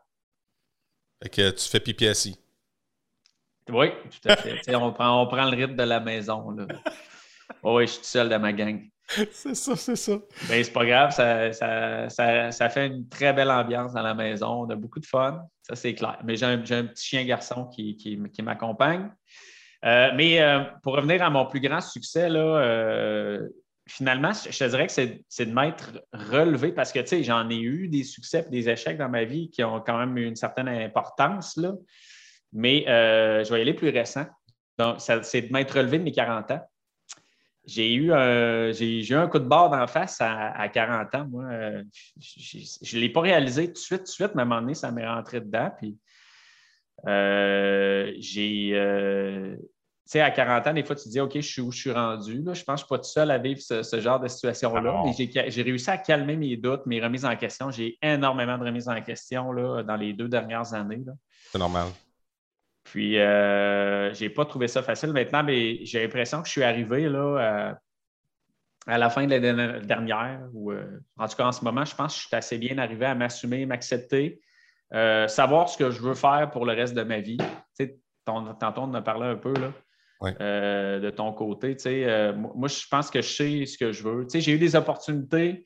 Fait 1.22 1.28
que 1.28 1.50
tu 1.50 1.68
fais 1.68 1.80
pipi 1.80 2.06
assis. 2.06 2.38
Oui, 3.70 3.88
tout 4.10 4.28
à 4.28 4.36
fait. 4.36 4.74
on, 4.74 4.92
prend, 4.92 5.22
on 5.22 5.26
prend 5.26 5.50
le 5.50 5.56
rythme 5.56 5.76
de 5.76 5.82
la 5.84 6.00
maison. 6.00 6.50
Là. 6.50 6.66
oui, 7.62 7.86
je 7.86 7.92
suis 7.92 8.00
tout 8.00 8.06
seul 8.06 8.28
dans 8.28 8.40
ma 8.40 8.52
gang. 8.52 8.82
C'est 9.06 9.54
ça, 9.54 9.76
c'est 9.76 9.96
ça. 9.96 10.12
Mais 10.48 10.48
ben, 10.48 10.64
c'est 10.64 10.72
pas 10.72 10.86
grave, 10.86 11.10
ça, 11.10 11.52
ça, 11.52 12.50
ça, 12.50 12.68
fait 12.70 12.86
une 12.86 13.08
très 13.08 13.32
belle 13.32 13.50
ambiance 13.50 13.92
dans 13.92 14.02
la 14.02 14.14
maison. 14.14 14.64
On 14.64 14.70
a 14.70 14.76
beaucoup 14.76 15.00
de 15.00 15.06
fun, 15.06 15.42
ça 15.62 15.76
c'est 15.76 15.94
clair. 15.94 16.18
Mais 16.24 16.36
j'ai 16.36 16.46
un, 16.46 16.58
un, 16.58 16.84
petit 16.84 17.04
chien 17.04 17.24
garçon 17.24 17.66
qui, 17.66 17.96
qui, 17.96 18.18
qui 18.32 18.42
m'accompagne. 18.42 19.10
Euh, 19.84 20.10
mais 20.14 20.40
euh, 20.40 20.60
pour 20.82 20.96
revenir 20.96 21.22
à 21.22 21.30
mon 21.30 21.46
plus 21.46 21.60
grand 21.60 21.80
succès, 21.80 22.30
là, 22.30 22.40
euh, 22.40 23.48
finalement, 23.86 24.32
je 24.32 24.58
te 24.58 24.64
dirais 24.64 24.86
que 24.86 24.92
c'est 24.92 25.46
de 25.46 25.52
m'être 25.52 25.92
relevé 26.12 26.72
parce 26.72 26.90
que 26.90 27.00
j'en 27.22 27.50
ai 27.50 27.58
eu 27.58 27.88
des 27.88 28.04
succès 28.04 28.44
et 28.46 28.50
des 28.50 28.70
échecs 28.70 28.96
dans 28.96 29.10
ma 29.10 29.24
vie 29.24 29.50
qui 29.50 29.62
ont 29.62 29.80
quand 29.80 29.98
même 29.98 30.16
eu 30.16 30.26
une 30.26 30.36
certaine 30.36 30.68
importance. 30.68 31.56
Là. 31.56 31.72
Mais 32.54 32.88
euh, 32.88 33.44
je 33.44 33.52
vais 33.52 33.58
y 33.58 33.62
aller 33.62 33.74
plus 33.74 33.90
récent. 33.90 34.24
Donc, 34.78 34.96
c'est 35.00 35.42
de 35.42 35.52
m'être 35.52 35.76
relevé 35.76 35.98
de 35.98 36.04
mes 36.04 36.12
40 36.12 36.52
ans. 36.52 36.60
J'ai 37.66 37.94
eu, 37.94 38.12
un, 38.12 38.72
eu 38.72 39.14
un 39.14 39.26
coup 39.26 39.38
de 39.38 39.46
barre 39.46 39.70
d'en 39.70 39.86
face 39.86 40.18
à, 40.20 40.68
40 40.68 41.14
ans. 41.14 41.26
Moi, 41.30 41.44
euh, 41.44 41.82
je 42.18 42.96
ne 42.96 43.00
l'ai 43.00 43.08
pas 43.08 43.22
réalisé 43.22 43.68
tout 43.68 43.72
de 43.72 43.78
suite, 43.78 44.00
tout 44.00 44.04
de 44.04 44.08
suite, 44.08 44.32
mais 44.34 44.42
à 44.42 44.44
un 44.44 44.48
moment 44.48 44.60
donné, 44.60 44.74
ça 44.74 44.90
m'est 44.90 45.06
rentré 45.06 45.40
dedans. 45.40 45.70
Puis, 45.78 45.96
euh, 47.06 48.12
j'ai. 48.18 48.70
tu 49.56 49.66
sais, 50.04 50.20
à 50.20 50.30
40 50.30 50.66
ans, 50.66 50.72
des 50.74 50.84
fois, 50.84 50.94
tu 50.94 51.04
te 51.04 51.08
dis, 51.08 51.20
OK, 51.20 51.32
je 51.34 51.40
suis 51.40 51.62
où 51.62 51.72
je 51.72 51.80
suis 51.80 51.92
rendu. 51.92 52.44
Je 52.52 52.62
pense 52.62 52.64
que 52.64 52.66
je 52.66 52.72
ne 52.72 52.76
suis 52.76 52.86
pas 52.88 52.98
tout 52.98 53.04
seul 53.04 53.30
à 53.30 53.38
vivre 53.38 53.60
ce, 53.62 54.00
genre 54.00 54.20
de 54.20 54.28
situation-là. 54.28 55.02
Mais 55.04 55.50
j'ai 55.50 55.62
réussi 55.62 55.88
à 55.88 55.96
calmer 55.96 56.36
mes 56.36 56.56
doutes, 56.56 56.84
mes 56.84 57.00
remises 57.00 57.24
en 57.24 57.34
question. 57.34 57.70
J'ai 57.70 57.98
énormément 58.02 58.58
de 58.58 58.64
remises 58.64 58.88
en 58.88 59.00
question 59.00 59.52
là, 59.52 59.82
dans 59.82 59.96
les 59.96 60.12
deux 60.12 60.28
dernières 60.28 60.74
années. 60.74 61.02
C'est 61.50 61.58
normal. 61.58 61.86
Puis, 62.84 63.18
euh, 63.18 64.12
je 64.12 64.22
n'ai 64.22 64.30
pas 64.30 64.44
trouvé 64.44 64.68
ça 64.68 64.82
facile. 64.82 65.12
Maintenant, 65.12 65.42
mais 65.42 65.84
j'ai 65.84 66.02
l'impression 66.02 66.42
que 66.42 66.46
je 66.46 66.52
suis 66.52 66.62
arrivé 66.62 67.08
là, 67.08 67.18
euh, 67.18 67.74
à 68.86 68.98
la 68.98 69.10
fin 69.10 69.26
de 69.26 69.34
l'année 69.34 69.80
dernière, 69.86 70.42
ou 70.52 70.70
euh, 70.70 71.00
en 71.16 71.26
tout 71.26 71.36
cas 71.36 71.46
en 71.46 71.52
ce 71.52 71.64
moment, 71.64 71.84
je 71.84 71.96
pense 71.96 72.14
que 72.14 72.20
je 72.22 72.26
suis 72.26 72.36
assez 72.36 72.58
bien 72.58 72.76
arrivé 72.78 73.06
à 73.06 73.14
m'assumer, 73.14 73.64
m'accepter, 73.66 74.40
savoir 74.92 75.68
ce 75.68 75.78
que 75.78 75.90
je 75.90 76.00
veux 76.00 76.14
faire 76.14 76.50
pour 76.52 76.66
le 76.66 76.74
reste 76.74 76.94
de 76.94 77.02
ma 77.02 77.20
vie. 77.20 77.38
Tu 77.38 77.86
sais, 77.86 77.98
tantôt, 78.24 78.82
on 78.82 78.84
en 78.84 78.94
a 78.94 79.02
parlé 79.02 79.26
un 79.26 79.36
peu 79.36 79.54
là, 79.54 81.00
de 81.00 81.10
ton 81.10 81.32
côté. 81.32 81.74
Tu 81.74 81.84
sais, 81.84 82.32
moi, 82.34 82.68
je 82.68 82.86
pense 82.88 83.10
que 83.10 83.22
je 83.22 83.28
sais 83.28 83.66
ce 83.66 83.78
que 83.78 83.92
je 83.92 84.02
veux. 84.02 84.24
Tu 84.24 84.30
sais, 84.30 84.40
j'ai 84.40 84.52
eu 84.52 84.58
des 84.58 84.76
opportunités 84.76 85.64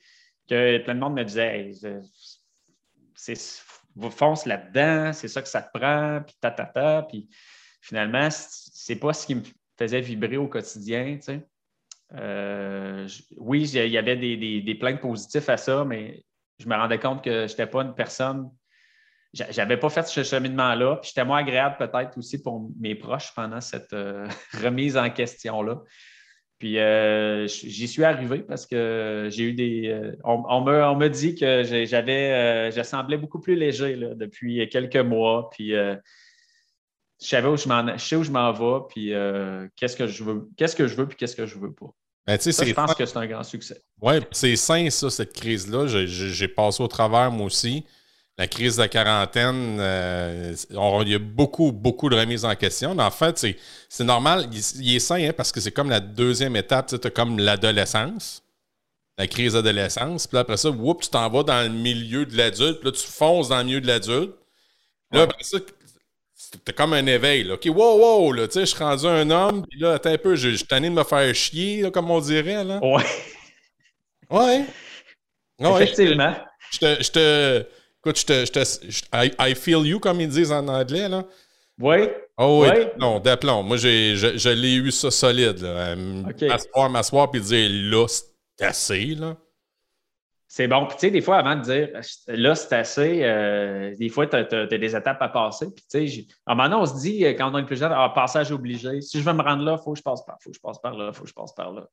que 0.49 0.79
plein 0.79 0.95
de 0.95 1.01
monde 1.01 1.15
me 1.15 1.25
disait 1.25 1.73
c'est 3.15 3.35
fonce 4.11 4.47
là-dedans, 4.47 5.13
c'est 5.13 5.29
ça 5.29 5.43
que 5.43 5.49
ça 5.49 5.63
te 5.63 5.77
prend, 5.77 6.21
puis 6.25 6.37
ta, 6.41 6.51
ta, 6.51 6.65
ta. 6.67 7.03
Puis 7.03 7.29
finalement, 7.81 8.29
c'est 8.31 8.97
pas 8.97 9.13
ce 9.13 9.27
qui 9.27 9.35
me 9.35 9.43
faisait 9.79 10.01
vibrer 10.01 10.37
au 10.37 10.49
quotidien. 10.49 11.19
Euh, 12.15 13.09
oui, 13.37 13.69
il 13.69 13.89
y 13.89 13.99
avait 13.99 14.17
des, 14.17 14.37
des, 14.37 14.61
des 14.61 14.75
plaintes 14.75 15.01
positifs 15.01 15.49
à 15.49 15.57
ça, 15.57 15.85
mais 15.85 16.25
je 16.59 16.69
me 16.69 16.75
rendais 16.75 16.99
compte 16.99 17.23
que 17.23 17.47
je 17.47 17.53
n'étais 17.53 17.67
pas 17.67 17.83
une 17.83 17.95
personne. 17.95 18.51
J'avais 19.33 19.77
pas 19.77 19.91
fait 19.91 20.07
ce 20.07 20.25
cheminement-là. 20.25 20.97
Puis 20.97 21.11
j'étais 21.11 21.25
moins 21.25 21.39
agréable 21.39 21.77
peut-être 21.79 22.17
aussi 22.17 22.43
pour 22.43 22.71
mes 22.81 22.95
proches 22.95 23.33
pendant 23.35 23.61
cette 23.61 23.93
euh, 23.93 24.27
remise 24.63 24.97
en 24.97 25.11
question-là. 25.11 25.83
Puis 26.59 26.79
euh, 26.79 27.47
j'y 27.47 27.87
suis 27.87 28.03
arrivé 28.03 28.41
parce 28.41 28.67
que 28.67 29.29
j'ai 29.31 29.45
eu 29.45 29.53
des. 29.53 29.89
Euh, 29.89 30.17
on, 30.25 30.61
me, 30.61 31.09
dit 31.09 31.37
que 31.37 31.63
j'avais. 31.63 32.33
Euh, 32.33 32.71
je 32.73 32.83
semblais 32.83 33.17
beaucoup 33.17 33.39
plus 33.39 33.55
léger 33.55 33.97
depuis 34.17 34.69
quelques 34.69 34.97
mois. 34.97 35.51
Puis 35.51 35.71
je 35.71 35.97
savais 37.19 37.49
où 37.49 37.57
je 37.57 37.69
m'en 37.69 37.97
sais 37.97 38.17
où 38.17 38.25
je 38.25 38.33
m'en 38.33 38.53
vais, 38.53 38.87
puis 38.89 39.13
qu'est-ce 39.77 39.97
que 39.97 40.09
je 40.09 40.25
veux, 40.25 40.49
qu'est-ce 40.57 40.75
que 40.75 40.89
je 40.89 40.97
veux, 40.97 41.07
puis 41.07 41.17
qu'est-ce 41.17 41.37
que 41.37 41.47
je 41.47 41.57
veux 41.59 41.73
pas. 41.73 41.95
Ben, 42.27 42.39
je 42.39 42.75
pense 42.75 42.95
que 42.95 43.07
c'est 43.07 43.17
un 43.17 43.27
grand 43.27 43.45
succès. 43.45 43.81
Oui, 44.03 44.15
c'est 44.33 44.57
sain, 44.57 44.91
ça, 44.91 45.09
cette 45.09 45.33
crise-là. 45.33 45.87
J'ai 45.87 46.49
passé 46.49 46.83
au 46.83 46.89
travers, 46.89 47.31
moi 47.31 47.47
aussi 47.47 47.87
la 48.39 48.47
crise 48.47 48.77
de 48.77 48.83
la 48.83 48.89
quarantaine, 48.89 49.79
euh, 49.81 50.55
il 50.71 51.09
y 51.09 51.15
a 51.15 51.19
beaucoup, 51.19 51.73
beaucoup 51.73 52.09
de 52.09 52.15
remises 52.15 52.45
en 52.45 52.55
question. 52.55 52.95
Mais 52.95 53.03
en 53.03 53.11
fait, 53.11 53.45
c'est 53.89 54.05
normal. 54.05 54.49
Il, 54.53 54.95
est 54.95 55.01
sain 55.01 55.17
hein, 55.17 55.33
parce 55.37 55.51
que 55.51 55.61
c'est 55.61 55.73
comme 55.73 55.91
la 55.91 55.99
deuxième 55.99 56.55
étape. 56.55 56.87
Tu 56.87 56.95
as 57.05 57.11
comme 57.11 57.41
l'adolescence, 57.41 58.45
la 59.19 59.27
crise 59.27 59.55
d'adolescence. 59.55 60.29
Puis 60.29 60.39
après 60.39 60.57
ça, 60.57 60.71
whoop, 60.71 61.03
tu 61.03 61.09
t'en 61.09 61.29
vas 61.29 61.43
dans 61.43 61.63
le 61.63 61.69
milieu 61.69 62.27
de 62.27 62.37
l'adulte. 62.37 62.79
Puis 62.79 62.91
là, 62.91 62.93
tu 62.93 63.07
fonces 63.09 63.49
dans 63.49 63.59
le 63.59 63.65
milieu 63.65 63.81
de 63.81 63.89
l'adulte. 63.89 64.35
Là, 65.11 65.23
après 65.23 65.43
ça, 65.43 65.59
c'était 66.33 66.73
comme 66.73 66.93
un 66.93 67.07
éveil. 67.07 67.43
Là. 67.43 67.55
OK, 67.55 67.67
wow, 67.67 67.99
wow, 67.99 68.33
là, 68.33 68.47
tu 68.47 68.53
sais, 68.55 68.61
je 68.61 68.67
suis 68.67 68.79
rendu 68.79 69.07
un 69.07 69.29
homme. 69.31 69.67
Puis 69.69 69.81
là, 69.81 69.95
attends 69.95 70.11
un 70.11 70.19
peu, 70.19 70.37
je, 70.37 70.51
suis 70.51 70.67
tanné 70.67 70.89
de 70.91 70.95
me 70.95 71.03
faire 71.03 71.35
chier, 71.35 71.91
comme 71.91 72.09
on 72.09 72.21
dirait. 72.21 72.63
Là. 72.63 72.79
Ouais. 72.85 73.05
Ouais. 74.31 74.65
ouais. 75.59 75.83
Effectivement. 75.83 76.37
Je 76.71 76.79
je 77.01 77.11
te 77.11 77.67
Écoute, 78.05 78.19
je 78.21 78.27
te, 78.27 78.45
je 78.45 79.03
te, 79.03 79.49
I, 79.51 79.55
feel 79.55 79.87
you, 79.87 79.99
comme 79.99 80.21
ils 80.21 80.29
disent 80.29 80.53
en 80.53 80.67
anglais, 80.69 81.09
là. 81.09 81.25
Oui. 81.81 82.09
Oh 82.37 82.65
oui, 82.65 82.87
non, 82.99 83.21
d'aplomb. 83.21 83.63
Moi, 83.63 83.77
j'ai, 83.77 84.17
je, 84.17 84.37
je 84.37 84.49
l'ai 84.49 84.75
eu 84.75 84.91
ça 84.91 85.11
solide. 85.11 85.61
Là. 85.61 85.95
M'asseoir, 85.95 86.91
m'asseoir, 86.91 87.31
puis 87.31 87.41
dire 87.41 87.69
là, 87.71 88.07
c'est 88.09 88.65
assez, 88.65 89.15
là. 89.15 89.37
C'est 90.51 90.67
bon. 90.67 90.87
Puis, 90.87 90.97
tu 90.97 91.01
sais, 91.03 91.11
des 91.11 91.21
fois, 91.21 91.37
avant 91.37 91.57
de 91.57 91.61
dire 91.61 91.89
là, 92.29 92.55
c'est 92.55 92.73
assez, 92.75 93.23
euh, 93.23 93.95
des 93.97 94.09
fois, 94.09 94.27
tu 94.27 94.37
as, 94.37 94.67
des 94.67 94.97
étapes 94.97 95.21
à 95.21 95.29
passer. 95.29 95.67
Puis, 95.67 95.85
tu 95.91 96.09
sais, 96.09 96.27
à 96.47 96.53
un 96.53 96.55
moment 96.55 96.69
donné, 96.71 96.83
on 96.83 96.87
se 96.87 97.01
dit, 97.03 97.25
euh, 97.27 97.35
quand 97.35 97.53
on 97.53 97.59
est 97.59 97.67
plus 97.67 97.77
jeune, 97.77 97.93
ah, 97.95 98.11
passage 98.15 98.51
obligé. 98.51 99.03
Si 99.03 99.19
je 99.19 99.25
veux 99.25 99.35
me 99.35 99.43
rendre 99.43 99.63
là, 99.63 99.77
il 99.79 99.85
faut 99.85 99.93
que 99.93 99.99
je 99.99 100.03
passe 100.03 100.25
par 100.25 100.39
faut 100.43 100.51
que 100.51 100.57
je 100.57 100.61
passe 100.61 100.79
par 100.79 100.97
là, 100.97 101.13
faut 101.13 101.25
que 101.25 101.29
je 101.29 101.35
passe 101.35 101.55
par 101.55 101.71
là. 101.73 101.87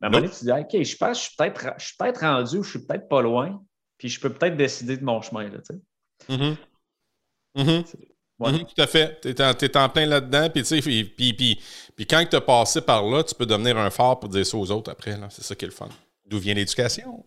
Mais 0.00 0.06
à 0.06 0.08
un 0.08 0.10
moment 0.10 0.22
donné, 0.22 0.34
tu 0.36 0.44
dis, 0.44 0.50
OK, 0.50 0.82
je 0.82 0.96
pense 0.96 1.28
que 1.28 1.44
je 1.78 1.84
suis 1.84 1.96
peut-être 1.96 2.20
rendu 2.20 2.58
ou 2.58 2.62
je 2.64 2.70
suis 2.70 2.86
peut-être 2.86 3.08
pas 3.08 3.22
loin. 3.22 3.62
Puis 4.00 4.08
je 4.08 4.18
peux 4.18 4.32
peut-être 4.32 4.56
décider 4.56 4.96
de 4.96 5.04
mon 5.04 5.20
chemin. 5.20 5.42
Là, 5.42 5.58
tu 5.58 5.74
sais. 5.74 6.34
Mm-hmm. 6.34 6.56
Mm-hmm, 8.38 8.74
tout 8.74 8.82
à 8.82 8.86
fait. 8.86 9.20
Tu 9.20 9.28
es, 9.28 9.76
en 9.76 9.88
plein 9.90 10.06
là-dedans. 10.06 10.48
Puis, 10.48 10.62
puis, 10.62 11.04
puis, 11.04 11.62
puis, 11.94 12.06
quand 12.06 12.24
tu 12.24 12.34
as 12.34 12.40
passé 12.40 12.80
par 12.80 13.04
là, 13.04 13.22
tu 13.22 13.34
peux 13.34 13.44
devenir 13.44 13.76
un 13.76 13.90
phare 13.90 14.18
pour 14.18 14.30
dire 14.30 14.46
ça 14.46 14.56
aux 14.56 14.70
autres 14.70 14.90
après. 14.90 15.18
C'est 15.28 15.44
ça 15.44 15.54
qui 15.54 15.66
est 15.66 15.68
le 15.68 15.74
fun. 15.74 15.90
D'où 16.24 16.38
vient 16.38 16.54
l'éducation? 16.54 17.26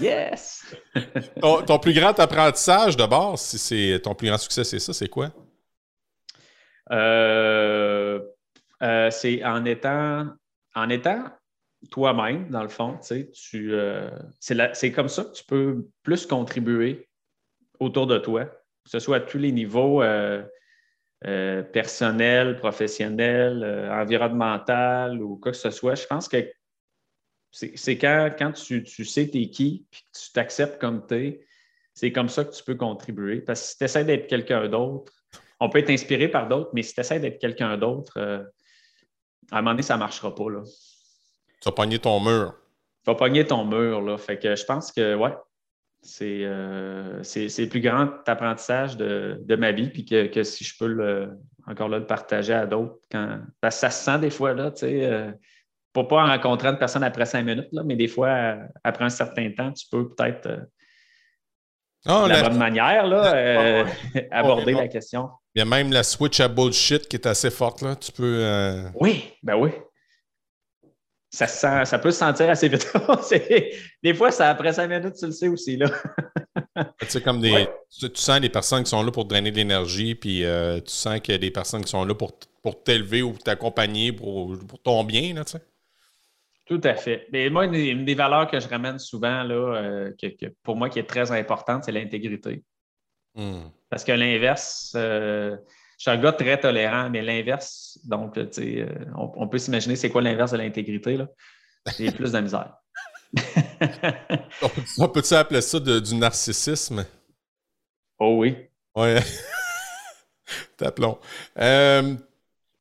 Yes! 0.00 0.76
ton, 1.40 1.78
plus 1.80 1.92
grand 1.92 2.16
apprentissage 2.20 2.96
de 2.96 3.04
base, 3.04 3.40
si 3.40 3.58
c'est 3.58 4.00
ton 4.00 4.14
plus 4.14 4.28
grand 4.28 4.38
succès, 4.38 4.62
c'est 4.62 4.78
ça, 4.78 4.92
c'est 4.92 5.08
quoi? 5.08 5.32
Euh, 6.92 8.20
euh, 8.80 9.10
c'est 9.10 9.44
en 9.44 9.64
étant, 9.64 10.28
en 10.76 10.88
étant 10.88 11.24
toi-même, 11.88 12.48
dans 12.50 12.62
le 12.62 12.68
fond. 12.68 12.98
Tu, 13.32 13.74
euh, 13.74 14.10
c'est 14.40 14.92
comme 14.92 15.08
ça 15.08 15.24
que 15.24 15.32
tu 15.32 15.44
peux 15.44 15.86
plus 16.02 16.26
contribuer 16.26 17.08
autour 17.80 18.06
de 18.06 18.18
toi, 18.18 18.44
que 18.46 18.90
ce 18.90 18.98
soit 18.98 19.16
à 19.16 19.20
tous 19.20 19.38
les 19.38 19.52
niveaux 19.52 20.02
euh, 20.02 20.42
euh, 21.26 21.62
personnel, 21.62 22.56
professionnel, 22.56 23.64
environnemental 23.90 25.22
ou 25.22 25.36
quoi 25.36 25.52
que 25.52 25.58
ce 25.58 25.70
soit. 25.70 25.94
Je 25.94 26.06
pense 26.06 26.28
que 26.28 26.50
c'est 27.50 27.98
quand, 27.98 28.30
quand 28.38 28.52
tu, 28.52 28.82
tu 28.82 29.04
sais 29.04 29.28
t'es 29.28 29.48
qui 29.48 29.86
et 29.90 29.96
que 29.96 30.18
tu 30.20 30.32
t'acceptes 30.32 30.80
comme 30.80 31.06
tu 31.06 31.14
es, 31.14 31.46
c'est 31.94 32.12
comme 32.12 32.28
ça 32.28 32.44
que 32.44 32.54
tu 32.54 32.62
peux 32.62 32.74
contribuer. 32.74 33.40
Parce 33.40 33.60
que 33.62 33.68
si 33.68 33.78
tu 33.78 33.84
essaies 33.84 34.04
d'être 34.04 34.26
quelqu'un 34.26 34.68
d'autre, 34.68 35.12
on 35.60 35.70
peut 35.70 35.78
être 35.78 35.90
inspiré 35.90 36.28
par 36.28 36.48
d'autres, 36.48 36.70
mais 36.74 36.82
si 36.82 36.94
tu 36.94 37.00
essaies 37.00 37.20
d'être 37.20 37.38
quelqu'un 37.38 37.78
d'autre, 37.78 38.18
à 39.50 39.58
un 39.58 39.62
moment 39.62 39.72
donné, 39.72 39.82
ça 39.82 39.94
ne 39.94 40.00
marchera 40.00 40.34
pas. 40.34 40.50
Là. 40.50 40.62
Tu 41.66 41.70
vas 41.70 41.74
pogner 41.74 41.98
ton 41.98 42.20
mur. 42.20 42.54
Tu 43.04 43.10
vas 43.10 43.16
pogner 43.16 43.44
ton 43.44 43.64
mur, 43.64 44.00
là. 44.00 44.16
Fait 44.18 44.38
que 44.38 44.54
je 44.54 44.64
pense 44.64 44.92
que, 44.92 45.16
ouais, 45.16 45.32
c'est 46.00 46.42
euh, 46.42 47.20
le 47.24 47.66
plus 47.66 47.80
grand 47.80 48.08
apprentissage 48.28 48.96
de, 48.96 49.56
ma 49.56 49.72
vie, 49.72 49.90
puis 49.90 50.04
que, 50.04 50.42
si 50.44 50.62
je 50.62 50.78
peux 50.78 50.86
le, 50.86 51.30
encore 51.66 51.88
là, 51.88 51.98
le 51.98 52.06
partager 52.06 52.52
à 52.52 52.66
d'autres. 52.66 52.94
Quand... 53.10 53.40
Parce 53.60 53.74
que 53.74 53.80
ça 53.80 53.90
se 53.90 54.04
sent 54.04 54.20
des 54.20 54.30
fois, 54.30 54.54
là, 54.54 54.70
tu 54.70 54.86
sais, 54.86 55.06
euh, 55.06 55.32
pas, 55.92 56.02
en 56.02 56.26
rencontrant 56.26 56.68
une 56.68 56.78
personne 56.78 57.02
après 57.02 57.26
cinq 57.26 57.42
minutes, 57.42 57.68
là, 57.72 57.82
mais 57.84 57.96
des 57.96 58.06
fois, 58.06 58.58
après 58.84 59.04
un 59.04 59.08
certain 59.08 59.50
temps, 59.50 59.72
tu 59.72 59.86
peux 59.90 60.08
peut-être. 60.08 60.46
Euh, 60.46 60.58
ah, 62.04 62.26
la, 62.28 62.48
bonne 62.48 62.58
manière, 62.58 63.08
là, 63.08 63.84
aborder 64.30 64.72
la 64.72 64.86
question. 64.86 65.30
Il 65.56 65.58
y 65.58 65.62
a 65.62 65.64
même 65.64 65.90
la 65.90 66.04
switch 66.04 66.38
à 66.38 66.46
bullshit 66.46 67.08
qui 67.08 67.16
est 67.16 67.26
assez 67.26 67.50
forte, 67.50 67.82
là. 67.82 67.96
Tu 67.96 68.12
peux. 68.12 68.84
Oui, 69.00 69.32
ben 69.42 69.56
oui 69.56 69.72
ça, 71.30 71.46
sent, 71.46 71.84
ça 71.84 71.98
peut 71.98 72.10
se 72.10 72.18
sentir 72.18 72.48
assez 72.48 72.68
vite. 72.68 72.92
des 74.02 74.14
fois, 74.14 74.30
ça, 74.30 74.50
après 74.50 74.72
cinq 74.72 74.88
minutes, 74.88 75.14
tu 75.18 75.26
le 75.26 75.32
sais 75.32 75.48
aussi. 75.48 75.76
Là. 75.76 75.90
tu 77.00 77.06
sais, 77.08 77.20
comme 77.20 77.40
des. 77.40 77.68
Tu, 77.98 78.08
sens 78.14 78.40
des 78.40 78.48
personnes 78.48 78.84
qui 78.84 78.90
sont 78.90 79.02
là 79.02 79.10
pour 79.10 79.24
drainer 79.24 79.50
de 79.50 79.56
l'énergie, 79.56 80.14
puis 80.14 80.44
euh, 80.44 80.80
tu 80.80 80.92
sens 80.92 81.20
qu'il 81.20 81.32
y 81.32 81.34
a 81.34 81.38
des 81.38 81.50
personnes 81.50 81.84
qui 81.84 81.90
sont 81.90 82.04
là 82.04 82.14
pour, 82.14 82.38
pour 82.62 82.82
t'élever 82.82 83.22
ou 83.22 83.32
t'accompagner 83.32 84.12
pour, 84.12 84.56
pour, 84.66 84.80
ton 84.80 85.04
bien, 85.04 85.34
là, 85.34 85.44
tu 85.44 85.52
sais. 85.52 85.62
Tout 86.66 86.80
à 86.82 86.94
fait. 86.94 87.28
Mais 87.32 87.48
moi, 87.48 87.66
une, 87.66 88.04
des 88.04 88.14
valeurs 88.14 88.50
que 88.50 88.58
je 88.58 88.68
ramène 88.68 88.98
souvent, 88.98 89.44
là, 89.44 89.54
euh, 89.54 90.12
que, 90.20 90.46
pour 90.64 90.74
moi, 90.74 90.90
qui 90.90 90.98
est 90.98 91.08
très 91.08 91.30
importante, 91.30 91.84
c'est 91.84 91.92
l'intégrité. 91.92 92.64
Hmm. 93.36 93.68
Parce 93.88 94.02
que 94.02 94.12
l'inverse, 94.12 94.92
euh, 94.96 95.56
je 95.96 96.02
suis 96.02 96.10
un 96.10 96.18
gars 96.18 96.32
très 96.32 96.60
tolérant, 96.60 97.08
mais 97.10 97.22
l'inverse, 97.22 97.98
donc, 98.04 98.34
tu 98.34 98.46
sais, 98.52 98.80
euh, 98.80 98.88
on, 99.16 99.48
peut 99.48 99.58
s'imaginer 99.58 99.96
c'est 99.96 100.10
quoi 100.10 100.20
l'inverse 100.20 100.52
de 100.52 100.58
l'intégrité, 100.58 101.16
là. 101.16 101.28
J'ai 101.96 102.10
plus 102.10 102.32
de 102.32 102.40
misère. 102.40 102.74
on 104.98 105.08
peut-tu 105.08 105.34
appeler 105.34 105.60
ça 105.60 105.80
du 105.80 106.14
narcissisme? 106.14 107.04
Oh 108.18 108.36
oui. 108.38 108.56
Ouais. 108.94 109.20
T'appelons. 110.76 111.18
Euh, 111.58 112.14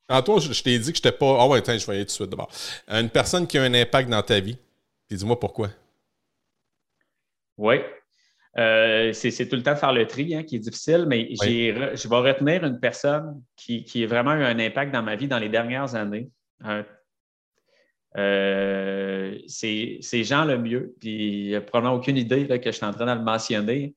Antoine, 0.10 0.40
je, 0.40 0.64
t'ai 0.64 0.78
dit 0.78 0.92
que 0.92 0.98
je 0.98 1.04
n'étais 1.04 1.12
pas. 1.12 1.38
Ah 1.40 1.48
ouais, 1.48 1.60
attends, 1.60 1.78
je 1.78 1.86
vais 1.86 1.94
y 1.94 1.96
aller 1.98 2.06
tout 2.06 2.10
de 2.10 2.12
suite 2.12 2.30
d'abord. 2.30 2.50
Une 2.88 3.10
personne 3.10 3.48
qui 3.48 3.58
a 3.58 3.64
un 3.64 3.74
impact 3.74 4.10
dans 4.10 4.22
ta 4.22 4.40
vie. 4.40 4.58
dis-moi 5.10 5.40
pourquoi. 5.40 5.70
Oui. 7.58 7.78
Euh, 8.58 9.12
c'est 9.12 9.50
tout 9.50 9.58
le 9.58 9.64
temps 9.64 9.76
faire 9.76 9.92
le 9.92 10.08
tri 10.08 10.34
hein, 10.34 10.44
qui 10.44 10.56
est 10.56 10.60
difficile, 10.60 11.06
mais 11.08 11.28
je 11.36 12.08
vais 12.08 12.16
retenir 12.16 12.64
une 12.64 12.80
personne 12.80 13.42
qui, 13.58 13.84
qui, 13.84 14.04
a 14.04 14.08
vraiment 14.08 14.34
eu 14.34 14.44
un 14.44 14.58
impact 14.60 14.94
dans 14.94 15.04
ma 15.04 15.16
vie 15.18 15.28
dans 15.28 15.40
les 15.40 15.50
dernières 15.50 15.94
années. 15.96 16.30
Euh, 18.18 19.38
c'est 19.48 20.24
Jean 20.24 20.46
Lemieux, 20.46 20.96
puis 21.02 21.54
probablement 21.68 21.96
aucune 21.96 22.16
idée 22.16 22.48
que 22.48 22.72
je 22.72 22.78
suis 22.78 22.86
en 22.86 22.94
train 22.94 23.06
de 23.06 23.20
le 23.20 23.26
mentionner. 23.26 23.94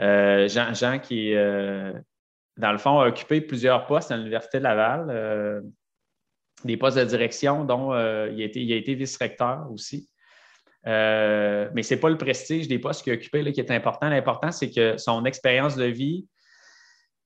Euh, 0.00 0.46
Jean, 0.46 0.72
Jean, 0.72 1.00
qui, 1.00 1.34
dans 1.34 2.72
le 2.72 2.78
fond, 2.78 3.00
a 3.00 3.08
occupé 3.08 3.40
plusieurs 3.40 3.86
postes 3.86 4.12
à 4.12 4.16
l'Université 4.16 4.58
de 4.58 4.64
Laval, 4.64 5.64
des 6.64 6.76
postes 6.76 6.98
de 6.98 7.04
direction, 7.04 7.64
dont 7.64 7.92
il 7.92 8.40
a 8.40 8.44
été, 8.44 8.76
été 8.76 8.94
vice-recteur 8.94 9.66
aussi. 9.72 10.08
Euh, 10.86 11.68
mais 11.74 11.82
ce 11.82 11.94
n'est 11.94 12.00
pas 12.00 12.08
le 12.08 12.16
prestige 12.16 12.68
des 12.68 12.78
postes 12.78 13.02
qu'il 13.02 13.12
a 13.12 13.16
occupé 13.16 13.42
là, 13.42 13.52
qui 13.52 13.60
est 13.60 13.70
important. 13.70 14.08
L'important, 14.08 14.50
c'est 14.50 14.70
que 14.70 14.96
son 14.96 15.24
expérience 15.24 15.76
de 15.76 15.84
vie, 15.84 16.26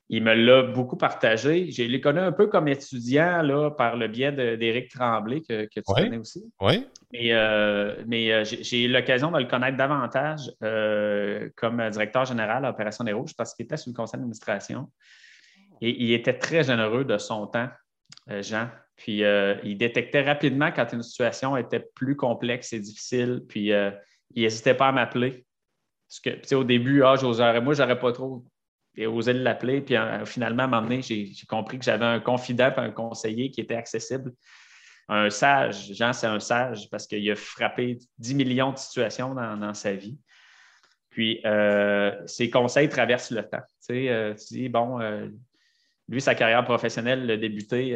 il 0.09 0.23
me 0.23 0.35
l'a 0.35 0.63
beaucoup 0.65 0.97
partagé. 0.97 1.71
Je 1.71 1.83
l'ai 1.85 2.01
connu 2.01 2.19
un 2.19 2.33
peu 2.33 2.47
comme 2.49 2.69
étudiant 2.69 3.43
là, 3.43 3.71
par 3.71 3.97
le 3.97 4.09
biais 4.09 4.33
d'Éric 4.57 4.91
Tremblay, 4.91 5.41
que, 5.41 5.67
tu 5.67 5.83
connais 5.83 6.19
aussi. 6.19 6.45
Oui. 6.61 6.87
Mais, 7.13 7.33
euh, 7.33 8.03
mais 8.07 8.33
euh, 8.33 8.45
j'ai 8.45 8.85
eu 8.85 8.89
l'occasion 8.89 9.31
de 9.31 9.39
le 9.39 9.47
connaître 9.47 9.77
davantage 9.77 10.51
comme 11.57 11.89
directeur 11.91 12.25
général 12.25 12.65
à 12.65 12.71
Opération 12.71 13.05
des 13.05 13.13
Rouges 13.13 13.35
parce 13.37 13.55
qu'il 13.55 13.65
était 13.65 13.77
sur 13.77 13.91
le 13.91 13.97
conseil 13.97 14.19
d'administration. 14.19 14.91
Et 15.81 16.03
il 16.03 16.13
était 16.13 16.39
très 16.39 16.65
généreux 16.65 17.05
de 17.05 17.19
son 17.19 17.47
temps, 17.47 17.69
Jean. 18.41 18.69
Puis 18.97 19.25
euh, 19.25 19.57
il 19.65 19.77
détectait 19.77 20.23
rapidement 20.23 20.71
quand 20.71 20.93
une 20.93 21.03
situation 21.03 21.57
était 21.57 21.81
plus 21.81 22.17
complexe 22.17 22.73
et 22.73 22.81
difficile. 22.81 23.43
Puis 23.49 23.73
euh, 23.73 23.91
il 24.35 24.43
n'hésitait 24.43 24.75
pas 24.75 24.89
à 24.89 24.93
m'appeler. 24.93 25.45
Parce 26.09 26.21
que, 26.21 26.55
au 26.55 26.65
début, 26.65 27.03
ah, 27.03 27.17
moi, 27.61 27.75
j'aurais 27.75 27.99
pas 27.99 28.13
trop 28.13 28.45
osé 28.99 29.33
l'appeler. 29.33 29.81
Puis 29.81 29.97
euh, 29.97 30.25
finalement, 30.25 30.63
à 30.63 30.77
un 30.77 31.01
j'ai 31.01 31.33
compris 31.49 31.79
que 31.79 31.85
j'avais 31.85 32.05
un 32.05 32.21
confident 32.21 32.73
un 32.77 32.91
conseiller 32.91 33.51
qui 33.51 33.61
était 33.61 33.75
accessible. 33.75 34.33
Un 35.09 35.29
sage. 35.29 35.93
Jean, 35.93 36.13
c'est 36.13 36.29
un 36.29 36.41
sage 36.41 36.89
parce 36.91 37.07
qu'il 37.07 37.29
a 37.31 37.37
frappé 37.37 37.99
10 38.19 38.35
millions 38.35 38.73
de 38.73 38.79
situations 38.79 39.35
dans, 39.35 39.75
sa 39.75 39.93
vie. 39.93 40.17
Puis 41.11 41.43
ses 42.27 42.49
conseils 42.49 42.89
traversent 42.89 43.31
le 43.31 43.43
temps. 43.43 43.61
Tu, 43.87 44.09
dis, 44.51 44.69
bon, 44.71 44.99
lui, 46.09 46.23
sa 46.23 46.35
carrière 46.35 46.65
professionnelle 46.65 47.31
a 47.31 47.37
débuté 47.37 47.95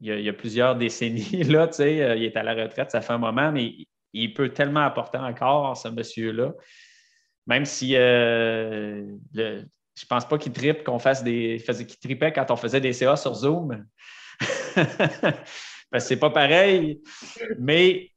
il 0.00 0.20
y 0.20 0.28
a, 0.28 0.32
plusieurs 0.32 0.76
décennies, 0.76 1.42
là, 1.44 1.66
tu 1.68 1.74
sais, 1.74 2.02
euh, 2.02 2.16
il 2.16 2.24
est 2.24 2.36
à 2.36 2.42
la 2.42 2.54
retraite, 2.54 2.90
ça 2.90 3.00
fait 3.00 3.12
un 3.12 3.18
moment, 3.18 3.52
mais 3.52 3.74
il 4.12 4.34
peut 4.34 4.50
tellement 4.50 4.84
apporter 4.84 5.18
encore, 5.18 5.76
ce 5.76 5.88
monsieur-là. 5.88 6.52
Même 7.46 7.64
si 7.64 7.96
euh, 7.96 9.04
je 9.34 9.42
ne 9.42 10.08
pense 10.08 10.28
pas 10.28 10.38
qu'il 10.38 10.52
tripe 10.52 10.84
qu'on 10.84 10.98
fasse 10.98 11.24
des. 11.24 11.62
qu'il 11.66 11.98
tripait 11.98 12.32
quand 12.32 12.50
on 12.50 12.56
faisait 12.56 12.80
des 12.80 12.92
CA 12.92 13.16
sur 13.16 13.34
Zoom. 13.34 13.86
Parce 14.74 14.86
que 15.92 15.98
c'est 15.98 16.18
pas 16.18 16.30
pareil. 16.30 17.00
Mais 17.58 18.10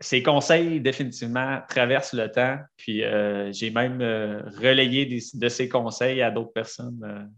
ses 0.00 0.22
conseils, 0.22 0.80
définitivement, 0.80 1.62
traversent 1.70 2.12
le 2.12 2.30
temps. 2.30 2.58
Puis 2.76 3.02
euh, 3.02 3.50
j'ai 3.50 3.70
même 3.70 4.02
relayé 4.60 5.06
de 5.06 5.48
ses 5.48 5.68
conseils 5.70 6.20
à 6.20 6.30
d'autres 6.30 6.52
personnes 6.52 7.30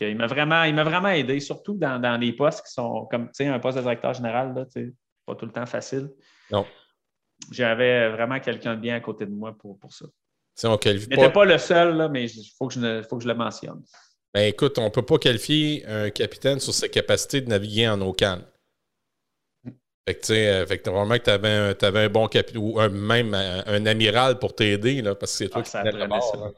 il 0.00 0.16
m'a 0.16 0.26
vraiment, 0.26 0.64
il 0.64 0.74
vraiment 0.74 1.08
aidé, 1.08 1.40
surtout 1.40 1.74
dans, 1.74 2.00
dans, 2.00 2.18
les 2.18 2.32
postes 2.32 2.66
qui 2.66 2.72
sont 2.72 3.06
comme 3.10 3.30
un 3.38 3.58
poste 3.58 3.78
de 3.78 3.82
directeur 3.82 4.14
général, 4.14 4.54
là, 4.54 4.64
pas 5.26 5.34
tout 5.34 5.46
le 5.46 5.52
temps 5.52 5.66
facile. 5.66 6.10
Non. 6.50 6.66
J'avais 7.50 8.10
vraiment 8.10 8.40
quelqu'un 8.40 8.74
de 8.74 8.80
bien 8.80 8.96
à 8.96 9.00
côté 9.00 9.26
de 9.26 9.30
moi 9.30 9.56
pour, 9.58 9.78
pour 9.78 9.92
ça. 9.92 10.06
On 10.64 10.76
qualifie 10.76 11.08
pas... 11.08 11.30
pas 11.30 11.44
le 11.44 11.58
seul, 11.58 11.96
là, 11.96 12.08
mais 12.08 12.24
il 12.24 12.50
faut, 12.58 12.68
que 12.68 12.74
je, 12.74 13.02
faut 13.08 13.16
que 13.16 13.22
je 13.22 13.28
le 13.28 13.34
mentionne. 13.34 13.82
Ben 14.34 14.42
écoute, 14.42 14.78
on 14.78 14.84
ne 14.84 14.90
peut 14.90 15.04
pas 15.04 15.18
qualifier 15.18 15.84
un 15.86 16.10
capitaine 16.10 16.60
sur 16.60 16.74
sa 16.74 16.88
capacité 16.88 17.40
de 17.40 17.48
naviguer 17.48 17.88
en 17.88 18.00
eau 18.00 18.12
calme. 18.12 18.44
Fait 20.06 20.14
que, 20.14 20.20
tu 20.20 20.26
sais, 20.26 20.48
euh, 20.48 20.64
vraiment 20.64 21.16
que 21.16 21.24
tu 21.24 21.30
avais, 21.30 21.74
avais, 21.82 22.04
un 22.04 22.08
bon 22.08 22.26
capitaine 22.26 22.62
ou 22.62 22.80
même 22.88 23.34
un, 23.34 23.86
amiral 23.86 24.38
pour 24.38 24.54
t'aider, 24.54 25.02
parce 25.02 25.18
que 25.20 25.26
c'est 25.26 25.48
toi 25.48 25.62
ah, 25.74 25.82
qui 25.82 25.96
le 25.96 26.06
bord. 26.06 26.52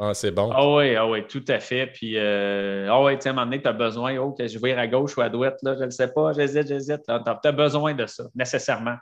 Ah, 0.00 0.14
c'est 0.14 0.30
bon. 0.30 0.50
Ah 0.52 0.76
oui, 0.76 0.94
ah 0.94 1.08
oui, 1.08 1.26
tout 1.26 1.44
à 1.48 1.58
fait. 1.58 1.88
Puis, 1.88 2.16
euh, 2.16 2.86
ah 2.88 3.02
oui, 3.02 3.18
tiens, 3.18 3.32
à 3.32 3.34
un 3.34 3.34
moment 3.36 3.46
donné, 3.46 3.60
tu 3.60 3.68
as 3.68 3.72
besoin, 3.72 4.16
oh, 4.18 4.30
que 4.32 4.46
je 4.46 4.58
vais 4.58 4.72
à 4.74 4.86
gauche 4.86 5.16
ou 5.16 5.22
à 5.22 5.28
droite, 5.28 5.58
là, 5.62 5.74
je 5.78 5.84
ne 5.84 5.90
sais 5.90 6.08
pas, 6.08 6.32
j'hésite, 6.32 6.68
j'hésite. 6.68 7.02
Tu 7.04 7.12
as, 7.48 7.52
besoin 7.52 7.94
de 7.94 8.06
ça, 8.06 8.24
nécessairement. 8.34 8.96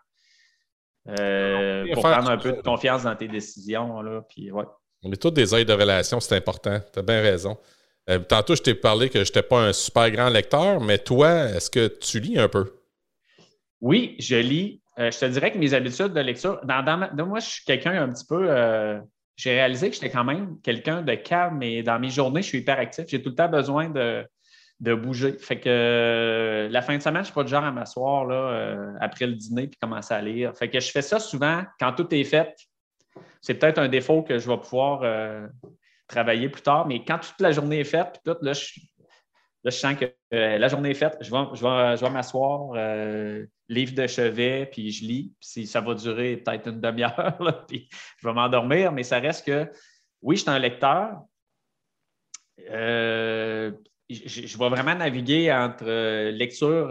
Euh, 1.20 1.84
pour 1.92 2.03
prendre 2.03 2.30
un 2.30 2.38
peu 2.38 2.53
de 2.53 2.62
confiance 2.62 3.03
dans 3.03 3.14
tes 3.14 3.28
décisions. 3.28 4.01
Là, 4.01 4.22
puis, 4.26 4.51
ouais. 4.51 4.64
On 5.03 5.12
est 5.12 5.20
tous 5.20 5.30
des 5.30 5.55
aides 5.55 5.68
de 5.68 5.74
relation, 5.74 6.18
c'est 6.18 6.34
important. 6.34 6.80
Tu 6.92 6.99
as 6.99 7.03
bien 7.03 7.20
raison. 7.20 7.59
Euh, 8.09 8.18
tantôt, 8.20 8.57
je 8.57 8.62
t'ai 8.62 8.74
parlé 8.74 9.11
que 9.11 9.22
je 9.22 9.30
n'étais 9.30 9.42
pas 9.42 9.61
un 9.61 9.72
super 9.74 10.11
grand 10.11 10.30
lecteur, 10.30 10.80
mais 10.80 10.99
toi, 10.99 11.51
est-ce 11.51 11.70
que 11.70 11.88
tu 11.88 12.20
lis 12.20 12.38
un 12.38 12.49
peu? 12.49 12.72
Oui, 13.82 14.16
je 14.18 14.36
lis. 14.36 14.80
je 14.97 15.18
te 15.18 15.26
dirais 15.26 15.53
que 15.53 15.59
mes 15.59 15.74
habitudes 15.74 16.14
de 16.14 16.20
lecture, 16.20 16.59
dans, 16.64 16.82
dans 16.82 17.26
moi, 17.26 17.40
je 17.40 17.51
suis 17.51 17.64
quelqu'un 17.66 18.03
un 18.03 18.09
petit 18.09 18.24
peu 18.24 18.49
j'ai 19.37 19.51
réalisé 19.51 19.91
que 19.91 19.95
j'étais 19.95 20.11
quand 20.11 20.24
même 20.24 20.59
quelqu'un 20.62 21.03
de 21.03 21.14
calme 21.14 21.62
et 21.62 21.82
dans 21.82 21.99
mes 21.99 22.09
journées, 22.09 22.43
je 22.43 22.49
suis 22.49 22.59
hyper 22.59 22.78
actif. 22.78 23.05
J'ai 23.09 23.22
tout 23.22 23.28
le 23.28 23.34
temps 23.34 23.49
besoin 23.49 23.91
de, 23.91 24.26
bouger. 24.80 25.32
Fait 25.39 25.61
que 25.61 25.68
euh, 25.68 26.68
la 26.70 26.80
fin 26.82 26.97
de 26.97 27.03
semaine, 27.03 27.16
je 27.16 27.20
ne 27.20 27.24
suis 27.26 27.34
pas 27.34 27.45
du 27.45 27.51
genre 27.51 27.64
à 27.64 27.70
m'asseoir 27.70 28.28
euh, 28.30 28.93
après 29.01 29.26
le 29.26 29.34
dîner 29.34 29.68
puis 29.68 29.78
commencer 29.78 30.14
à 30.14 30.22
lire. 30.22 30.57
Fait 30.57 30.70
que 30.70 30.80
je 30.80 30.91
fais 30.91 31.03
ça 31.03 31.18
souvent 31.18 31.62
quand 31.78 31.93
tout 31.93 32.12
est 32.14 32.24
fait. 32.24 32.55
C'est 33.43 33.55
peut-être 33.55 33.78
un 33.78 33.89
défaut 33.89 34.22
que 34.22 34.39
je 34.39 34.49
vais 34.49 34.57
pouvoir 34.57 35.01
euh, 35.03 35.47
travailler 36.09 36.49
plus 36.49 36.62
tard, 36.62 36.87
mais 36.87 37.05
quand 37.05 37.18
toute 37.18 37.41
la 37.41 37.53
journée 37.53 37.80
est 37.80 37.84
faite, 37.84 38.20
tout, 38.24 38.37
là, 38.41 38.55
je, 38.55 38.80
Là, 39.67 39.73
je 39.73 39.79
sens 39.79 39.97
que 39.97 40.05
euh, 40.33 40.59
la 40.59 40.69
journée 40.69 40.91
est 40.91 40.95
faite, 40.95 41.17
je 41.21 41.29
vais, 41.29 41.39
je 41.55 42.05
vais, 42.05 42.11
m'asseoir, 42.11 42.71
euh, 42.77 43.45
livre 43.69 43.95
de 43.97 44.07
chevet, 44.07 44.67
puis 44.71 44.93
je 44.93 45.05
lis. 45.05 45.33
Puis 45.41 45.67
ça 45.67 45.81
va 45.81 45.93
durer 45.97 46.37
peut-être 46.37 46.69
une 46.69 46.81
demi-heure, 46.81 47.64
puis 47.67 47.89
je 48.19 48.29
vais 48.29 48.33
m'endormir, 48.33 48.93
mais 48.93 49.03
ça 49.03 49.19
reste 49.19 49.45
que, 49.45 49.69
oui, 50.23 50.37
je 50.37 50.43
suis 50.43 50.51
un 50.51 50.61
lecteur. 50.61 51.21
Euh, 52.71 53.73
je, 54.09 54.57
vais 54.57 54.69
vraiment 54.69 54.95
naviguer 54.95 55.53
entre 55.53 56.31
lecture 56.31 56.91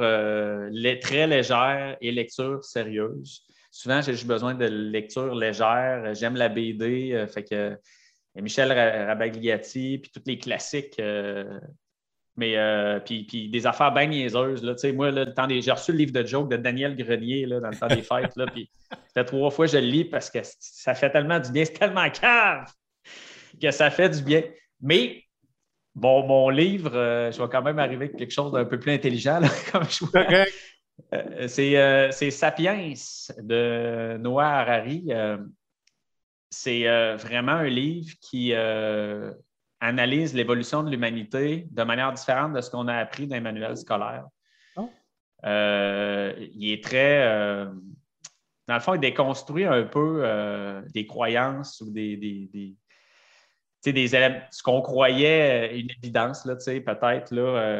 très 0.99 1.27
légère 1.27 1.95
et 2.01 2.11
lecture 2.11 2.61
sérieuse. 2.61 3.47
Souvent, 3.71 4.01
j'ai 4.01 4.21
besoin 4.25 4.53
de 4.53 4.65
lecture 4.65 5.33
légère. 5.33 6.13
J'aime 6.13 6.35
la 6.35 6.49
BD. 6.49 7.25
fait 7.33 7.45
que 7.45 7.79
Michel 8.35 8.73
Rabagliati, 8.73 9.99
puis 9.99 10.11
tous 10.11 10.23
les 10.25 10.37
classiques 10.37 10.99
mais 12.37 12.57
euh, 12.57 12.99
puis, 12.99 13.49
des 13.49 13.67
affaires 13.67 13.93
bien 13.93 14.07
niaiseuses. 14.07 14.63
Là. 14.63 14.75
Moi, 14.93 15.11
le 15.11 15.33
temps 15.33 15.47
des... 15.47 15.61
j'ai 15.61 15.71
reçu 15.71 15.91
le 15.91 15.99
livre 15.99 16.11
de 16.11 16.25
joke 16.25 16.49
de 16.49 16.57
Daniel 16.57 16.95
Grenier 16.95 17.45
là, 17.45 17.59
dans 17.59 17.69
le 17.69 17.77
temps 17.77 17.87
des 17.87 18.01
fêtes. 18.03 18.35
Là, 18.35 18.45
puis 18.47 18.69
fait 19.13 19.23
trois 19.23 19.49
fois 19.51 19.65
que 19.65 19.71
je 19.71 19.77
le 19.77 19.85
lis 19.85 20.05
parce 20.05 20.29
que 20.29 20.39
ça 20.59 20.93
fait 20.93 21.09
tellement 21.09 21.39
du 21.39 21.51
bien. 21.51 21.63
C'est 21.63 21.73
tellement 21.73 22.09
cave 22.09 22.65
que 23.61 23.71
ça 23.71 23.89
fait 23.89 24.09
du 24.09 24.21
bien. 24.21 24.43
Mais 24.81 25.23
bon, 25.93 26.27
mon 26.27 26.49
livre, 26.49 26.91
euh, 26.93 27.31
je 27.31 27.41
vais 27.41 27.47
quand 27.49 27.61
même 27.61 27.79
arriver 27.79 28.05
avec 28.05 28.17
quelque 28.17 28.33
chose 28.33 28.51
d'un 28.51 28.65
peu 28.65 28.79
plus 28.79 28.91
intelligent, 28.91 29.39
comme 29.71 29.85
je 29.89 30.05
vois. 30.05 30.45
Euh, 31.13 32.11
c'est 32.11 32.31
Sapiens 32.31 32.93
de 33.37 34.17
Noah 34.17 34.59
Harari. 34.59 35.09
c'est 36.49 37.15
vraiment 37.15 37.53
un 37.53 37.69
livre 37.69 38.13
qui 38.21 38.53
analyse 39.79 40.33
l'évolution 40.33 40.83
de 40.83 40.89
l'humanité 40.89 41.67
de 41.69 41.83
manière 41.83 42.11
différente 42.13 42.53
de 42.53 42.61
ce 42.61 42.69
qu'on 42.69 42.87
a 42.87 42.95
appris 42.95 43.27
dans 43.27 43.35
les 43.35 43.41
manuels 43.41 43.77
scolaires. 43.77 44.25
Oh. 44.77 44.89
Euh, 45.45 46.33
il 46.53 46.71
est 46.71 46.83
très. 46.83 47.25
dans 48.67 48.73
le 48.73 48.79
fond, 48.79 48.95
il 48.95 48.99
déconstruit 48.99 49.65
un 49.65 49.83
peu 49.83 50.83
des 50.93 51.05
croyances 51.05 51.81
ou 51.81 51.91
des, 51.91 52.17
des, 52.17 52.49
des 53.83 54.07
ce 54.51 54.63
qu'on 54.63 54.81
croyait 54.81 55.79
une 55.79 55.89
évidence, 56.01 56.43
peut-être, 56.43 57.33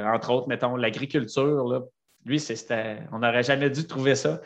entre 0.06 0.32
autres, 0.32 0.48
mettons, 0.48 0.76
l'agriculture. 0.76 1.88
Lui, 2.26 2.44
on 3.12 3.20
n'aurait 3.20 3.44
jamais 3.44 3.70
dû 3.70 3.88
trouver 3.88 4.16
ça 4.16 4.42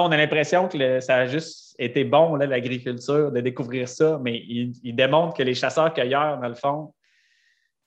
on 0.00 0.10
a 0.10 0.16
l'impression 0.16 0.68
que 0.68 1.00
ça 1.00 1.16
a 1.16 1.26
juste 1.26 1.61
été 1.84 2.04
bon, 2.04 2.36
l'agriculture, 2.36 3.30
de 3.32 3.40
découvrir 3.40 3.88
ça, 3.88 4.18
mais 4.22 4.36
il, 4.36 4.94
démontre 4.94 5.36
que 5.36 5.42
les 5.42 5.54
chasseurs-cueilleurs, 5.54 6.38
dans 6.38 6.48
le 6.48 6.54
fond, 6.54 6.94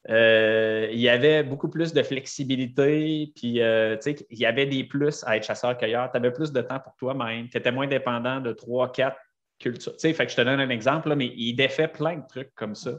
euh, 0.10 0.88
il 0.92 1.00
y 1.00 1.10
avait 1.10 1.44
beaucoup 1.44 1.70
plus 1.70 1.94
de 1.94 2.04
flexibilité, 2.04 3.32
puis 3.36 3.62
euh, 3.62 3.98
il 4.30 4.38
y 4.38 4.46
avait 4.46 4.68
des 4.68 4.84
plus 4.84 5.24
à 5.26 5.38
être 5.38 5.46
chasseur-cueilleur. 5.46 6.12
Tu 6.12 6.18
avais 6.18 6.32
plus 6.32 6.52
de 6.52 6.62
temps 6.62 6.80
pour 6.80 6.96
toi-même, 6.96 7.50
tu 7.50 7.58
étais 7.58 7.72
moins 7.72 7.88
dépendant 7.88 8.40
de 8.40 8.54
trois, 8.54 8.92
quatre 8.92 9.18
cultures. 9.60 9.94
fait 10.00 10.14
que 10.14 10.30
je 10.32 10.36
te 10.36 10.42
donne 10.42 10.60
un 10.60 10.70
exemple, 10.70 11.16
mais 11.16 11.34
il 11.36 11.56
défait 11.56 11.88
plein 11.88 12.18
de 12.18 12.28
trucs 12.28 12.54
comme 12.56 12.76
ça. 12.76 12.92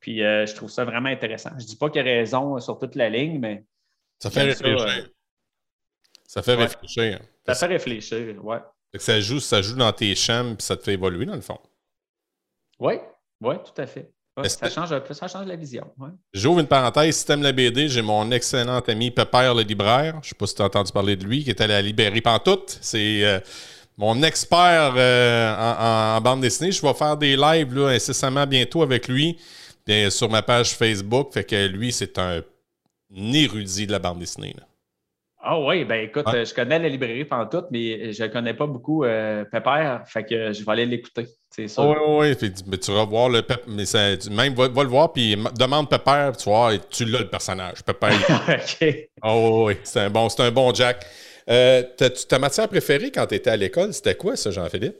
Puis 0.00 0.24
euh, 0.24 0.46
je 0.46 0.54
trouve 0.54 0.70
ça 0.70 0.84
vraiment 0.84 1.10
intéressant. 1.10 1.50
Je 1.58 1.64
ne 1.64 1.68
dis 1.68 1.76
pas 1.76 1.90
qu'il 1.90 2.00
a 2.00 2.04
raison 2.04 2.58
sur 2.58 2.78
toute 2.78 2.94
la 2.94 3.10
ligne, 3.10 3.38
mais. 3.38 3.64
Ça 4.18 4.30
fait 4.30 4.42
réfléchir. 4.42 5.08
Ça, 6.26 6.42
fait 6.42 6.54
réfléchir. 6.54 7.20
Ça 7.46 7.54
fait 7.54 7.66
réfléchir, 7.66 8.44
ouais. 8.44 8.58
Ça 8.98 9.20
joue, 9.20 9.40
ça 9.40 9.62
joue 9.62 9.76
dans 9.76 9.92
tes 9.92 10.14
champs 10.14 10.54
puis 10.54 10.64
ça 10.64 10.76
te 10.76 10.82
fait 10.82 10.94
évoluer 10.94 11.26
dans 11.26 11.34
le 11.34 11.40
fond. 11.40 11.58
Oui, 12.80 12.94
oui, 13.40 13.54
tout 13.64 13.80
à 13.80 13.86
fait. 13.86 14.10
ça, 14.44 14.70
change 14.70 14.92
un 14.92 15.00
peu, 15.00 15.14
ça 15.14 15.28
change 15.28 15.46
la 15.46 15.56
vision. 15.56 15.86
J'ouvre 16.32 16.60
une 16.60 16.66
parenthèse. 16.66 17.18
Si 17.18 17.26
t'aimes 17.26 17.42
la 17.42 17.52
BD, 17.52 17.88
j'ai 17.88 18.02
mon 18.02 18.30
excellent 18.30 18.80
ami 18.80 19.10
Pépère 19.10 19.54
le 19.54 19.62
libraire. 19.62 20.14
Je 20.14 20.18
ne 20.18 20.30
sais 20.30 20.34
pas 20.34 20.46
si 20.46 20.54
tu 20.54 20.62
as 20.62 20.64
entendu 20.64 20.90
parler 20.92 21.16
de 21.16 21.24
lui, 21.24 21.44
qui 21.44 21.50
est 21.50 21.60
allé 21.60 21.74
à 21.74 21.76
la 21.76 21.82
librairie 21.82 22.20
Pantoute. 22.20 22.78
C'est 22.80 23.24
euh, 23.24 23.38
mon 23.96 24.22
expert 24.22 24.94
euh, 24.96 26.16
en, 26.16 26.20
bande 26.20 26.40
dessinée. 26.40 26.72
Je 26.72 26.82
vais 26.82 26.94
faire 26.94 27.16
des 27.16 27.36
lives 27.36 27.74
là, 27.74 27.88
incessamment 27.90 28.46
bientôt 28.46 28.82
avec 28.82 29.08
lui 29.08 29.38
bien, 29.86 30.10
sur 30.10 30.28
ma 30.30 30.42
page 30.42 30.74
Facebook. 30.74 31.32
Fait 31.32 31.44
que 31.44 31.66
lui, 31.66 31.92
c'est 31.92 32.18
un 32.18 32.42
érudit 33.14 33.86
de 33.86 33.92
la 33.92 33.98
bande 33.98 34.18
dessinée. 34.18 34.56
Ah 35.42 35.58
oui, 35.58 35.86
ben 35.86 36.04
écoute, 36.04 36.26
je 36.28 36.54
connais 36.54 36.78
la 36.78 36.88
librairie 36.90 37.24
Pantoute, 37.24 37.68
mais 37.70 38.12
je 38.12 38.24
ne 38.24 38.28
connais 38.28 38.52
pas 38.52 38.66
beaucoup 38.66 39.04
euh, 39.04 39.42
Pépère, 39.46 40.02
fait 40.06 40.24
que 40.24 40.52
je 40.52 40.62
vais 40.62 40.72
aller 40.72 40.84
l'écouter. 40.84 41.26
C'est 41.48 41.66
ça. 41.66 41.82
Oui, 41.82 41.96
oui, 42.06 42.36
oui. 42.42 42.78
Tu 42.78 42.92
vas 42.92 43.04
voir 43.06 43.30
le 43.30 43.40
Pépère, 43.40 43.64
mais 43.66 43.84
même 44.30 44.54
va, 44.54 44.82
le 44.82 44.88
voir, 44.88 45.14
puis 45.14 45.36
demande 45.58 45.88
Pépère, 45.88 46.36
tu 46.36 46.44
vois, 46.44 46.74
et 46.74 46.80
tu 46.90 47.06
l'as 47.06 47.20
le 47.20 47.30
personnage. 47.30 47.82
Pépère. 47.82 48.12
OK. 48.48 49.08
Oh 49.22 49.64
oui, 49.66 49.76
c'est 49.82 50.00
un, 50.00 50.10
bon, 50.10 50.28
un 50.38 50.50
bon 50.50 50.74
Jack. 50.74 51.06
Euh, 51.48 51.82
ta 52.28 52.38
matière 52.38 52.68
préférée 52.68 53.10
quand 53.10 53.26
tu 53.26 53.34
étais 53.34 53.50
à 53.50 53.56
l'école, 53.56 53.94
c'était 53.94 54.16
quoi 54.16 54.36
ça, 54.36 54.50
Jean-Philippe? 54.50 54.96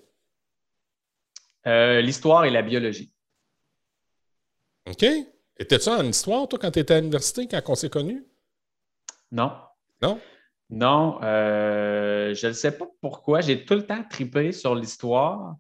Euh, 1.67 2.01
l'histoire 2.01 2.47
et 2.47 2.51
la 2.51 2.63
biologie. 2.63 3.13
OK. 4.89 5.05
Étais-tu 5.59 5.91
en 5.91 6.03
histoire, 6.03 6.49
toi, 6.49 6.59
quand 6.59 6.71
tu 6.71 6.79
étais 6.79 6.95
à 6.95 7.01
l'université, 7.01 7.47
quand 7.47 7.61
on 7.69 7.75
s'est 7.75 7.91
connus? 7.91 8.25
Non. 9.31 9.53
Non? 10.03 10.21
Non, 10.71 11.19
euh, 11.23 12.33
je 12.33 12.47
ne 12.47 12.53
sais 12.53 12.77
pas 12.77 12.87
pourquoi. 13.01 13.41
J'ai 13.41 13.65
tout 13.65 13.75
le 13.75 13.85
temps 13.85 14.03
tripé 14.09 14.53
sur 14.53 14.75
l'histoire. 14.75 15.57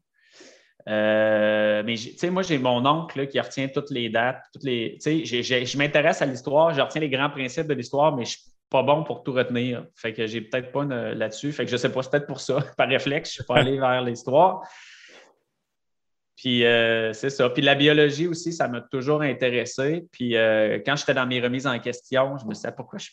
Euh, 0.88 1.82
mais 1.84 1.96
tu 1.96 2.16
sais, 2.16 2.30
moi, 2.30 2.42
j'ai 2.42 2.58
mon 2.58 2.86
oncle 2.86 3.26
qui 3.26 3.40
retient 3.40 3.68
toutes 3.68 3.90
les 3.90 4.08
dates, 4.08 4.42
toutes 4.52 4.62
les. 4.62 4.98
Tu 5.02 5.26
sais, 5.26 5.64
je 5.64 5.78
m'intéresse 5.78 6.22
à 6.22 6.26
l'histoire, 6.26 6.72
je 6.72 6.80
retiens 6.80 7.00
les 7.00 7.10
grands 7.10 7.28
principes 7.28 7.66
de 7.66 7.74
l'histoire, 7.74 8.16
mais 8.16 8.24
je 8.24 8.30
ne 8.30 8.40
suis 8.40 8.50
pas 8.70 8.84
bon 8.84 9.02
pour 9.02 9.24
tout 9.24 9.32
retenir. 9.32 9.84
Fait 9.96 10.12
que 10.12 10.26
j'ai 10.28 10.42
peut-être 10.42 10.70
pas 10.70 10.84
là-dessus. 10.84 11.52
Fait 11.52 11.64
que 11.64 11.70
je 11.70 11.76
sais 11.76 11.90
pas, 11.90 12.02
c'est 12.02 12.10
peut-être 12.10 12.28
pour 12.28 12.40
ça. 12.40 12.58
Par 12.76 12.88
réflexe, 12.88 13.30
je 13.30 13.34
suis 13.34 13.44
pas 13.44 13.56
allé 13.56 13.78
vers 13.78 14.02
l'histoire. 14.02 14.62
Puis 16.36 16.64
euh, 16.64 17.12
c'est 17.12 17.30
ça. 17.30 17.50
Puis 17.50 17.62
la 17.62 17.74
biologie 17.74 18.28
aussi, 18.28 18.52
ça 18.52 18.68
m'a 18.68 18.80
toujours 18.80 19.22
intéressé. 19.22 20.06
Puis 20.12 20.34
quand 20.86 20.94
j'étais 20.94 21.14
dans 21.14 21.26
mes 21.26 21.40
remises 21.40 21.66
en 21.66 21.78
question, 21.80 22.38
je 22.38 22.46
me 22.46 22.54
disais 22.54 22.72
pourquoi 22.72 23.00
je 23.00 23.10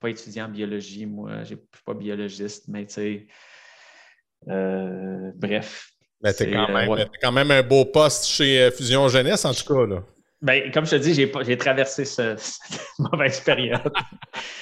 pas 0.00 0.10
étudiant 0.10 0.46
en 0.46 0.48
biologie, 0.48 1.06
moi, 1.06 1.44
je 1.44 1.54
ne 1.54 1.58
suis 1.58 1.84
pas 1.84 1.94
biologiste, 1.94 2.64
mais 2.68 2.86
tu 2.86 2.94
sais, 2.94 3.26
euh, 4.48 5.30
bref. 5.36 5.90
Mais 6.22 6.32
tu 6.32 6.50
quand, 6.50 6.68
euh, 6.70 7.04
quand, 7.20 7.32
même 7.32 7.50
un 7.50 7.62
beau 7.62 7.84
poste 7.84 8.26
chez 8.26 8.62
euh, 8.62 8.70
Fusion 8.70 9.08
Jeunesse, 9.08 9.44
en 9.44 9.52
tout 9.52 9.74
cas. 9.74 9.86
Là. 9.86 10.02
Ben, 10.40 10.70
comme 10.72 10.86
je 10.86 10.92
te 10.92 10.96
dis, 10.96 11.14
j'ai 11.14 11.58
traversé 11.58 12.04
cette 12.04 12.40
mauvaise 12.98 13.40
période. 13.40 13.80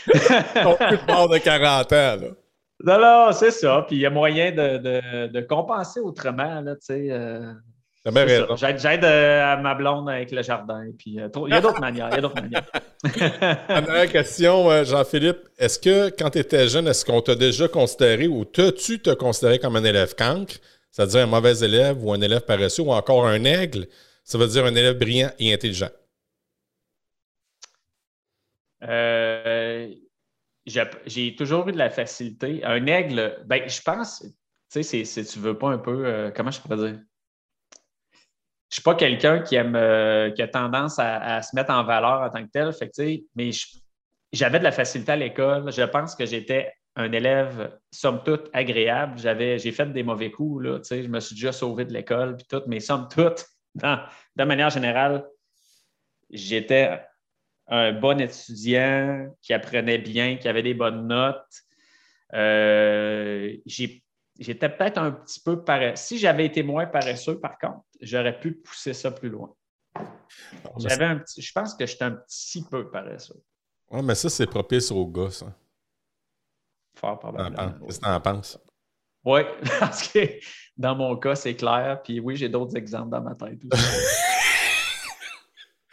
Ton 0.06 0.76
plus 0.76 0.96
de 0.96 1.32
de 1.32 1.38
40 1.38 1.92
ans, 1.92 1.94
là. 1.94 2.28
Non, 2.84 3.00
non, 3.00 3.32
c'est 3.32 3.52
ça. 3.52 3.84
Puis 3.86 3.96
il 3.96 4.02
y 4.02 4.06
a 4.06 4.10
moyen 4.10 4.50
de, 4.50 4.78
de, 4.78 5.26
de 5.28 5.40
compenser 5.40 6.00
autrement, 6.00 6.60
là, 6.60 6.74
tu 6.74 6.86
sais. 6.86 7.10
J'aide 8.04 9.04
euh, 9.04 9.52
à 9.52 9.56
ma 9.58 9.76
blonde 9.76 10.08
avec 10.08 10.32
le 10.32 10.42
jardin. 10.42 10.86
Puis, 10.98 11.20
euh, 11.20 11.28
il 11.46 11.50
y 11.50 11.56
a 11.56 11.60
d'autres 11.60 11.80
manières. 11.80 12.08
Il 12.10 12.16
y 12.16 12.18
a 12.18 12.20
d'autres 12.20 12.42
manières. 12.42 12.66
Dernière 13.68 14.10
question, 14.10 14.68
euh, 14.70 14.84
Jean-Philippe. 14.84 15.48
Est-ce 15.56 15.78
que 15.78 16.10
quand 16.10 16.30
tu 16.30 16.38
étais 16.38 16.66
jeune, 16.66 16.88
est-ce 16.88 17.04
qu'on 17.04 17.20
t'a 17.20 17.36
déjà 17.36 17.68
considéré 17.68 18.26
ou 18.26 18.44
tu 18.44 19.00
te 19.00 19.14
considéré 19.14 19.60
comme 19.60 19.76
un 19.76 19.84
élève 19.84 20.16
cancre, 20.16 20.56
c'est-à-dire 20.90 21.20
un 21.20 21.26
mauvais 21.26 21.60
élève 21.60 22.04
ou 22.04 22.12
un 22.12 22.20
élève 22.20 22.40
paresseux 22.40 22.82
ou 22.82 22.92
encore 22.92 23.24
un 23.26 23.44
aigle? 23.44 23.86
Ça 24.24 24.36
veut 24.36 24.48
dire 24.48 24.64
un 24.64 24.74
élève 24.74 24.98
brillant 24.98 25.30
et 25.38 25.52
intelligent. 25.54 25.90
j'ai 31.06 31.36
toujours 31.36 31.68
eu 31.68 31.72
de 31.72 31.78
la 31.78 31.90
facilité. 31.90 32.64
Un 32.64 32.84
aigle, 32.86 33.38
ben, 33.46 33.62
je 33.68 33.80
pense, 33.80 34.24
tu 34.72 34.82
sais, 34.82 35.04
si 35.04 35.24
tu 35.24 35.38
veux 35.38 35.56
pas 35.56 35.68
un 35.68 35.78
peu, 35.78 36.32
comment 36.34 36.50
je 36.50 36.60
pourrais 36.60 36.76
dire? 36.90 36.98
Je 38.72 38.76
suis 38.76 38.82
pas 38.82 38.94
quelqu'un 38.94 39.40
qui 39.40 39.54
aime 39.56 39.76
euh, 39.76 40.30
qui 40.30 40.40
a 40.40 40.48
tendance 40.48 40.98
à, 40.98 41.42
se 41.42 41.54
mettre 41.54 41.70
en 41.70 41.84
valeur 41.84 42.22
en 42.22 42.30
tant 42.30 42.42
que 42.42 42.50
tel. 42.50 42.70
Mais 43.36 43.50
j'avais 44.32 44.58
de 44.60 44.64
la 44.64 44.72
facilité 44.72 45.12
à 45.12 45.16
l'école. 45.16 45.70
Je 45.70 45.82
pense 45.82 46.14
que 46.14 46.24
j'étais 46.24 46.72
un 46.96 47.12
élève, 47.12 47.78
somme 47.90 48.22
toute, 48.24 48.48
agréable. 48.54 49.18
J'avais, 49.18 49.58
j'ai 49.58 49.72
fait 49.72 49.92
des 49.92 50.02
mauvais 50.02 50.30
coups. 50.30 50.64
Là, 50.64 50.78
je 50.90 51.06
me 51.06 51.20
suis 51.20 51.34
déjà 51.34 51.52
sauvé 51.52 51.84
de 51.84 51.92
l'école, 51.92 52.36
puis 52.36 52.46
tout, 52.48 52.62
mais 52.66 52.80
somme 52.80 53.08
toute, 53.14 53.44
de 53.74 54.44
manière 54.44 54.70
générale, 54.70 55.26
j'étais 56.30 56.98
un 57.68 57.92
bon 57.92 58.18
étudiant 58.22 59.36
qui 59.42 59.52
apprenait 59.52 59.98
bien, 59.98 60.36
qui 60.36 60.48
avait 60.48 60.62
des 60.62 60.72
bonnes 60.72 61.06
notes. 61.08 61.44
Euh, 62.32 63.54
j'étais 63.66 64.70
peut-être 64.70 64.96
un 64.96 65.12
petit 65.12 65.40
peu 65.40 65.62
paresseux. 65.62 65.96
Si 65.96 66.18
j'avais 66.18 66.46
été 66.46 66.62
moins 66.62 66.86
paresseux, 66.86 67.38
par 67.38 67.58
contre, 67.58 67.84
j'aurais 68.02 68.38
pu 68.38 68.52
pousser 68.52 68.92
ça 68.92 69.10
plus 69.10 69.28
loin. 69.28 69.54
J'avais 70.78 71.04
un 71.04 71.18
petit, 71.18 71.42
je 71.42 71.52
pense 71.52 71.74
que 71.74 71.86
j'étais 71.86 72.04
un 72.04 72.12
petit 72.12 72.62
peu 72.64 72.90
paresseux. 72.90 73.42
Oui, 73.90 74.02
mais 74.02 74.14
ça, 74.14 74.30
c'est 74.30 74.46
propice 74.46 74.90
aux 74.90 75.06
gars, 75.06 75.30
ça. 75.30 75.54
Fort 76.94 77.18
probablement. 77.18 77.72
Qu'est-ce 77.86 78.00
que 78.00 78.04
tu 78.04 78.10
en 78.10 78.20
penses? 78.20 78.58
Oui, 79.24 79.40
parce 79.80 80.08
que 80.08 80.20
dans 80.76 80.96
mon 80.96 81.16
cas, 81.16 81.34
c'est 81.34 81.54
clair. 81.54 82.00
Puis 82.02 82.20
oui, 82.20 82.36
j'ai 82.36 82.48
d'autres 82.48 82.76
exemples 82.76 83.10
dans 83.10 83.22
ma 83.22 83.34
tête 83.34 83.60
aussi. 83.70 83.84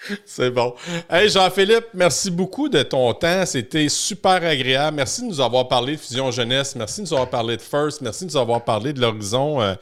C'est 0.25 0.51
bon. 0.51 0.73
Hey 1.09 1.29
Jean-Philippe, 1.29 1.87
merci 1.93 2.31
beaucoup 2.31 2.69
de 2.69 2.81
ton 2.83 3.13
temps. 3.13 3.45
C'était 3.45 3.89
super 3.89 4.43
agréable. 4.43 4.97
Merci 4.97 5.21
de 5.21 5.27
nous 5.27 5.41
avoir 5.41 5.67
parlé 5.67 5.95
de 5.95 6.01
Fusion 6.01 6.31
Jeunesse. 6.31 6.75
Merci 6.75 7.01
de 7.01 7.07
nous 7.07 7.13
avoir 7.13 7.29
parlé 7.29 7.57
de 7.57 7.61
First. 7.61 8.01
Merci 8.01 8.25
de 8.25 8.31
nous 8.31 8.37
avoir 8.37 8.63
parlé 8.63 8.93
de 8.93 9.01
l'horizon. 9.01 9.61
Euh, 9.61 9.75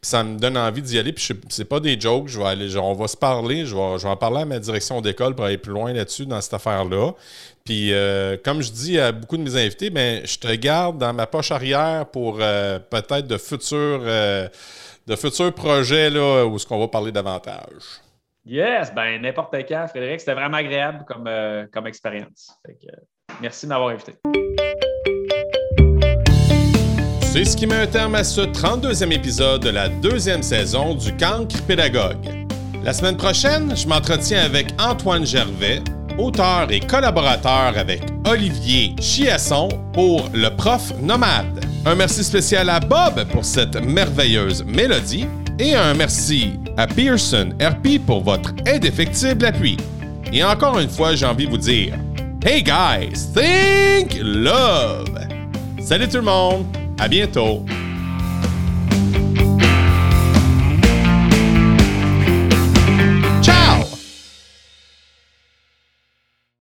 ça 0.00 0.24
me 0.24 0.38
donne 0.38 0.56
envie 0.56 0.82
d'y 0.82 0.98
aller. 0.98 1.12
Puis 1.12 1.28
c'est 1.48 1.64
pas 1.64 1.80
des 1.80 1.98
jokes. 1.98 2.30
On 2.36 2.94
va 2.94 3.08
se 3.08 3.16
parler. 3.16 3.66
Je 3.66 3.74
vais, 3.74 4.08
en 4.08 4.16
parler 4.16 4.42
à 4.42 4.44
ma 4.44 4.58
direction 4.58 5.00
d'école 5.00 5.34
pour 5.34 5.44
aller 5.44 5.58
plus 5.58 5.72
loin 5.72 5.92
là-dessus 5.92 6.26
dans 6.26 6.40
cette 6.40 6.54
affaire-là. 6.54 7.12
Puis 7.64 7.92
euh, 7.92 8.36
comme 8.42 8.62
je 8.62 8.70
dis 8.70 8.98
à 8.98 9.12
beaucoup 9.12 9.36
de 9.36 9.42
mes 9.42 9.56
invités, 9.56 9.90
ben, 9.90 10.22
je 10.24 10.38
te 10.38 10.52
garde 10.54 10.98
dans 10.98 11.12
ma 11.12 11.26
poche 11.26 11.52
arrière 11.52 12.06
pour 12.06 12.38
euh, 12.40 12.78
peut-être 12.78 13.26
de 13.26 13.38
futurs, 13.38 14.00
de 14.00 15.16
futurs 15.16 15.54
projets 15.54 16.10
là, 16.10 16.44
où 16.44 16.58
ce 16.58 16.66
qu'on 16.66 16.78
va 16.78 16.88
parler 16.88 17.12
davantage. 17.12 18.02
Yes, 18.44 18.92
ben 18.92 19.22
n'importe 19.22 19.54
quand, 19.68 19.86
Frédéric. 19.86 20.18
C'était 20.20 20.34
vraiment 20.34 20.56
agréable 20.56 21.04
comme, 21.06 21.26
euh, 21.28 21.64
comme 21.72 21.86
expérience. 21.86 22.58
merci 23.40 23.66
de 23.66 23.68
m'avoir 23.68 23.90
invité. 23.90 24.14
C'est 27.20 27.44
ce 27.44 27.56
qui 27.56 27.66
met 27.66 27.76
un 27.76 27.86
terme 27.86 28.16
à 28.16 28.24
ce 28.24 28.40
32e 28.40 29.12
épisode 29.12 29.62
de 29.62 29.70
la 29.70 29.88
deuxième 29.88 30.42
saison 30.42 30.94
du 30.94 31.16
Cancre 31.16 31.62
Pédagogue. 31.66 32.26
La 32.82 32.92
semaine 32.92 33.16
prochaine, 33.16 33.76
je 33.76 33.86
m'entretiens 33.86 34.42
avec 34.42 34.74
Antoine 34.78 35.24
Gervais, 35.24 35.80
auteur 36.18 36.70
et 36.70 36.80
collaborateur 36.80 37.78
avec 37.78 38.02
Olivier 38.26 38.94
Chiasson 39.00 39.68
pour 39.92 40.28
Le 40.34 40.48
Prof 40.48 40.92
Nomade. 41.00 41.64
Un 41.86 41.94
merci 41.94 42.24
spécial 42.24 42.68
à 42.68 42.80
Bob 42.80 43.24
pour 43.30 43.44
cette 43.44 43.76
merveilleuse 43.76 44.64
mélodie 44.64 45.26
Et 45.58 45.74
un 45.74 45.94
merci 45.94 46.58
à 46.76 46.86
Pearson 46.86 47.50
RP 47.60 47.98
pour 48.04 48.22
votre 48.22 48.52
indéfectible 48.66 49.44
appui. 49.44 49.76
Et 50.32 50.42
encore 50.42 50.78
une 50.78 50.88
fois, 50.88 51.14
j'ai 51.14 51.26
envie 51.26 51.46
de 51.46 51.50
vous 51.50 51.58
dire 51.58 51.94
Hey 52.44 52.62
guys, 52.62 53.28
think 53.34 54.18
love! 54.22 55.18
Salut 55.80 56.08
tout 56.08 56.16
le 56.16 56.22
monde, 56.22 56.64
à 56.98 57.06
bientôt! 57.06 57.64